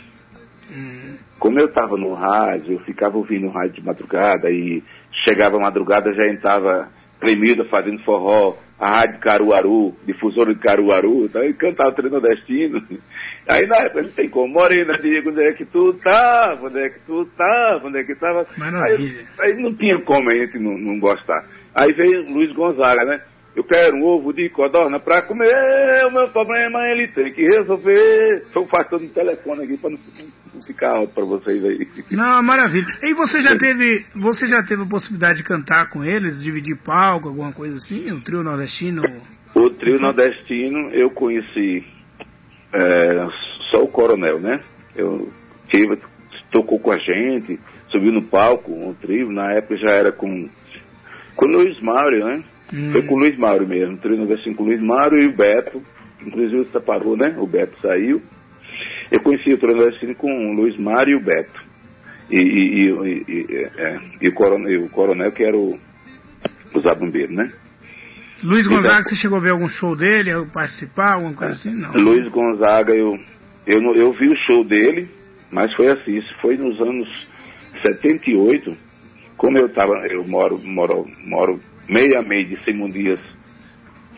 Hum. 0.71 1.17
Como 1.39 1.59
eu 1.59 1.67
estava 1.67 1.97
no 1.97 2.13
rádio, 2.13 2.75
eu 2.75 2.81
ficava 2.81 3.17
ouvindo 3.17 3.49
rádio 3.49 3.75
de 3.75 3.85
madrugada 3.85 4.51
e 4.51 4.83
chegava 5.25 5.57
a 5.57 5.61
madrugada 5.61 6.13
já 6.13 6.31
entrava 6.31 6.91
Clemilda 7.21 7.65
fazendo 7.67 8.03
forró, 8.05 8.57
a 8.79 9.01
rádio 9.01 9.21
Caruaru, 9.21 9.97
difusora 10.07 10.55
de 10.55 10.61
Caruaru, 10.61 11.25
então 11.25 11.43
ele 11.43 11.55
cantava 11.55 11.91
o 11.91 11.95
trem 11.95 12.11
nordestino. 12.11 12.81
Aí 13.49 13.67
na 13.67 13.77
época 13.77 14.03
não 14.03 14.11
tem 14.11 14.29
como, 14.29 14.53
Morena, 14.53 14.99
diga 15.01 15.31
onde 15.31 15.43
é 15.43 15.53
que 15.53 15.65
tu 15.65 15.95
tava, 16.05 16.67
onde 16.67 16.79
é 16.79 16.91
que 16.91 17.01
tu 17.07 17.25
tava, 17.35 17.87
onde 17.87 17.99
é 17.99 18.05
que 18.05 18.15
tava. 18.15 18.47
Maravilha. 18.59 19.25
Aí, 19.41 19.53
aí 19.53 19.63
não 19.63 19.75
tinha 19.75 19.99
como 20.03 20.29
a 20.29 20.37
gente 20.37 20.59
não, 20.59 20.77
não 20.77 21.01
gostar. 21.01 21.47
Aí 21.75 21.91
veio 21.95 22.31
Luiz 22.31 22.53
Gonzaga, 22.55 23.05
né? 23.07 23.23
Eu 23.57 23.65
quero 23.65 23.97
um 23.97 24.05
ovo 24.05 24.35
de 24.35 24.51
codorna 24.51 25.01
pra 25.01 25.23
comer, 25.23 25.51
o 26.07 26.13
meu 26.13 26.29
problema 26.29 26.79
ele 26.91 27.09
tem 27.09 27.33
que 27.33 27.43
resolver. 27.43 28.43
Estou 28.47 28.67
passando 28.69 29.05
no 29.05 29.09
telefone 29.09 29.65
aqui 29.65 29.79
para 29.79 29.91
não, 29.91 29.99
não, 30.55 30.63
ficar 30.63 30.91
alto 30.91 31.15
para 31.15 31.25
vocês 31.25 31.65
aí. 31.65 31.89
Não, 32.13 32.43
maravilha. 32.43 32.87
E 33.03 33.15
você 33.15 33.41
já 33.41 33.57
teve, 33.57 34.05
você 34.15 34.47
já 34.47 34.63
teve 34.63 34.83
a 34.83 34.89
possibilidade 34.89 35.39
de 35.39 35.45
cantar 35.45 35.89
com 35.89 36.05
eles, 36.05 36.43
dividir 36.43 36.77
palco, 36.77 37.29
alguma 37.29 37.53
coisa 37.53 37.77
assim? 37.77 38.13
O 38.13 38.21
trio 38.21 38.43
nordestino? 38.43 39.03
O 39.57 39.71
trio 39.71 39.99
nordestino 39.99 40.91
eu 40.93 41.11
conheci 41.11 41.98
é, 42.73 43.29
só 43.71 43.83
o 43.83 43.89
coronel, 43.89 44.41
né? 44.41 44.61
Eu 44.97 45.29
tive, 45.69 45.99
tocou 46.51 46.79
com 46.79 46.93
a 46.93 46.99
gente, 46.99 47.59
subiu 47.89 48.13
no 48.13 48.23
palco, 48.23 48.73
um 48.73 48.95
trio, 48.95 49.31
na 49.31 49.53
época 49.55 49.77
já 49.77 49.93
era 49.93 50.13
com, 50.13 50.49
com 51.37 51.47
o 51.47 51.49
Luiz 51.49 51.81
Mário, 51.81 52.25
né? 52.25 52.45
Hum. 52.73 52.93
Foi 52.93 53.03
com 53.03 53.15
o 53.15 53.19
Luiz 53.19 53.37
Mauro 53.39 53.67
mesmo. 53.67 53.99
Treino 53.99 54.31
assim 54.33 54.53
com 54.53 54.63
o 54.63 54.67
Luiz 54.67 54.81
Mauro 54.81 55.17
e 55.17 55.27
o 55.27 55.35
Beto. 55.35 55.83
Inclusive 56.25 56.65
você 56.65 56.81
parou, 56.81 57.17
né? 57.17 57.35
O 57.39 57.47
Beto 57.47 57.81
saiu. 57.81 58.21
Eu 59.11 59.23
conheci 59.23 59.53
o 59.55 59.59
treino 59.59 59.85
assim 59.85 60.13
com 60.15 60.29
o 60.29 60.53
Luiz 60.53 60.77
Mário 60.79 61.13
e 61.13 61.17
o 61.17 61.25
Beto. 61.25 61.69
E, 62.31 62.39
e, 62.39 62.91
e, 62.91 63.25
e, 63.27 63.65
é, 63.79 63.97
e 64.21 64.29
o, 64.29 64.35
coronel, 64.35 64.85
o, 64.85 64.91
coronel, 64.91 65.33
que 65.33 65.43
era 65.43 65.57
o, 65.57 65.79
o 66.75 66.81
Zabumbeiro, 66.83 67.33
né? 67.33 67.51
Luiz 68.43 68.67
então, 68.67 68.77
Gonzaga, 68.77 69.01
então, 69.01 69.11
você 69.11 69.17
chegou 69.17 69.39
a 69.39 69.41
ver 69.41 69.51
algum 69.51 69.69
show 69.69 69.97
dele, 69.97 70.31
participar, 70.53 71.15
alguma 71.15 71.35
coisa 71.35 71.55
assim? 71.55 71.75
Não. 71.75 71.93
Luiz 71.93 72.29
Gonzaga, 72.29 72.95
eu, 72.95 73.19
eu, 73.67 73.81
eu 73.97 74.13
vi 74.13 74.29
o 74.29 74.37
show 74.47 74.65
dele, 74.65 75.09
mas 75.51 75.75
foi 75.75 75.89
assim, 75.89 76.17
isso 76.17 76.33
foi 76.41 76.57
nos 76.57 76.81
anos 76.81 77.09
78, 77.85 78.77
como 79.37 79.59
eu 79.59 79.69
tava, 79.73 79.93
eu 80.09 80.27
moro, 80.27 80.59
moro, 80.59 81.07
moro 81.25 81.61
meia 81.89 82.23
meia 82.23 82.45
de 82.45 82.63
Simão 82.65 82.89
Dias, 82.89 83.19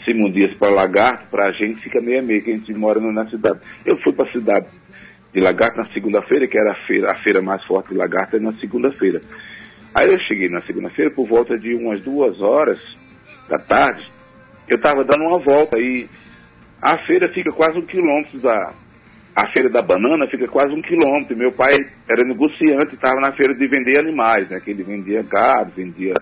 Simão 0.04 0.30
Dias 0.30 0.54
para 0.59 0.70
Lagarto, 0.70 1.30
para 1.30 1.46
a 1.46 1.52
gente 1.52 1.80
fica 1.80 2.00
meia 2.00 2.22
meia, 2.22 2.42
que 2.42 2.50
a 2.50 2.56
gente 2.56 2.72
mora 2.74 3.00
na 3.00 3.26
cidade. 3.28 3.61
Eu 3.87 3.96
fui 3.98 4.12
para 4.12 4.28
a 4.28 4.33
cidade 4.33 4.66
de 5.33 5.40
Lagarto 5.40 5.78
na 5.78 5.87
segunda-feira, 5.92 6.46
que 6.46 6.59
era 6.59 6.72
a 6.72 6.87
feira, 6.87 7.12
a 7.12 7.22
feira 7.22 7.40
mais 7.40 7.64
forte 7.64 7.90
de 7.90 7.94
Lagarto, 7.94 8.37
é 8.37 8.40
na 8.40 8.52
segunda-feira. 8.54 9.22
Aí 9.94 10.12
eu 10.12 10.20
cheguei 10.20 10.48
na 10.48 10.61
segunda-feira 10.62 11.11
por 11.11 11.26
volta 11.26 11.59
de 11.59 11.74
umas 11.74 12.02
duas 12.02 12.40
horas 12.40 12.78
da 13.50 13.58
tarde, 13.58 14.06
eu 14.68 14.76
estava 14.76 15.04
dando 15.04 15.24
uma 15.24 15.40
volta 15.40 15.78
e 15.78 16.08
a 16.80 16.96
feira 17.06 17.28
fica 17.32 17.52
quase 17.52 17.76
um 17.78 17.84
quilômetro 17.84 18.40
da. 18.40 18.72
A 19.34 19.48
feira 19.52 19.70
da 19.70 19.80
banana 19.80 20.26
fica 20.28 20.46
quase 20.48 20.74
um 20.74 20.82
quilômetro. 20.82 21.36
Meu 21.36 21.52
pai 21.52 21.74
era 22.10 22.26
negociante, 22.26 22.94
estava 22.94 23.20
na 23.20 23.32
feira 23.32 23.54
de 23.54 23.66
vender 23.66 23.98
animais, 23.98 24.48
né? 24.48 24.60
Que 24.60 24.70
ele 24.70 24.82
vendia 24.82 25.22
gado, 25.22 25.72
vendia 25.74 26.14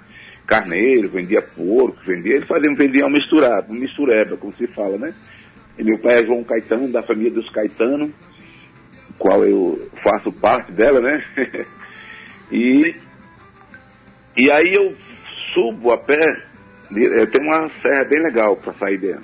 carneiro, 0.47 1.11
vendia 1.11 1.43
porco, 1.43 1.99
vendia, 2.07 2.37
ele 2.37 2.47
fazia, 2.47 2.73
vendia 2.75 3.07
um 3.07 3.11
misturado, 3.11 3.71
um 3.71 3.75
mistureba, 3.75 4.37
como 4.37 4.53
se 4.55 4.67
fala, 4.69 4.97
né? 4.97 5.15
E 5.79 5.85
meu 5.85 5.99
pai 6.01 6.23
é 6.23 6.27
João 6.27 6.43
Caetano, 6.43 6.91
da 6.91 7.03
família 7.03 7.31
dos 7.31 7.49
Caetano, 7.51 8.13
qual 9.19 9.45
eu 9.45 9.91
faço 10.03 10.33
parte 10.33 10.73
dela, 10.73 11.01
né? 11.01 11.25
e, 12.51 12.95
e 14.37 14.51
aí 14.51 14.73
eu 14.75 14.97
subo 15.55 15.93
a 15.93 15.99
pé, 15.99 16.19
eu 16.91 17.31
tenho 17.31 17.47
uma 17.47 17.69
serra 17.81 18.05
bem 18.09 18.23
legal 18.23 18.57
para 18.57 18.73
sair 18.75 18.99
dela, 18.99 19.23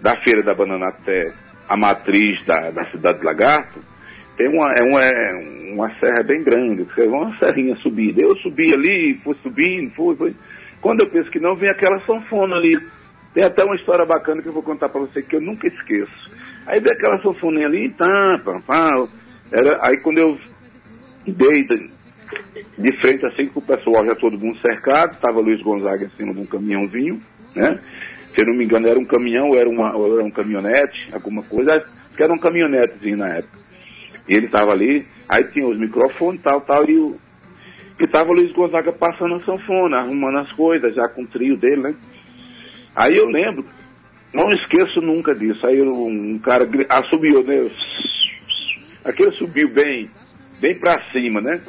da 0.00 0.16
Feira 0.22 0.42
da 0.42 0.54
Banana 0.54 0.88
até 0.88 1.32
a 1.68 1.76
matriz 1.76 2.44
da, 2.46 2.70
da 2.70 2.84
cidade 2.90 3.20
de 3.20 3.24
Lagarto, 3.24 3.80
tem 4.36 4.48
uma, 4.48 4.66
é 4.72 4.82
uma, 4.82 5.04
é 5.04 5.72
uma 5.72 5.88
serra 6.00 6.22
bem 6.26 6.42
grande, 6.42 6.86
uma 7.06 7.36
serrinha 7.38 7.76
subida. 7.76 8.22
Eu 8.22 8.34
subi 8.38 8.72
ali, 8.72 9.20
fui 9.22 9.34
subindo, 9.42 9.94
fui, 9.94 10.16
fui. 10.16 10.34
Quando 10.80 11.02
eu 11.02 11.10
penso 11.10 11.30
que 11.30 11.38
não, 11.38 11.54
vem 11.54 11.68
aquela 11.70 11.98
sanfona 12.00 12.56
ali. 12.56 12.74
Tem 13.34 13.44
até 13.44 13.62
uma 13.62 13.76
história 13.76 14.06
bacana 14.06 14.42
que 14.42 14.48
eu 14.48 14.52
vou 14.52 14.62
contar 14.62 14.88
para 14.88 15.02
você 15.02 15.22
que 15.22 15.36
eu 15.36 15.40
nunca 15.40 15.68
esqueço. 15.68 16.34
Aí 16.66 16.80
vem 16.80 16.92
aquela 16.92 17.20
sanfoninha 17.22 17.66
ali, 17.66 17.90
tá, 17.90 18.40
pá, 18.44 18.58
pá, 18.66 18.90
era, 19.52 19.78
aí 19.82 20.00
quando 20.02 20.18
eu 20.18 20.38
dei 21.26 21.66
de 22.78 23.00
frente 23.00 23.24
assim 23.26 23.46
com 23.46 23.60
o 23.60 23.66
pessoal 23.66 24.04
já 24.04 24.14
todo 24.14 24.38
mundo 24.38 24.58
cercado, 24.60 25.12
estava 25.12 25.40
Luiz 25.40 25.62
Gonzaga 25.62 26.04
em 26.04 26.10
cima 26.10 26.34
de 26.34 26.40
um 26.40 26.46
caminhãozinho, 26.46 27.20
né? 27.54 27.80
Se 28.34 28.42
eu 28.42 28.46
não 28.46 28.56
me 28.56 28.64
engano 28.64 28.86
era 28.86 28.98
um 28.98 29.04
caminhão 29.04 29.54
era, 29.54 29.68
uma, 29.68 29.88
era 29.88 30.24
um 30.24 30.30
caminhonete, 30.30 31.08
alguma 31.12 31.42
coisa, 31.42 31.84
que 32.16 32.22
era 32.22 32.32
um 32.32 32.38
caminhonetezinho 32.38 33.16
na 33.16 33.36
época. 33.36 33.58
E 34.28 34.36
ele 34.36 34.46
estava 34.46 34.72
ali, 34.72 35.06
aí 35.28 35.44
tinha 35.52 35.66
os 35.66 35.78
microfones 35.78 36.42
tal, 36.42 36.60
tal, 36.60 36.88
e 36.88 36.96
o, 36.96 37.16
e 38.00 38.06
tava 38.06 38.32
Luiz 38.32 38.50
Gonzaga 38.52 38.92
passando 38.92 39.34
a 39.34 39.38
sanfona, 39.40 39.98
arrumando 39.98 40.38
as 40.38 40.50
coisas, 40.52 40.94
já 40.94 41.06
com 41.08 41.22
o 41.22 41.26
trio 41.26 41.58
dele, 41.58 41.82
né? 41.82 41.94
Aí 42.96 43.14
eu 43.14 43.26
lembro, 43.26 43.64
não 44.32 44.48
esqueço 44.50 45.02
nunca 45.02 45.34
disso. 45.34 45.66
Aí 45.66 45.82
um 45.82 46.38
cara 46.38 46.66
assumiu, 46.88 47.42
né? 47.44 47.70
Aquele 49.04 49.32
subiu 49.32 49.68
bem, 49.68 50.08
bem 50.60 50.78
pra 50.78 51.10
cima, 51.10 51.42
né? 51.42 51.60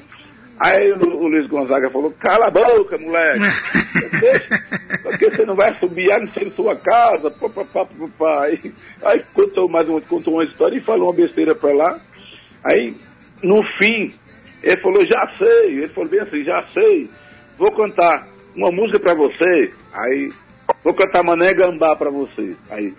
Aí 0.63 0.91
o, 0.91 1.27
Luiz 1.27 1.47
Gonzaga 1.47 1.89
falou, 1.89 2.13
cala 2.19 2.47
a 2.47 2.51
boca, 2.51 2.95
moleque. 2.95 3.39
porque 5.01 5.31
você 5.31 5.43
não 5.43 5.55
vai 5.55 5.73
subir 5.79 6.11
aí 6.11 6.19
em 6.45 6.51
sua 6.51 6.75
casa, 6.75 7.31
pá, 7.31 7.49
pá, 7.49 7.65
pá, 7.65 7.87
pá. 8.19 8.43
Aí, 8.43 8.71
aí 9.03 9.23
contou 9.33 9.67
mais 9.67 9.89
uma, 9.89 9.99
contou 10.01 10.35
uma 10.35 10.43
história 10.43 10.77
e 10.77 10.81
falou 10.81 11.07
uma 11.07 11.15
besteira 11.15 11.55
pra 11.55 11.73
lá. 11.73 11.99
Aí, 12.63 12.95
no 13.41 13.63
fim, 13.79 14.13
ele 14.61 14.81
falou, 14.81 15.01
já 15.01 15.31
sei. 15.39 15.79
Ele 15.79 15.87
falou 15.89 16.09
bem 16.11 16.19
assim, 16.19 16.43
já 16.43 16.61
sei. 16.73 17.09
Vou 17.57 17.71
cantar 17.75 18.27
uma 18.55 18.71
música 18.71 18.99
para 18.99 19.15
você. 19.15 19.73
Aí, 19.91 20.31
vou 20.83 20.93
cantar 20.93 21.23
Mané 21.23 21.55
Gambá 21.55 21.95
para 21.95 22.11
você. 22.11 22.55
Aí, 22.69 22.93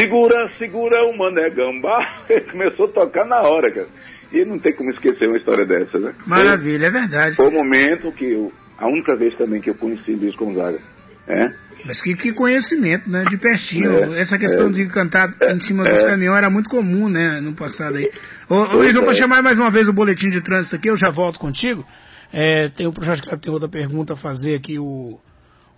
segura, 0.00 0.50
segura 0.56 1.04
o 1.04 1.18
Mané 1.18 1.50
Gambá. 1.50 2.22
Ele 2.30 2.50
começou 2.50 2.86
a 2.86 2.92
tocar 2.92 3.26
na 3.26 3.42
hora, 3.42 3.70
cara. 3.70 3.88
E 4.32 4.44
não 4.44 4.58
tem 4.58 4.74
como 4.74 4.90
esquecer 4.90 5.26
uma 5.26 5.38
história 5.38 5.64
dessa, 5.64 5.98
né? 5.98 6.14
Maravilha, 6.26 6.86
é 6.86 6.90
verdade. 6.90 7.36
Foi 7.36 7.48
o 7.48 7.52
momento 7.52 8.12
que 8.12 8.26
eu, 8.26 8.52
a 8.76 8.86
única 8.86 9.16
vez 9.16 9.34
também 9.36 9.60
que 9.60 9.70
eu 9.70 9.74
conheci 9.74 10.12
Luiz 10.12 10.34
Gonzaga. 10.34 10.78
É? 11.26 11.52
Mas 11.84 12.00
que, 12.00 12.14
que, 12.14 12.32
conhecimento, 12.32 13.08
né? 13.08 13.24
De 13.24 13.36
pertinho. 13.36 14.14
É, 14.14 14.20
Essa 14.20 14.38
questão 14.38 14.68
é, 14.68 14.72
de 14.72 14.86
cantar 14.86 15.30
em 15.42 15.60
cima 15.60 15.84
dos 15.84 16.00
é. 16.02 16.06
caminhões 16.06 16.38
era 16.38 16.50
muito 16.50 16.68
comum, 16.68 17.08
né? 17.08 17.40
No 17.40 17.54
passado 17.54 17.96
aí. 17.96 18.10
Ô, 18.48 18.64
Luiz, 18.76 18.94
eu 18.94 19.02
vou 19.02 19.12
é. 19.12 19.14
chamar 19.14 19.42
mais 19.42 19.58
uma 19.58 19.70
vez 19.70 19.88
o 19.88 19.92
boletim 19.92 20.28
de 20.28 20.40
trânsito 20.40 20.76
aqui, 20.76 20.88
eu 20.88 20.96
já 20.96 21.10
volto 21.10 21.38
contigo. 21.38 21.86
É, 22.32 22.68
tem 22.68 22.86
o 22.86 22.92
projeto 22.92 23.22
que 23.22 23.36
tem 23.38 23.52
outra 23.52 23.68
pergunta 23.68 24.14
a 24.14 24.16
fazer 24.16 24.54
aqui, 24.54 24.78
o, 24.78 25.18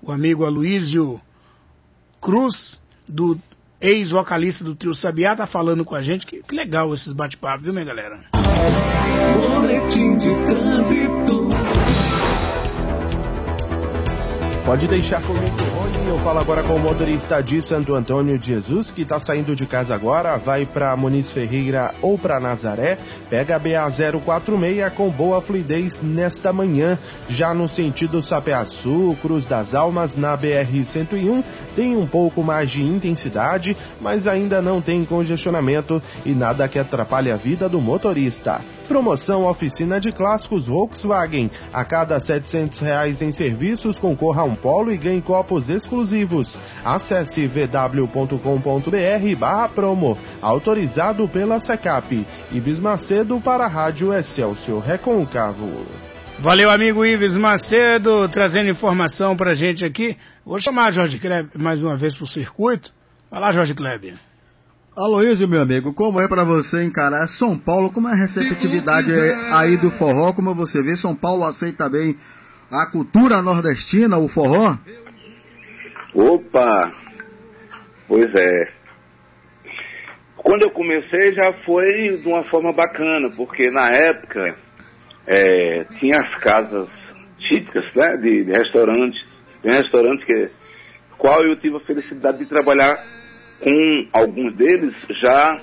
o 0.03 0.11
amigo 0.11 0.45
Aloysio 0.45 1.21
Cruz, 2.21 2.81
do 3.09 3.39
ex-vocalista 3.81 4.65
do 4.65 4.75
Trio 4.75 4.95
Sabiá, 4.95 5.35
tá 5.35 5.47
falando 5.47 5.85
com 5.85 5.95
a 5.95 6.03
gente. 6.03 6.27
Que, 6.27 6.43
que 6.43 6.55
legal 6.55 6.93
esses 6.95 7.13
bate-papos, 7.13 7.65
viu, 7.65 7.73
minha 7.73 7.85
galera? 7.85 8.40
Boletim 9.37 10.19
de 10.19 10.35
trânsito. 10.47 11.40
Pode 14.71 14.87
deixar 14.87 15.21
comigo, 15.23 15.65
Rony. 15.75 16.09
Eu 16.09 16.19
falo 16.21 16.39
agora 16.39 16.63
com 16.63 16.77
o 16.77 16.79
motorista 16.79 17.43
de 17.43 17.61
Santo 17.61 17.93
Antônio 17.93 18.39
de 18.39 18.47
Jesus, 18.47 18.93
que 18.93 19.03
está 19.03 19.19
saindo 19.19 19.57
de 19.57 19.67
casa 19.67 19.97
agora, 19.97 20.37
vai 20.37 20.65
para 20.65 20.95
Muniz 20.95 21.33
Ferreira 21.33 21.93
ou 22.01 22.17
para 22.17 22.39
Nazaré. 22.39 22.97
Pega 23.29 23.57
a 23.57 23.59
BA 23.59 23.85
046 24.25 24.93
com 24.95 25.11
boa 25.11 25.43
fluidez 25.43 26.01
nesta 26.01 26.53
manhã. 26.53 26.97
Já 27.29 27.53
no 27.53 27.69
sentido 27.69 28.23
Sapeaçu, 28.23 29.19
Cruz 29.21 29.45
das 29.45 29.75
Almas, 29.75 30.15
na 30.15 30.37
BR 30.37 30.85
101, 30.85 31.43
tem 31.75 31.97
um 31.97 32.07
pouco 32.07 32.41
mais 32.45 32.71
de 32.71 32.81
intensidade, 32.81 33.77
mas 34.01 34.29
ainda 34.29 34.63
não 34.63 34.81
tem 34.81 35.05
congestionamento 35.05 36.01
e 36.25 36.31
nada 36.31 36.69
que 36.69 36.79
atrapalhe 36.79 37.33
a 37.33 37.37
vida 37.37 37.69
do 37.69 37.81
motorista. 37.81 38.61
Promoção 38.91 39.47
Oficina 39.47 40.01
de 40.01 40.11
Clássicos 40.11 40.67
Volkswagen. 40.67 41.49
A 41.73 41.85
cada 41.85 42.19
700 42.19 42.81
reais 42.81 43.23
em 43.23 43.31
serviços, 43.31 44.01
concorra 44.01 44.43
a 44.43 44.45
um 44.45 44.57
polo 44.57 44.91
e 44.91 44.97
ganhe 44.97 45.23
copos 45.23 45.69
exclusivos. 45.69 46.59
Acesse 46.85 47.47
vw.com.br 47.47 49.37
barra 49.39 49.69
promo. 49.69 50.19
Autorizado 50.43 51.29
pela 51.29 51.61
SECAP. 51.61 52.27
Ibis 52.51 52.81
Macedo 52.81 53.41
para 53.41 53.67
a 53.67 53.69
Rádio 53.69 54.13
Excelsior 54.13 54.83
Reconcavo. 54.83 55.87
Valeu, 56.41 56.69
amigo 56.69 57.07
Ives 57.07 57.37
Macedo, 57.37 58.29
trazendo 58.29 58.71
informação 58.71 59.37
pra 59.37 59.55
gente 59.55 59.85
aqui. 59.85 60.17
Vou 60.45 60.59
chamar 60.59 60.91
Jorge 60.91 61.21
Kleber 61.21 61.53
mais 61.55 61.85
uma 61.85 61.97
vez 61.97 62.17
pro 62.17 62.27
circuito. 62.27 62.91
Vai 63.31 63.41
lá, 63.41 63.53
Jorge 63.53 63.73
Kleber. 63.73 64.30
Aloysio, 65.01 65.49
meu 65.49 65.63
amigo, 65.63 65.95
como 65.95 66.21
é 66.21 66.29
para 66.29 66.45
você 66.45 66.85
encarar 66.85 67.27
São 67.27 67.59
Paulo? 67.59 67.91
Como 67.91 68.07
é 68.07 68.13
a 68.13 68.15
receptividade 68.15 69.11
aí 69.51 69.79
do 69.79 69.91
forró? 69.93 70.35
Como 70.35 70.55
você 70.55 70.83
vê, 70.83 70.95
São 70.95 71.17
Paulo 71.17 71.45
aceita 71.45 71.89
bem 71.89 72.17
a 72.71 72.85
cultura 72.85 73.41
nordestina, 73.41 74.19
o 74.19 74.29
forró? 74.29 74.77
Opa! 76.15 76.93
Pois 78.07 78.31
é. 78.35 78.73
Quando 80.37 80.65
eu 80.65 80.71
comecei 80.73 81.33
já 81.33 81.51
foi 81.65 82.19
de 82.19 82.29
uma 82.29 82.45
forma 82.51 82.71
bacana, 82.71 83.31
porque 83.35 83.71
na 83.71 83.89
época 83.89 84.55
é, 85.27 85.85
tinha 85.99 86.17
as 86.17 86.37
casas 86.43 86.91
típicas 87.49 87.87
né, 87.95 88.19
de, 88.19 88.45
de 88.45 88.53
restaurantes. 88.53 89.19
Tem 89.63 89.73
um 89.73 89.77
restaurante 89.77 90.27
que 90.27 90.51
qual 91.17 91.43
eu 91.43 91.59
tive 91.59 91.79
a 91.79 91.87
felicidade 91.87 92.37
de 92.41 92.47
trabalhar 92.47 93.20
com 93.61 94.09
alguns 94.13 94.57
deles 94.57 94.95
já. 95.23 95.61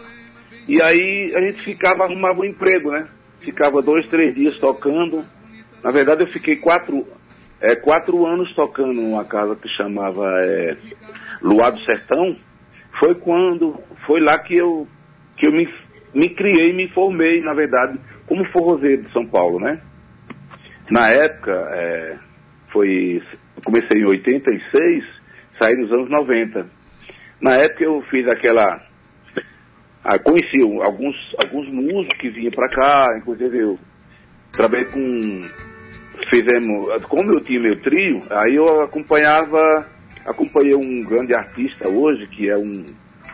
E 0.67 0.81
aí 0.81 1.33
a 1.35 1.41
gente 1.41 1.63
ficava, 1.63 2.03
arrumava 2.03 2.41
um 2.41 2.45
emprego, 2.45 2.91
né? 2.91 3.07
Ficava 3.41 3.81
dois, 3.81 4.07
três 4.09 4.35
dias 4.35 4.57
tocando. 4.59 5.23
Na 5.83 5.91
verdade 5.91 6.23
eu 6.23 6.27
fiquei 6.27 6.57
quatro, 6.57 7.05
é, 7.61 7.75
quatro 7.75 8.25
anos 8.25 8.53
tocando 8.55 8.93
numa 8.93 9.25
casa 9.25 9.55
que 9.55 9.69
chamava 9.69 10.25
é, 10.41 10.77
Luar 11.41 11.71
do 11.71 11.79
Sertão. 11.81 12.35
Foi 12.99 13.15
quando, 13.15 13.79
foi 14.05 14.21
lá 14.21 14.39
que 14.39 14.57
eu, 14.57 14.87
que 15.37 15.47
eu 15.47 15.51
me, 15.51 15.67
me 16.13 16.33
criei, 16.35 16.73
me 16.73 16.89
formei, 16.89 17.41
na 17.41 17.53
verdade, 17.53 17.99
como 18.25 18.45
forrozeiro 18.51 19.03
de 19.03 19.11
São 19.13 19.25
Paulo, 19.25 19.59
né? 19.59 19.81
Na 20.89 21.09
época, 21.09 21.51
é, 21.51 22.17
foi, 22.71 23.21
comecei 23.63 24.01
em 24.01 24.05
86, 24.05 25.05
saí 25.59 25.75
nos 25.75 25.91
anos 25.91 26.09
90. 26.09 26.76
Na 27.41 27.55
época 27.55 27.83
eu 27.83 28.01
fiz 28.09 28.27
aquela. 28.27 28.81
Ah, 30.03 30.17
conheci 30.19 30.61
alguns, 30.81 31.15
alguns 31.43 31.67
músicos 31.69 32.17
que 32.19 32.29
vinham 32.29 32.51
para 32.51 32.69
cá, 32.69 33.07
inclusive 33.19 33.57
eu 33.57 33.79
trabalhei 34.53 34.85
com. 34.85 35.47
Fizemos. 36.29 37.03
Como 37.03 37.31
eu 37.31 37.43
tinha 37.43 37.59
meu 37.59 37.79
trio, 37.81 38.23
aí 38.29 38.55
eu 38.55 38.81
acompanhava. 38.81 39.61
Acompanhei 40.25 40.75
um 40.75 41.03
grande 41.05 41.33
artista 41.33 41.87
hoje, 41.87 42.27
que 42.27 42.49
é 42.49 42.57
um, 42.57 42.85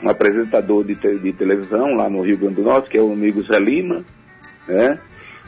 um 0.04 0.10
apresentador 0.10 0.86
de, 0.86 0.96
te, 0.96 1.18
de 1.18 1.34
televisão 1.34 1.96
lá 1.96 2.08
no 2.08 2.22
Rio 2.22 2.38
Grande 2.38 2.56
do 2.56 2.64
Norte, 2.64 2.90
que 2.90 2.98
é 2.98 3.02
o 3.02 3.14
amigo 3.14 3.42
Zé 3.42 3.58
Lima, 3.58 4.04
né? 4.68 5.00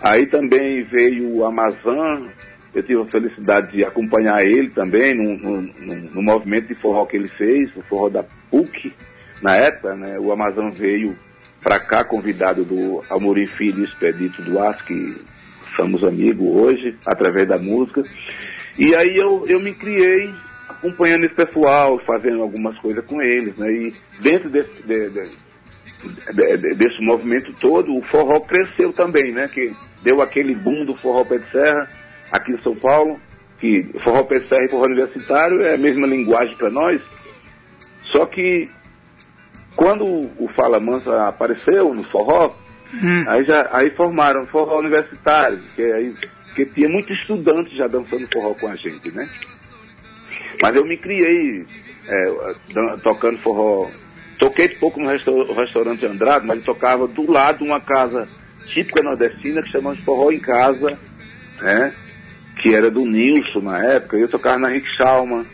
Aí 0.02 0.26
também 0.28 0.84
veio 0.84 1.36
o 1.36 1.46
Amazon, 1.46 2.28
eu 2.76 2.84
tive 2.84 3.02
a 3.02 3.06
felicidade 3.06 3.72
de 3.72 3.86
acompanhar 3.86 4.42
ele 4.42 4.70
também 4.72 5.14
no, 5.14 6.22
movimento 6.22 6.68
de 6.68 6.76
forró 6.76 7.06
que 7.06 7.16
ele 7.16 7.30
fez, 7.30 7.74
o 7.78 7.82
forró 7.84 8.10
da 8.10 8.24
PUC, 8.52 8.94
na 9.42 9.56
época, 9.56 9.96
né? 9.96 10.20
O 10.20 10.32
Amazon 10.32 10.70
veio 10.72 11.16
para 11.64 11.80
cá 11.80 12.04
convidado 12.04 12.66
do 12.66 13.02
Amorim 13.10 13.48
Filho 13.56 13.84
Expedito 13.84 14.42
Duarte, 14.42 14.84
que 14.84 15.22
somos 15.78 16.04
amigos 16.04 16.46
hoje, 16.48 16.98
através 17.08 17.48
da 17.48 17.58
música. 17.58 18.04
E 18.78 18.94
aí 18.94 19.16
eu, 19.16 19.46
eu 19.48 19.60
me 19.60 19.74
criei 19.74 20.34
acompanhando 20.68 21.26
esse 21.26 21.36
pessoal, 21.36 21.98
fazendo 22.06 22.42
algumas 22.42 22.78
coisas 22.80 23.06
com 23.06 23.22
eles, 23.22 23.56
né? 23.56 23.68
E 23.72 23.94
dentro 24.22 24.50
desse, 24.50 24.84
de, 24.84 25.10
de, 25.12 25.24
de, 26.34 26.76
desse 26.76 27.02
movimento 27.02 27.54
todo, 27.62 27.96
o 27.96 28.02
forró 28.04 28.42
cresceu 28.42 28.92
também, 28.92 29.32
né? 29.32 29.46
Que 29.48 29.72
deu 30.04 30.22
aquele 30.22 30.54
boom 30.56 30.86
do 30.86 30.96
forró 30.98 31.24
pé 31.24 31.38
de 31.38 31.52
serra, 31.52 31.90
aqui 32.32 32.52
em 32.52 32.62
São 32.62 32.76
Paulo, 32.76 33.20
que 33.60 33.84
forró 34.04 34.24
PCR 34.24 34.66
e 34.66 34.70
forró 34.70 34.86
universitário 34.86 35.62
é 35.64 35.76
a 35.76 35.78
mesma 35.78 36.08
linguagem 36.08 36.56
para 36.58 36.70
nós, 36.70 37.02
só 38.12 38.26
que 38.26 38.70
quando 39.76 40.06
o 40.06 40.48
Fala 40.56 40.80
Mansa 40.80 41.28
apareceu 41.28 41.94
no 41.94 42.04
forró, 42.10 42.56
hum. 42.94 43.26
aí, 43.28 43.46
já, 43.46 43.70
aí 43.72 43.90
formaram 43.96 44.46
forró 44.46 44.80
universitário, 44.80 45.60
que 45.76 45.82
aí 45.82 46.14
que 46.56 46.66
tinha 46.68 46.88
muitos 46.88 47.14
estudantes 47.20 47.76
já 47.76 47.86
dançando 47.88 48.28
forró 48.32 48.54
com 48.54 48.68
a 48.70 48.76
gente, 48.76 49.12
né? 49.12 49.28
Mas 50.64 50.76
eu 50.76 50.86
me 50.86 50.98
criei 50.98 51.66
é, 52.08 53.00
tocando 53.04 53.38
forró. 53.40 53.90
Toquei 54.40 54.70
pouco 54.80 55.00
no 55.00 55.10
restaurante 55.10 56.06
Andrade, 56.06 56.46
mas 56.46 56.64
tocava 56.64 57.08
do 57.08 57.30
lado 57.30 57.60
de 57.60 57.64
uma 57.66 57.82
casa 57.82 58.28
típica 58.74 59.04
nordestina 59.04 59.62
que 59.62 59.72
chamamos 59.72 60.04
Forró 60.04 60.32
em 60.32 60.40
Casa, 60.40 60.98
né? 61.62 61.94
Que 62.62 62.74
era 62.74 62.90
do 62.90 63.06
Nilson 63.06 63.62
na 63.62 63.84
época, 63.94 64.18
eu 64.18 64.30
tocava 64.30 64.58
na 64.58 64.70
Rick 64.70 64.88
Salma, 64.98 65.46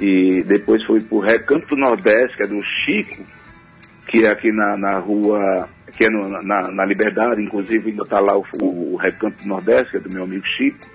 e 0.00 0.42
depois 0.44 0.84
fui 0.84 1.02
pro 1.02 1.18
Recanto 1.18 1.76
Nordeste, 1.76 2.36
que 2.36 2.42
é 2.44 2.46
do 2.46 2.60
Chico, 2.84 3.24
que 4.06 4.24
é 4.24 4.30
aqui 4.30 4.50
na, 4.52 4.76
na 4.76 4.98
rua, 4.98 5.68
que 5.96 6.04
é 6.04 6.08
no, 6.08 6.28
na, 6.42 6.70
na 6.70 6.84
Liberdade, 6.84 7.42
inclusive 7.42 7.90
ainda 7.90 8.04
tá 8.04 8.20
lá 8.20 8.36
o, 8.36 8.44
o, 8.62 8.94
o 8.94 8.96
Recanto 8.96 9.46
Nordeste, 9.46 9.90
que 9.90 9.96
é 9.96 10.00
do 10.00 10.10
meu 10.10 10.24
amigo 10.24 10.46
Chico, 10.56 10.86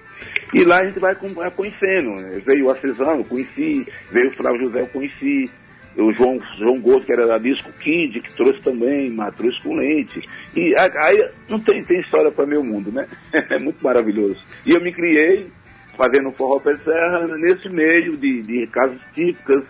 e 0.54 0.64
lá 0.64 0.80
a 0.80 0.86
gente 0.86 1.00
vai 1.00 1.16
conhecendo, 1.16 2.16
né? 2.16 2.42
veio 2.46 2.68
o 2.68 2.72
Acesano, 2.72 3.22
eu 3.22 3.26
conheci, 3.26 3.88
veio 4.12 4.30
o 4.30 4.36
Flávio 4.36 4.62
José, 4.68 4.82
eu 4.82 4.88
conheci, 4.88 5.52
o 5.98 6.12
João, 6.14 6.40
João 6.58 6.82
Gosto, 6.82 7.06
que 7.06 7.14
era 7.14 7.28
da 7.28 7.38
Disco 7.38 7.72
Kid, 7.80 8.22
que 8.22 8.36
trouxe 8.36 8.62
também, 8.62 9.12
matruz 9.12 9.58
com 9.62 9.76
leite. 9.76 10.20
E 10.56 10.74
aí 10.80 11.30
não 11.50 11.60
tem, 11.60 11.84
tem 11.84 12.00
história 12.02 12.32
para 12.32 12.46
meu 12.46 12.64
mundo, 12.64 12.92
né? 12.92 13.08
É 13.52 13.64
muito 13.64 13.84
maravilhoso. 13.84 14.40
E 14.66 14.74
eu 14.74 14.82
me 14.82 14.92
criei 14.92 15.48
fazendo 15.96 16.32
forró 16.32 16.60
pé 16.60 16.74
serra 16.76 17.28
nesse 17.38 17.70
meio 17.70 18.18
de, 18.18 18.42
de 18.42 18.68
casas 18.68 19.00
típicas, 19.14 19.64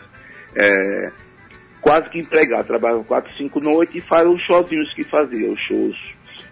é, 0.56 1.12
quase 1.82 2.10
que 2.10 2.20
empregado. 2.20 2.68
Trabalhava 2.68 3.04
quatro, 3.04 3.32
cinco 3.38 3.60
noites 3.60 3.96
e 3.96 4.08
fazia 4.08 4.30
os 4.30 4.42
showzinhos 4.44 4.94
que 4.94 5.04
fazia, 5.04 5.52
os 5.52 5.60
shows. 5.68 5.96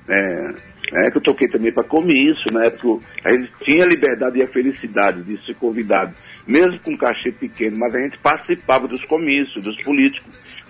É, 0.09 1.05
é, 1.05 1.11
que 1.11 1.17
eu 1.17 1.21
toquei 1.21 1.47
também 1.47 1.71
para 1.71 1.87
comício, 1.87 2.51
na 2.51 2.65
época 2.65 3.05
a 3.23 3.33
gente 3.33 3.51
tinha 3.63 3.83
a 3.83 3.87
liberdade 3.87 4.39
e 4.39 4.43
a 4.43 4.47
felicidade 4.47 5.23
de 5.23 5.37
ser 5.45 5.55
convidado 5.55 6.13
mesmo 6.47 6.79
com 6.79 6.97
cachê 6.97 7.31
pequeno, 7.31 7.77
mas 7.77 7.93
a 7.93 7.99
gente 7.99 8.17
participava 8.19 8.87
dos 8.87 9.03
comícios, 9.05 9.63
dos 9.63 9.81
políticos, 9.83 10.29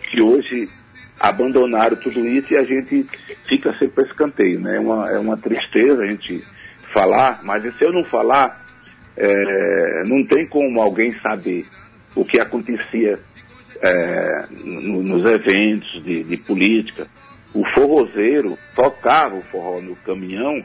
que 0.10 0.22
hoje 0.22 0.70
abandonaram 1.20 1.96
tudo 1.98 2.26
isso 2.28 2.54
e 2.54 2.58
a 2.58 2.64
gente 2.64 3.06
fica 3.48 3.72
sempre 3.74 3.96
para 3.96 4.08
escanteio, 4.08 4.60
né? 4.60 4.78
É 4.78 4.80
uma, 4.80 5.12
é 5.12 5.20
uma 5.20 5.38
tristeza 5.38 6.02
a 6.02 6.08
gente 6.08 6.44
falar, 6.94 7.42
mas 7.44 7.64
se 7.64 7.86
eu 7.86 7.94
não 7.94 8.04
falar, 8.06 8.66
é, 9.16 10.04
não 10.08 10.26
tem 10.26 10.48
como 10.48 10.82
alguém 10.82 11.14
saber 11.20 11.66
o 12.16 12.26
que 12.26 12.40
acontecia 12.40 13.20
é, 13.82 14.44
no, 14.64 15.04
nos 15.04 15.26
eventos 15.30 16.04
de, 16.04 16.24
de 16.24 16.38
política. 16.38 17.08
O 17.54 17.64
forrozeiro 17.76 18.58
tocava 18.76 19.36
o 19.36 19.42
forró 19.44 19.82
no 19.82 19.96
caminhão 19.98 20.64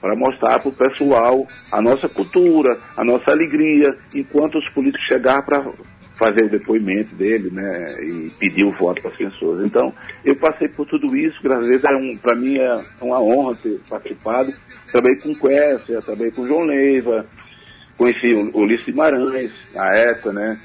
para 0.00 0.14
mostrar 0.14 0.60
para 0.60 0.68
o 0.68 0.72
pessoal 0.72 1.46
a 1.72 1.82
nossa 1.82 2.08
cultura, 2.08 2.78
a 2.96 3.04
nossa 3.04 3.30
alegria, 3.30 3.88
enquanto 4.14 4.58
os 4.58 4.68
políticos 4.70 5.06
chegaram 5.06 5.42
para 5.44 5.64
fazer 6.18 6.46
o 6.46 6.50
depoimento 6.50 7.14
dele, 7.14 7.48
né, 7.50 7.94
e 8.02 8.30
pedir 8.38 8.64
o 8.64 8.76
voto 8.76 9.00
para 9.00 9.12
as 9.12 9.16
pessoas. 9.16 9.64
Então, 9.64 9.92
eu 10.24 10.36
passei 10.36 10.68
por 10.68 10.86
tudo 10.86 11.16
isso, 11.16 11.40
graças 11.42 11.64
a 11.64 11.68
Deus, 11.68 11.82
é 11.84 11.96
um, 11.96 12.18
para 12.18 12.36
mim 12.36 12.58
é 12.58 12.80
uma 13.00 13.22
honra 13.22 13.56
ter 13.62 13.80
participado. 13.88 14.52
Trabalhei 14.90 15.20
com 15.20 15.34
Quécia, 15.34 16.02
trabalhei 16.02 16.32
com 16.32 16.46
João 16.46 16.62
Leiva, 16.62 17.24
conheci 17.96 18.32
o 18.32 18.58
Ulisses 18.58 18.86
Guimarães, 18.86 19.52
na 19.72 19.96
época, 19.96 20.32
né, 20.32 20.60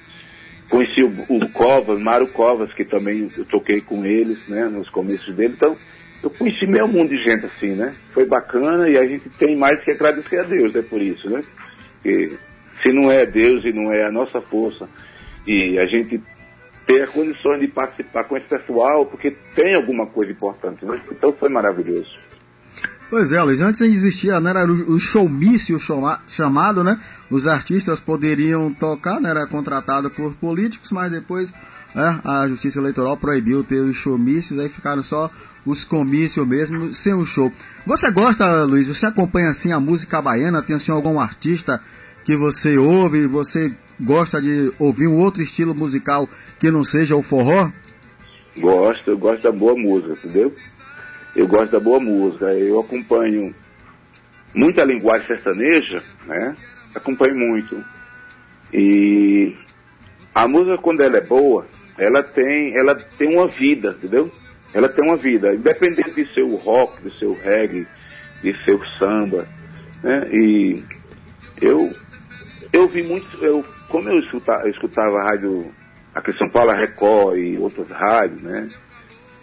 conheci 0.73 1.03
o, 1.03 1.09
o 1.29 1.51
Covas, 1.51 1.99
Mário 1.99 2.27
Covas, 2.33 2.73
que 2.73 2.83
também 2.83 3.29
eu 3.37 3.45
toquei 3.45 3.79
com 3.81 4.03
eles, 4.03 4.47
né, 4.47 4.67
nos 4.67 4.89
começos 4.89 5.35
dele, 5.35 5.53
então 5.55 5.77
eu 6.23 6.31
conheci 6.31 6.65
meio 6.65 6.87
mundo 6.87 7.09
de 7.09 7.17
gente 7.17 7.45
assim, 7.45 7.75
né? 7.75 7.93
Foi 8.11 8.25
bacana 8.25 8.89
e 8.89 8.97
a 8.97 9.05
gente 9.05 9.29
tem 9.37 9.55
mais 9.55 9.83
que 9.83 9.91
agradecer 9.91 10.39
a 10.39 10.43
Deus, 10.43 10.75
é 10.75 10.81
por 10.81 11.01
isso, 11.01 11.29
né? 11.29 11.41
Porque 12.01 12.37
se 12.81 12.93
não 12.93 13.11
é 13.11 13.25
Deus 13.25 13.63
e 13.63 13.71
não 13.71 13.93
é 13.93 14.07
a 14.07 14.11
nossa 14.11 14.41
força 14.41 14.89
e 15.45 15.77
a 15.77 15.85
gente 15.85 16.19
ter 16.87 17.07
condições 17.11 17.59
de 17.59 17.67
participar 17.67 18.23
com 18.23 18.37
esse 18.37 18.47
pessoal, 18.47 19.05
porque 19.05 19.31
tem 19.55 19.75
alguma 19.75 20.07
coisa 20.07 20.31
importante, 20.31 20.83
né? 20.85 20.99
Então 21.11 21.33
foi 21.33 21.49
maravilhoso. 21.49 22.11
Pois 23.09 23.31
é, 23.31 23.41
Luiz, 23.43 23.61
antes 23.61 23.81
existia, 23.81 24.39
né, 24.39 24.49
era 24.49 24.71
o 24.71 24.97
showmício 24.97 25.77
chamado, 26.27 26.83
né? 26.83 26.99
Os 27.29 27.45
artistas 27.45 27.99
poderiam 27.99 28.73
tocar, 28.73 29.21
né, 29.21 29.29
era 29.29 29.45
contratado 29.45 30.09
por 30.09 30.33
políticos, 30.35 30.89
mas 30.91 31.11
depois 31.11 31.53
né, 31.93 32.19
a 32.23 32.47
Justiça 32.47 32.79
Eleitoral 32.79 33.15
proibiu 33.17 33.63
ter 33.63 33.79
os 33.79 33.95
showmícios, 33.95 34.59
aí 34.59 34.67
ficaram 34.69 35.03
só 35.03 35.29
os 35.65 35.85
comícios 35.85 36.45
mesmo, 36.47 36.93
sem 36.93 37.13
o 37.13 37.23
show. 37.23 37.51
Você 37.85 38.11
gosta, 38.11 38.63
Luiz, 38.63 38.87
você 38.87 39.05
acompanha 39.05 39.49
assim 39.49 39.71
a 39.71 39.79
música 39.79 40.21
baiana? 40.21 40.61
Tem 40.61 40.75
assim 40.75 40.91
algum 40.91 41.19
artista 41.19 41.79
que 42.25 42.35
você 42.35 42.77
ouve, 42.77 43.27
você 43.27 43.73
gosta 43.99 44.41
de 44.41 44.73
ouvir 44.79 45.07
um 45.07 45.19
outro 45.19 45.41
estilo 45.41 45.75
musical 45.75 46.27
que 46.59 46.71
não 46.71 46.83
seja 46.83 47.15
o 47.15 47.23
forró? 47.23 47.71
Gosto, 48.57 49.09
eu 49.09 49.17
gosto 49.17 49.41
da 49.41 49.51
boa 49.51 49.75
música, 49.75 50.13
entendeu? 50.13 50.53
Eu 51.35 51.47
gosto 51.47 51.71
da 51.71 51.79
boa 51.79 51.99
música, 51.99 52.45
eu 52.53 52.79
acompanho 52.79 53.53
muita 54.55 54.83
linguagem 54.83 55.27
sertaneja, 55.27 56.03
né? 56.25 56.55
Acompanho 56.95 57.35
muito. 57.35 57.83
E 58.71 59.55
a 60.33 60.47
música 60.47 60.77
quando 60.77 61.01
ela 61.01 61.17
é 61.17 61.25
boa, 61.25 61.65
ela 61.97 62.23
tem, 62.23 62.77
ela 62.77 62.95
tem 63.17 63.35
uma 63.35 63.47
vida, 63.47 63.95
entendeu? 63.97 64.31
ela 64.73 64.89
tem 64.89 65.07
uma 65.07 65.17
vida, 65.17 65.53
independente 65.53 66.15
de 66.15 66.33
ser 66.33 66.41
o 66.41 66.55
rock, 66.55 67.01
de 67.03 67.17
ser 67.19 67.25
o 67.25 67.33
reggae, 67.33 67.87
de 68.41 68.65
ser 68.65 68.73
o 68.73 68.85
samba, 68.97 69.47
né? 70.03 70.29
E 70.33 70.83
eu, 71.61 71.91
eu 72.73 72.89
vi 72.89 73.03
muito, 73.03 73.25
eu, 73.45 73.63
como 73.87 74.09
eu 74.09 74.19
escutava, 74.19 74.63
eu 74.63 74.71
escutava 74.71 75.19
a 75.19 75.23
rádio 75.31 75.71
aqui 76.15 76.31
em 76.31 76.37
São 76.37 76.49
Paulo, 76.49 76.71
a 76.71 76.75
Record 76.75 77.37
e 77.37 77.57
outras 77.59 77.87
rádios, 77.87 78.41
né? 78.41 78.69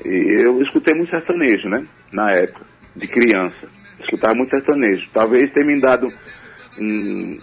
E 0.04 0.46
eu 0.46 0.60
escutei 0.62 0.94
muito 0.94 1.10
sertanejo, 1.10 1.68
né? 1.68 1.86
Na 2.12 2.30
época, 2.32 2.64
de 2.96 3.06
criança. 3.06 3.68
Escutava 4.00 4.34
muito 4.34 4.50
sertanejo. 4.50 5.08
Talvez 5.12 5.52
tenha 5.52 5.66
me 5.66 5.80
dado 5.80 6.08
um, 6.78 7.38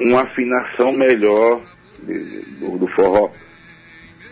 uma 0.00 0.22
afinação 0.22 0.92
melhor 0.92 1.62
de, 2.02 2.42
do, 2.60 2.78
do 2.78 2.88
forró 2.94 3.32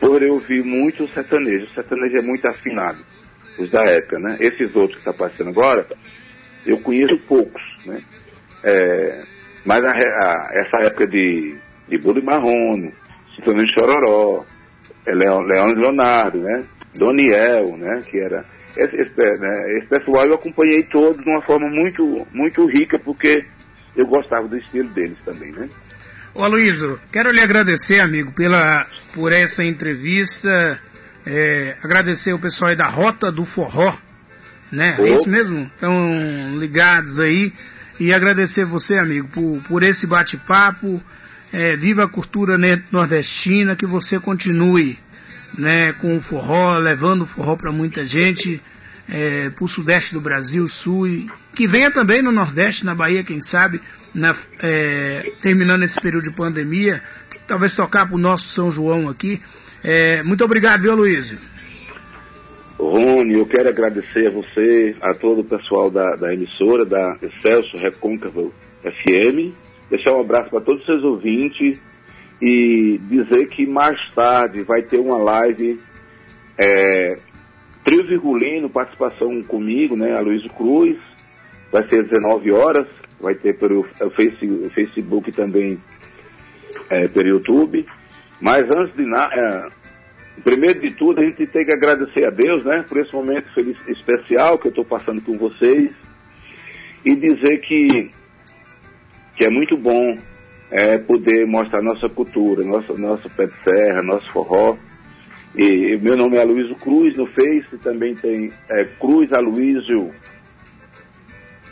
por 0.00 0.22
eu 0.22 0.34
ouvir 0.34 0.62
muito 0.62 1.08
sertanejo. 1.08 1.64
O 1.66 1.74
sertanejo 1.74 2.16
é 2.18 2.22
muito 2.22 2.46
afinado, 2.48 2.98
os 3.58 3.70
da 3.70 3.82
época, 3.84 4.18
né? 4.18 4.36
Esses 4.40 4.74
outros 4.74 5.02
que 5.02 5.08
está 5.08 5.12
passando 5.12 5.50
agora, 5.50 5.86
eu 6.66 6.78
conheço 6.80 7.18
poucos, 7.26 7.62
né? 7.86 8.02
É, 8.64 9.22
mas 9.64 9.82
a, 9.84 9.90
a, 9.90 10.50
essa 10.54 10.86
época 10.86 11.06
de, 11.06 11.56
de 11.88 11.96
e 11.96 12.22
Marrone, 12.22 12.92
Citronino 13.34 13.68
Chororó, 13.72 14.44
é 15.06 15.14
Leão, 15.14 15.40
Leão 15.40 15.66
Leonardo, 15.68 16.38
né? 16.38 16.66
Doniel, 16.96 17.76
né? 17.76 18.00
Que 18.08 18.18
era... 18.18 18.44
Esse, 18.76 18.94
esse, 18.94 19.40
né? 19.40 19.78
esse 19.78 19.86
pessoal 19.88 20.26
eu 20.26 20.34
acompanhei 20.34 20.82
todos 20.82 21.24
de 21.24 21.30
uma 21.30 21.40
forma 21.42 21.66
muito, 21.66 22.26
muito 22.30 22.66
rica, 22.66 22.98
porque 22.98 23.42
eu 23.96 24.06
gostava 24.06 24.46
do 24.46 24.58
estilo 24.58 24.90
deles 24.90 25.16
também, 25.24 25.50
né? 25.50 25.66
Ô 26.34 26.42
Aloysio, 26.42 27.00
quero 27.10 27.30
lhe 27.32 27.40
agradecer, 27.40 27.98
amigo, 28.00 28.30
pela, 28.32 28.86
por 29.14 29.32
essa 29.32 29.64
entrevista. 29.64 30.78
É, 31.24 31.76
agradecer 31.82 32.34
o 32.34 32.38
pessoal 32.38 32.70
aí 32.70 32.76
da 32.76 32.88
Rota 32.88 33.32
do 33.32 33.46
Forró, 33.46 33.96
né? 34.70 34.96
É 34.98 35.14
isso 35.14 35.30
mesmo? 35.30 35.62
Estão 35.62 36.58
ligados 36.58 37.18
aí. 37.18 37.54
E 37.98 38.12
agradecer 38.12 38.66
você, 38.66 38.98
amigo, 38.98 39.28
por, 39.28 39.62
por 39.62 39.82
esse 39.82 40.06
bate-papo. 40.06 41.02
É, 41.52 41.74
viva 41.76 42.04
a 42.04 42.08
cultura 42.08 42.58
nordestina, 42.92 43.74
que 43.74 43.86
você 43.86 44.20
continue 44.20 44.98
né, 45.56 45.92
com 45.92 46.16
o 46.16 46.20
forró, 46.20 46.78
levando 46.78 47.22
o 47.22 47.26
forró 47.26 47.56
para 47.56 47.72
muita 47.72 48.04
gente, 48.04 48.60
é, 49.08 49.50
para 49.50 49.64
o 49.64 49.68
sudeste 49.68 50.14
do 50.14 50.20
Brasil, 50.20 50.66
sul, 50.66 51.06
e 51.06 51.26
que 51.54 51.66
venha 51.66 51.90
também 51.90 52.22
no 52.22 52.32
nordeste, 52.32 52.84
na 52.84 52.94
Bahia, 52.94 53.24
quem 53.24 53.40
sabe, 53.40 53.80
na, 54.14 54.34
é, 54.60 55.32
terminando 55.40 55.82
esse 55.82 56.00
período 56.00 56.24
de 56.24 56.34
pandemia, 56.34 57.02
talvez 57.46 57.74
tocar 57.74 58.06
para 58.06 58.16
o 58.16 58.18
nosso 58.18 58.48
São 58.48 58.70
João 58.70 59.08
aqui. 59.08 59.40
É, 59.82 60.22
muito 60.22 60.44
obrigado, 60.44 60.82
viu, 60.82 60.94
Luísio? 60.94 61.38
Rony, 62.78 63.38
eu 63.38 63.46
quero 63.46 63.68
agradecer 63.68 64.26
a 64.26 64.30
você, 64.30 64.96
a 65.00 65.14
todo 65.14 65.40
o 65.40 65.44
pessoal 65.44 65.90
da, 65.90 66.14
da 66.16 66.34
emissora, 66.34 66.84
da 66.84 67.16
Excelso 67.22 67.78
Recôncavo 67.78 68.52
FM, 68.82 69.54
deixar 69.88 70.12
um 70.12 70.20
abraço 70.20 70.50
para 70.50 70.60
todos 70.60 70.80
os 70.80 70.86
seus 70.86 71.02
ouvintes 71.02 71.80
e 72.40 72.98
dizer 72.98 73.46
que 73.48 73.66
mais 73.66 73.98
tarde 74.14 74.62
vai 74.62 74.82
ter 74.82 74.98
uma 74.98 75.16
live 75.16 75.80
é, 76.58 77.18
Trio 77.84 78.04
Virgulino, 78.04 78.68
participação 78.68 79.42
comigo, 79.44 79.96
né, 79.96 80.12
a 80.16 80.20
Luiz 80.20 80.44
Cruz, 80.52 80.98
vai 81.70 81.86
ser 81.88 82.00
às 82.00 82.08
19 82.08 82.52
horas, 82.52 82.88
vai 83.20 83.34
ter 83.34 83.56
pelo 83.58 83.84
face, 83.84 84.70
Facebook 84.74 85.32
também, 85.32 85.78
é, 86.90 87.08
pelo 87.08 87.28
YouTube. 87.28 87.86
Mas 88.40 88.64
antes 88.64 88.94
de 88.96 89.06
nada, 89.06 89.34
é, 89.34 90.42
primeiro 90.42 90.80
de 90.80 90.94
tudo, 90.94 91.20
a 91.20 91.24
gente 91.24 91.46
tem 91.46 91.64
que 91.64 91.74
agradecer 91.74 92.26
a 92.26 92.30
Deus, 92.30 92.64
né, 92.64 92.84
por 92.88 92.98
esse 92.98 93.14
momento 93.14 93.52
feliz, 93.54 93.76
especial 93.88 94.58
que 94.58 94.66
eu 94.66 94.70
estou 94.70 94.84
passando 94.84 95.22
com 95.22 95.38
vocês 95.38 95.90
e 97.04 97.14
dizer 97.14 97.60
que, 97.60 98.10
que 99.36 99.46
é 99.46 99.50
muito 99.50 99.76
bom 99.76 100.18
é, 100.70 100.98
poder 100.98 101.46
mostrar 101.46 101.82
nossa 101.82 102.08
cultura, 102.08 102.64
nosso, 102.64 102.96
nosso 102.98 103.28
pé 103.30 103.46
de 103.46 103.54
serra, 103.62 104.02
nosso 104.02 104.30
forró. 104.32 104.76
E 105.56 105.96
meu 106.02 106.16
nome 106.16 106.36
é 106.36 106.42
Aloysio 106.42 106.76
Cruz 106.76 107.16
no 107.16 107.26
Face, 107.28 107.78
também 107.82 108.14
tem 108.14 108.50
é, 108.68 108.84
Cruz 108.98 109.32
Aloysio 109.32 110.10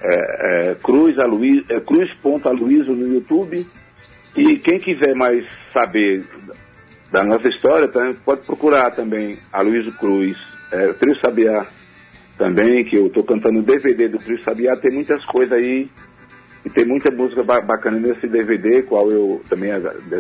é, 0.05 0.71
é, 0.71 0.75
Cruz, 0.77 1.19
Aloysio, 1.19 1.65
é, 1.71 2.95
no 2.95 3.15
YouTube. 3.15 3.67
E 4.37 4.57
quem 4.57 4.79
quiser 4.79 5.15
mais 5.15 5.47
saber 5.73 6.25
da 7.11 7.25
nossa 7.25 7.49
história, 7.49 7.89
também 7.89 8.15
pode 8.25 8.43
procurar 8.43 8.91
também 8.91 9.39
Aloysio 9.53 9.93
Cruz, 9.93 10.37
é, 10.73 10.93
Trio 10.95 11.17
Sabiá 11.21 11.67
também, 12.37 12.85
que 12.85 12.97
eu 12.97 13.07
estou 13.07 13.25
cantando 13.25 13.63
DVD 13.63 14.09
do 14.09 14.19
Trio 14.19 14.43
Sabiá, 14.43 14.77
tem 14.77 14.93
muitas 14.93 15.25
coisas 15.27 15.53
aí 15.53 15.89
e 16.65 16.71
tem 16.71 16.87
muita 16.87 17.15
música 17.15 17.43
bacana 17.43 17.99
nesse 17.99 18.27
DVD, 18.27 18.83
qual 18.83 19.11
eu 19.11 19.43
também 19.51 19.71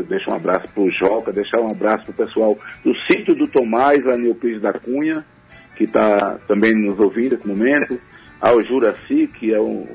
deixo 0.07 0.30
um 0.30 0.34
abraço 0.34 0.72
para 0.74 0.82
o 0.82 0.90
Joca, 0.90 1.32
deixar 1.32 1.61
um 1.61 1.70
abraço 1.70 2.05
para 2.05 2.12
o 2.12 2.26
pessoal 2.26 2.59
do 2.84 2.95
sítio 3.11 3.34
do 3.34 3.49
Tomás, 3.49 4.05
no 4.05 4.26
Euclides 4.26 4.61
da 4.61 4.72
Cunha, 4.74 5.24
que 5.74 5.84
está 5.84 6.38
também 6.47 6.74
nos 6.74 6.99
ouvindo 7.01 7.34
nesse 7.34 7.49
momento 7.49 7.99
ao 8.40 8.61
Juraci, 8.61 9.26
que 9.38 9.55
é 9.55 9.59
o, 9.59 9.86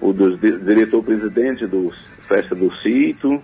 o 0.00 0.12
diretor-presidente 0.12 1.66
do 1.66 1.92
Festa 2.28 2.54
do 2.54 2.72
Cito. 2.76 3.42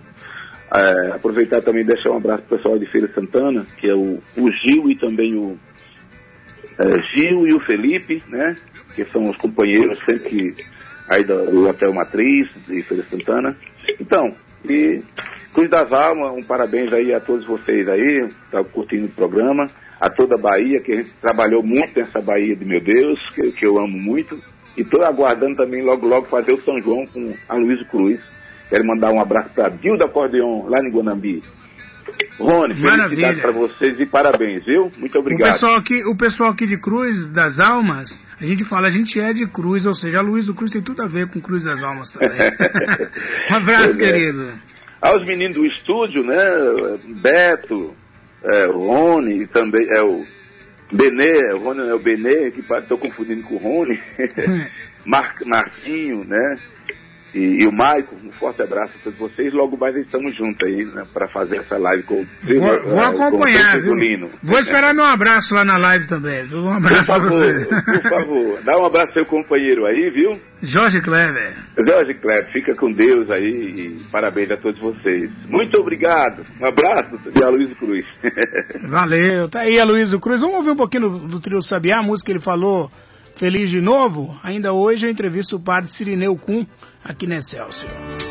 É, 0.73 1.11
aproveitar 1.15 1.61
também 1.61 1.81
e 1.81 1.85
deixar 1.87 2.11
um 2.11 2.17
abraço 2.17 2.43
para 2.43 2.55
o 2.55 2.57
pessoal 2.57 2.79
de 2.79 2.85
Feira 2.87 3.09
Santana, 3.13 3.65
que 3.77 3.89
é 3.89 3.93
o, 3.93 4.19
o 4.37 4.51
Gil 4.51 4.89
e 4.89 4.97
também 4.97 5.35
o 5.35 5.57
é, 6.79 7.01
Gil 7.13 7.47
e 7.47 7.53
o 7.53 7.59
Felipe, 7.61 8.23
né? 8.29 8.55
Que 8.95 9.05
são 9.11 9.29
os 9.29 9.37
companheiros 9.37 9.99
sempre 10.05 10.55
aí 11.09 11.23
do, 11.23 11.51
do 11.51 11.67
Hotel 11.69 11.93
Matriz 11.93 12.49
de 12.67 12.83
Feira 12.83 13.03
Santana. 13.03 13.55
Então, 13.99 14.31
e 14.65 15.01
Cruz 15.53 15.69
das 15.69 15.91
Almas, 15.91 16.33
um 16.33 16.43
parabéns 16.43 16.91
aí 16.93 17.13
a 17.13 17.19
todos 17.19 17.45
vocês 17.45 17.87
aí, 17.87 18.27
tá 18.51 18.63
curtindo 18.63 19.05
o 19.05 19.11
programa 19.11 19.67
a 19.99 20.09
toda 20.09 20.35
a 20.35 20.41
Bahia, 20.41 20.79
que 20.81 20.93
a 20.93 20.97
gente 20.97 21.11
trabalhou 21.19 21.63
muito 21.63 21.99
nessa 21.99 22.21
Bahia 22.21 22.55
de 22.55 22.65
meu 22.65 22.79
Deus, 22.79 23.19
que, 23.31 23.51
que 23.53 23.65
eu 23.65 23.77
amo 23.79 23.97
muito. 23.97 24.39
E 24.77 24.81
estou 24.81 25.03
aguardando 25.03 25.55
também 25.55 25.83
logo, 25.83 26.05
logo 26.05 26.27
fazer 26.27 26.53
o 26.53 26.61
São 26.63 26.79
João 26.81 27.05
com 27.07 27.33
a 27.49 27.55
Luiz 27.55 27.81
Cruz. 27.89 28.19
Quero 28.69 28.85
mandar 28.85 29.11
um 29.11 29.19
abraço 29.19 29.49
para 29.55 29.69
Dilda 29.69 30.05
Acordeon, 30.05 30.67
lá 30.67 30.79
em 30.79 30.91
Guanambi. 30.91 31.41
Rony, 32.39 32.75
felicidades 32.75 33.41
para 33.41 33.51
vocês 33.51 33.99
e 33.99 34.05
parabéns, 34.05 34.63
viu? 34.63 34.91
Muito 34.97 35.17
obrigado. 35.17 35.49
O 35.49 35.51
pessoal, 35.51 35.75
aqui, 35.75 36.03
o 36.05 36.15
pessoal 36.15 36.49
aqui 36.51 36.67
de 36.67 36.79
Cruz 36.79 37.27
das 37.27 37.59
Almas, 37.59 38.21
a 38.39 38.45
gente 38.45 38.63
fala, 38.65 38.87
a 38.87 38.91
gente 38.91 39.19
é 39.19 39.33
de 39.33 39.47
Cruz, 39.47 39.85
ou 39.85 39.95
seja, 39.95 40.19
a 40.19 40.21
Luiz 40.21 40.49
Cruz 40.51 40.71
tem 40.71 40.81
tudo 40.81 41.01
a 41.01 41.07
ver 41.07 41.27
com 41.27 41.41
Cruz 41.41 41.63
das 41.63 41.81
Almas 41.81 42.09
também. 42.11 42.29
um 43.51 43.55
abraço, 43.55 43.99
é. 43.99 44.11
querido. 44.11 44.51
Aos 45.01 45.25
meninos 45.25 45.55
do 45.55 45.65
estúdio, 45.65 46.23
né? 46.23 46.35
Beto, 47.21 47.95
é, 48.43 48.65
Rony, 48.65 49.43
e 49.43 49.47
também 49.47 49.87
é 49.89 50.01
o 50.01 50.23
Benê, 50.91 51.53
o 51.53 51.63
Rony 51.63 51.89
é 51.89 51.93
o 51.93 51.99
Benê, 51.99 52.51
que 52.51 52.61
estou 52.61 52.97
confundindo 52.97 53.43
com 53.43 53.55
o 53.55 53.57
Rony, 53.57 53.99
Mar, 55.05 55.35
Marquinho, 55.45 56.23
né? 56.25 56.55
E, 57.33 57.63
e, 57.63 57.67
o 57.67 57.71
Maico, 57.71 58.15
um 58.23 58.31
forte 58.33 58.61
abraço 58.61 58.93
a 58.99 59.03
todos 59.03 59.19
vocês. 59.19 59.53
Logo 59.53 59.77
mais 59.77 59.95
estamos 59.95 60.35
juntos 60.35 60.57
aí, 60.65 60.85
né, 60.85 61.03
para 61.13 61.27
fazer 61.27 61.57
essa 61.57 61.77
live 61.77 62.03
com 62.03 62.21
o 62.21 62.27
Vou, 62.43 62.83
vou 62.83 62.99
acompanhar, 62.99 63.81
viu? 63.81 63.95
Vou 64.43 64.59
esperar 64.59 64.93
meu 64.93 65.03
abraço 65.03 65.53
lá 65.53 65.65
na 65.65 65.77
live 65.77 66.07
também. 66.07 66.45
Viu? 66.45 66.59
Um 66.59 66.73
abraço 66.73 67.05
por 67.05 67.21
favor, 67.21 67.29
você. 67.29 67.65
Por 67.65 68.09
favor, 68.09 68.63
dá 68.63 68.79
um 68.79 68.85
abraço 68.85 69.07
ao 69.07 69.13
seu 69.13 69.25
companheiro 69.25 69.85
aí, 69.85 70.09
viu? 70.09 70.39
Jorge 70.61 71.01
Kleber. 71.01 71.53
Jorge 71.87 72.13
Kleber, 72.15 72.51
fica 72.51 72.73
com 72.75 72.91
Deus 72.91 73.29
aí 73.29 73.45
e 73.45 74.11
parabéns 74.11 74.49
a 74.51 74.57
todos 74.57 74.79
vocês. 74.79 75.29
Muito 75.47 75.77
obrigado. 75.79 76.43
Um 76.61 76.65
abraço 76.65 77.17
de 77.31 77.43
Aloysio 77.43 77.75
Cruz. 77.75 78.05
Valeu, 78.89 79.49
tá 79.49 79.61
aí 79.61 79.79
Aloysio 79.79 80.19
Cruz. 80.19 80.41
Vamos 80.41 80.57
ouvir 80.57 80.71
um 80.71 80.75
pouquinho 80.75 81.09
do, 81.09 81.27
do 81.27 81.39
trio 81.39 81.61
Sabiá, 81.61 81.99
a 81.99 82.03
música 82.03 82.27
que 82.27 82.31
ele 82.31 82.43
falou 82.43 82.89
Feliz 83.37 83.69
de 83.69 83.79
novo? 83.79 84.35
Ainda 84.41 84.73
hoje 84.73 85.05
eu 85.05 85.11
entrevisto 85.11 85.57
o 85.57 85.59
padre 85.59 85.91
Sirineu 85.91 86.35
Kuhn 86.35 86.65
aqui 87.07 87.27
na 87.27 87.37
Excelsior. 87.37 88.26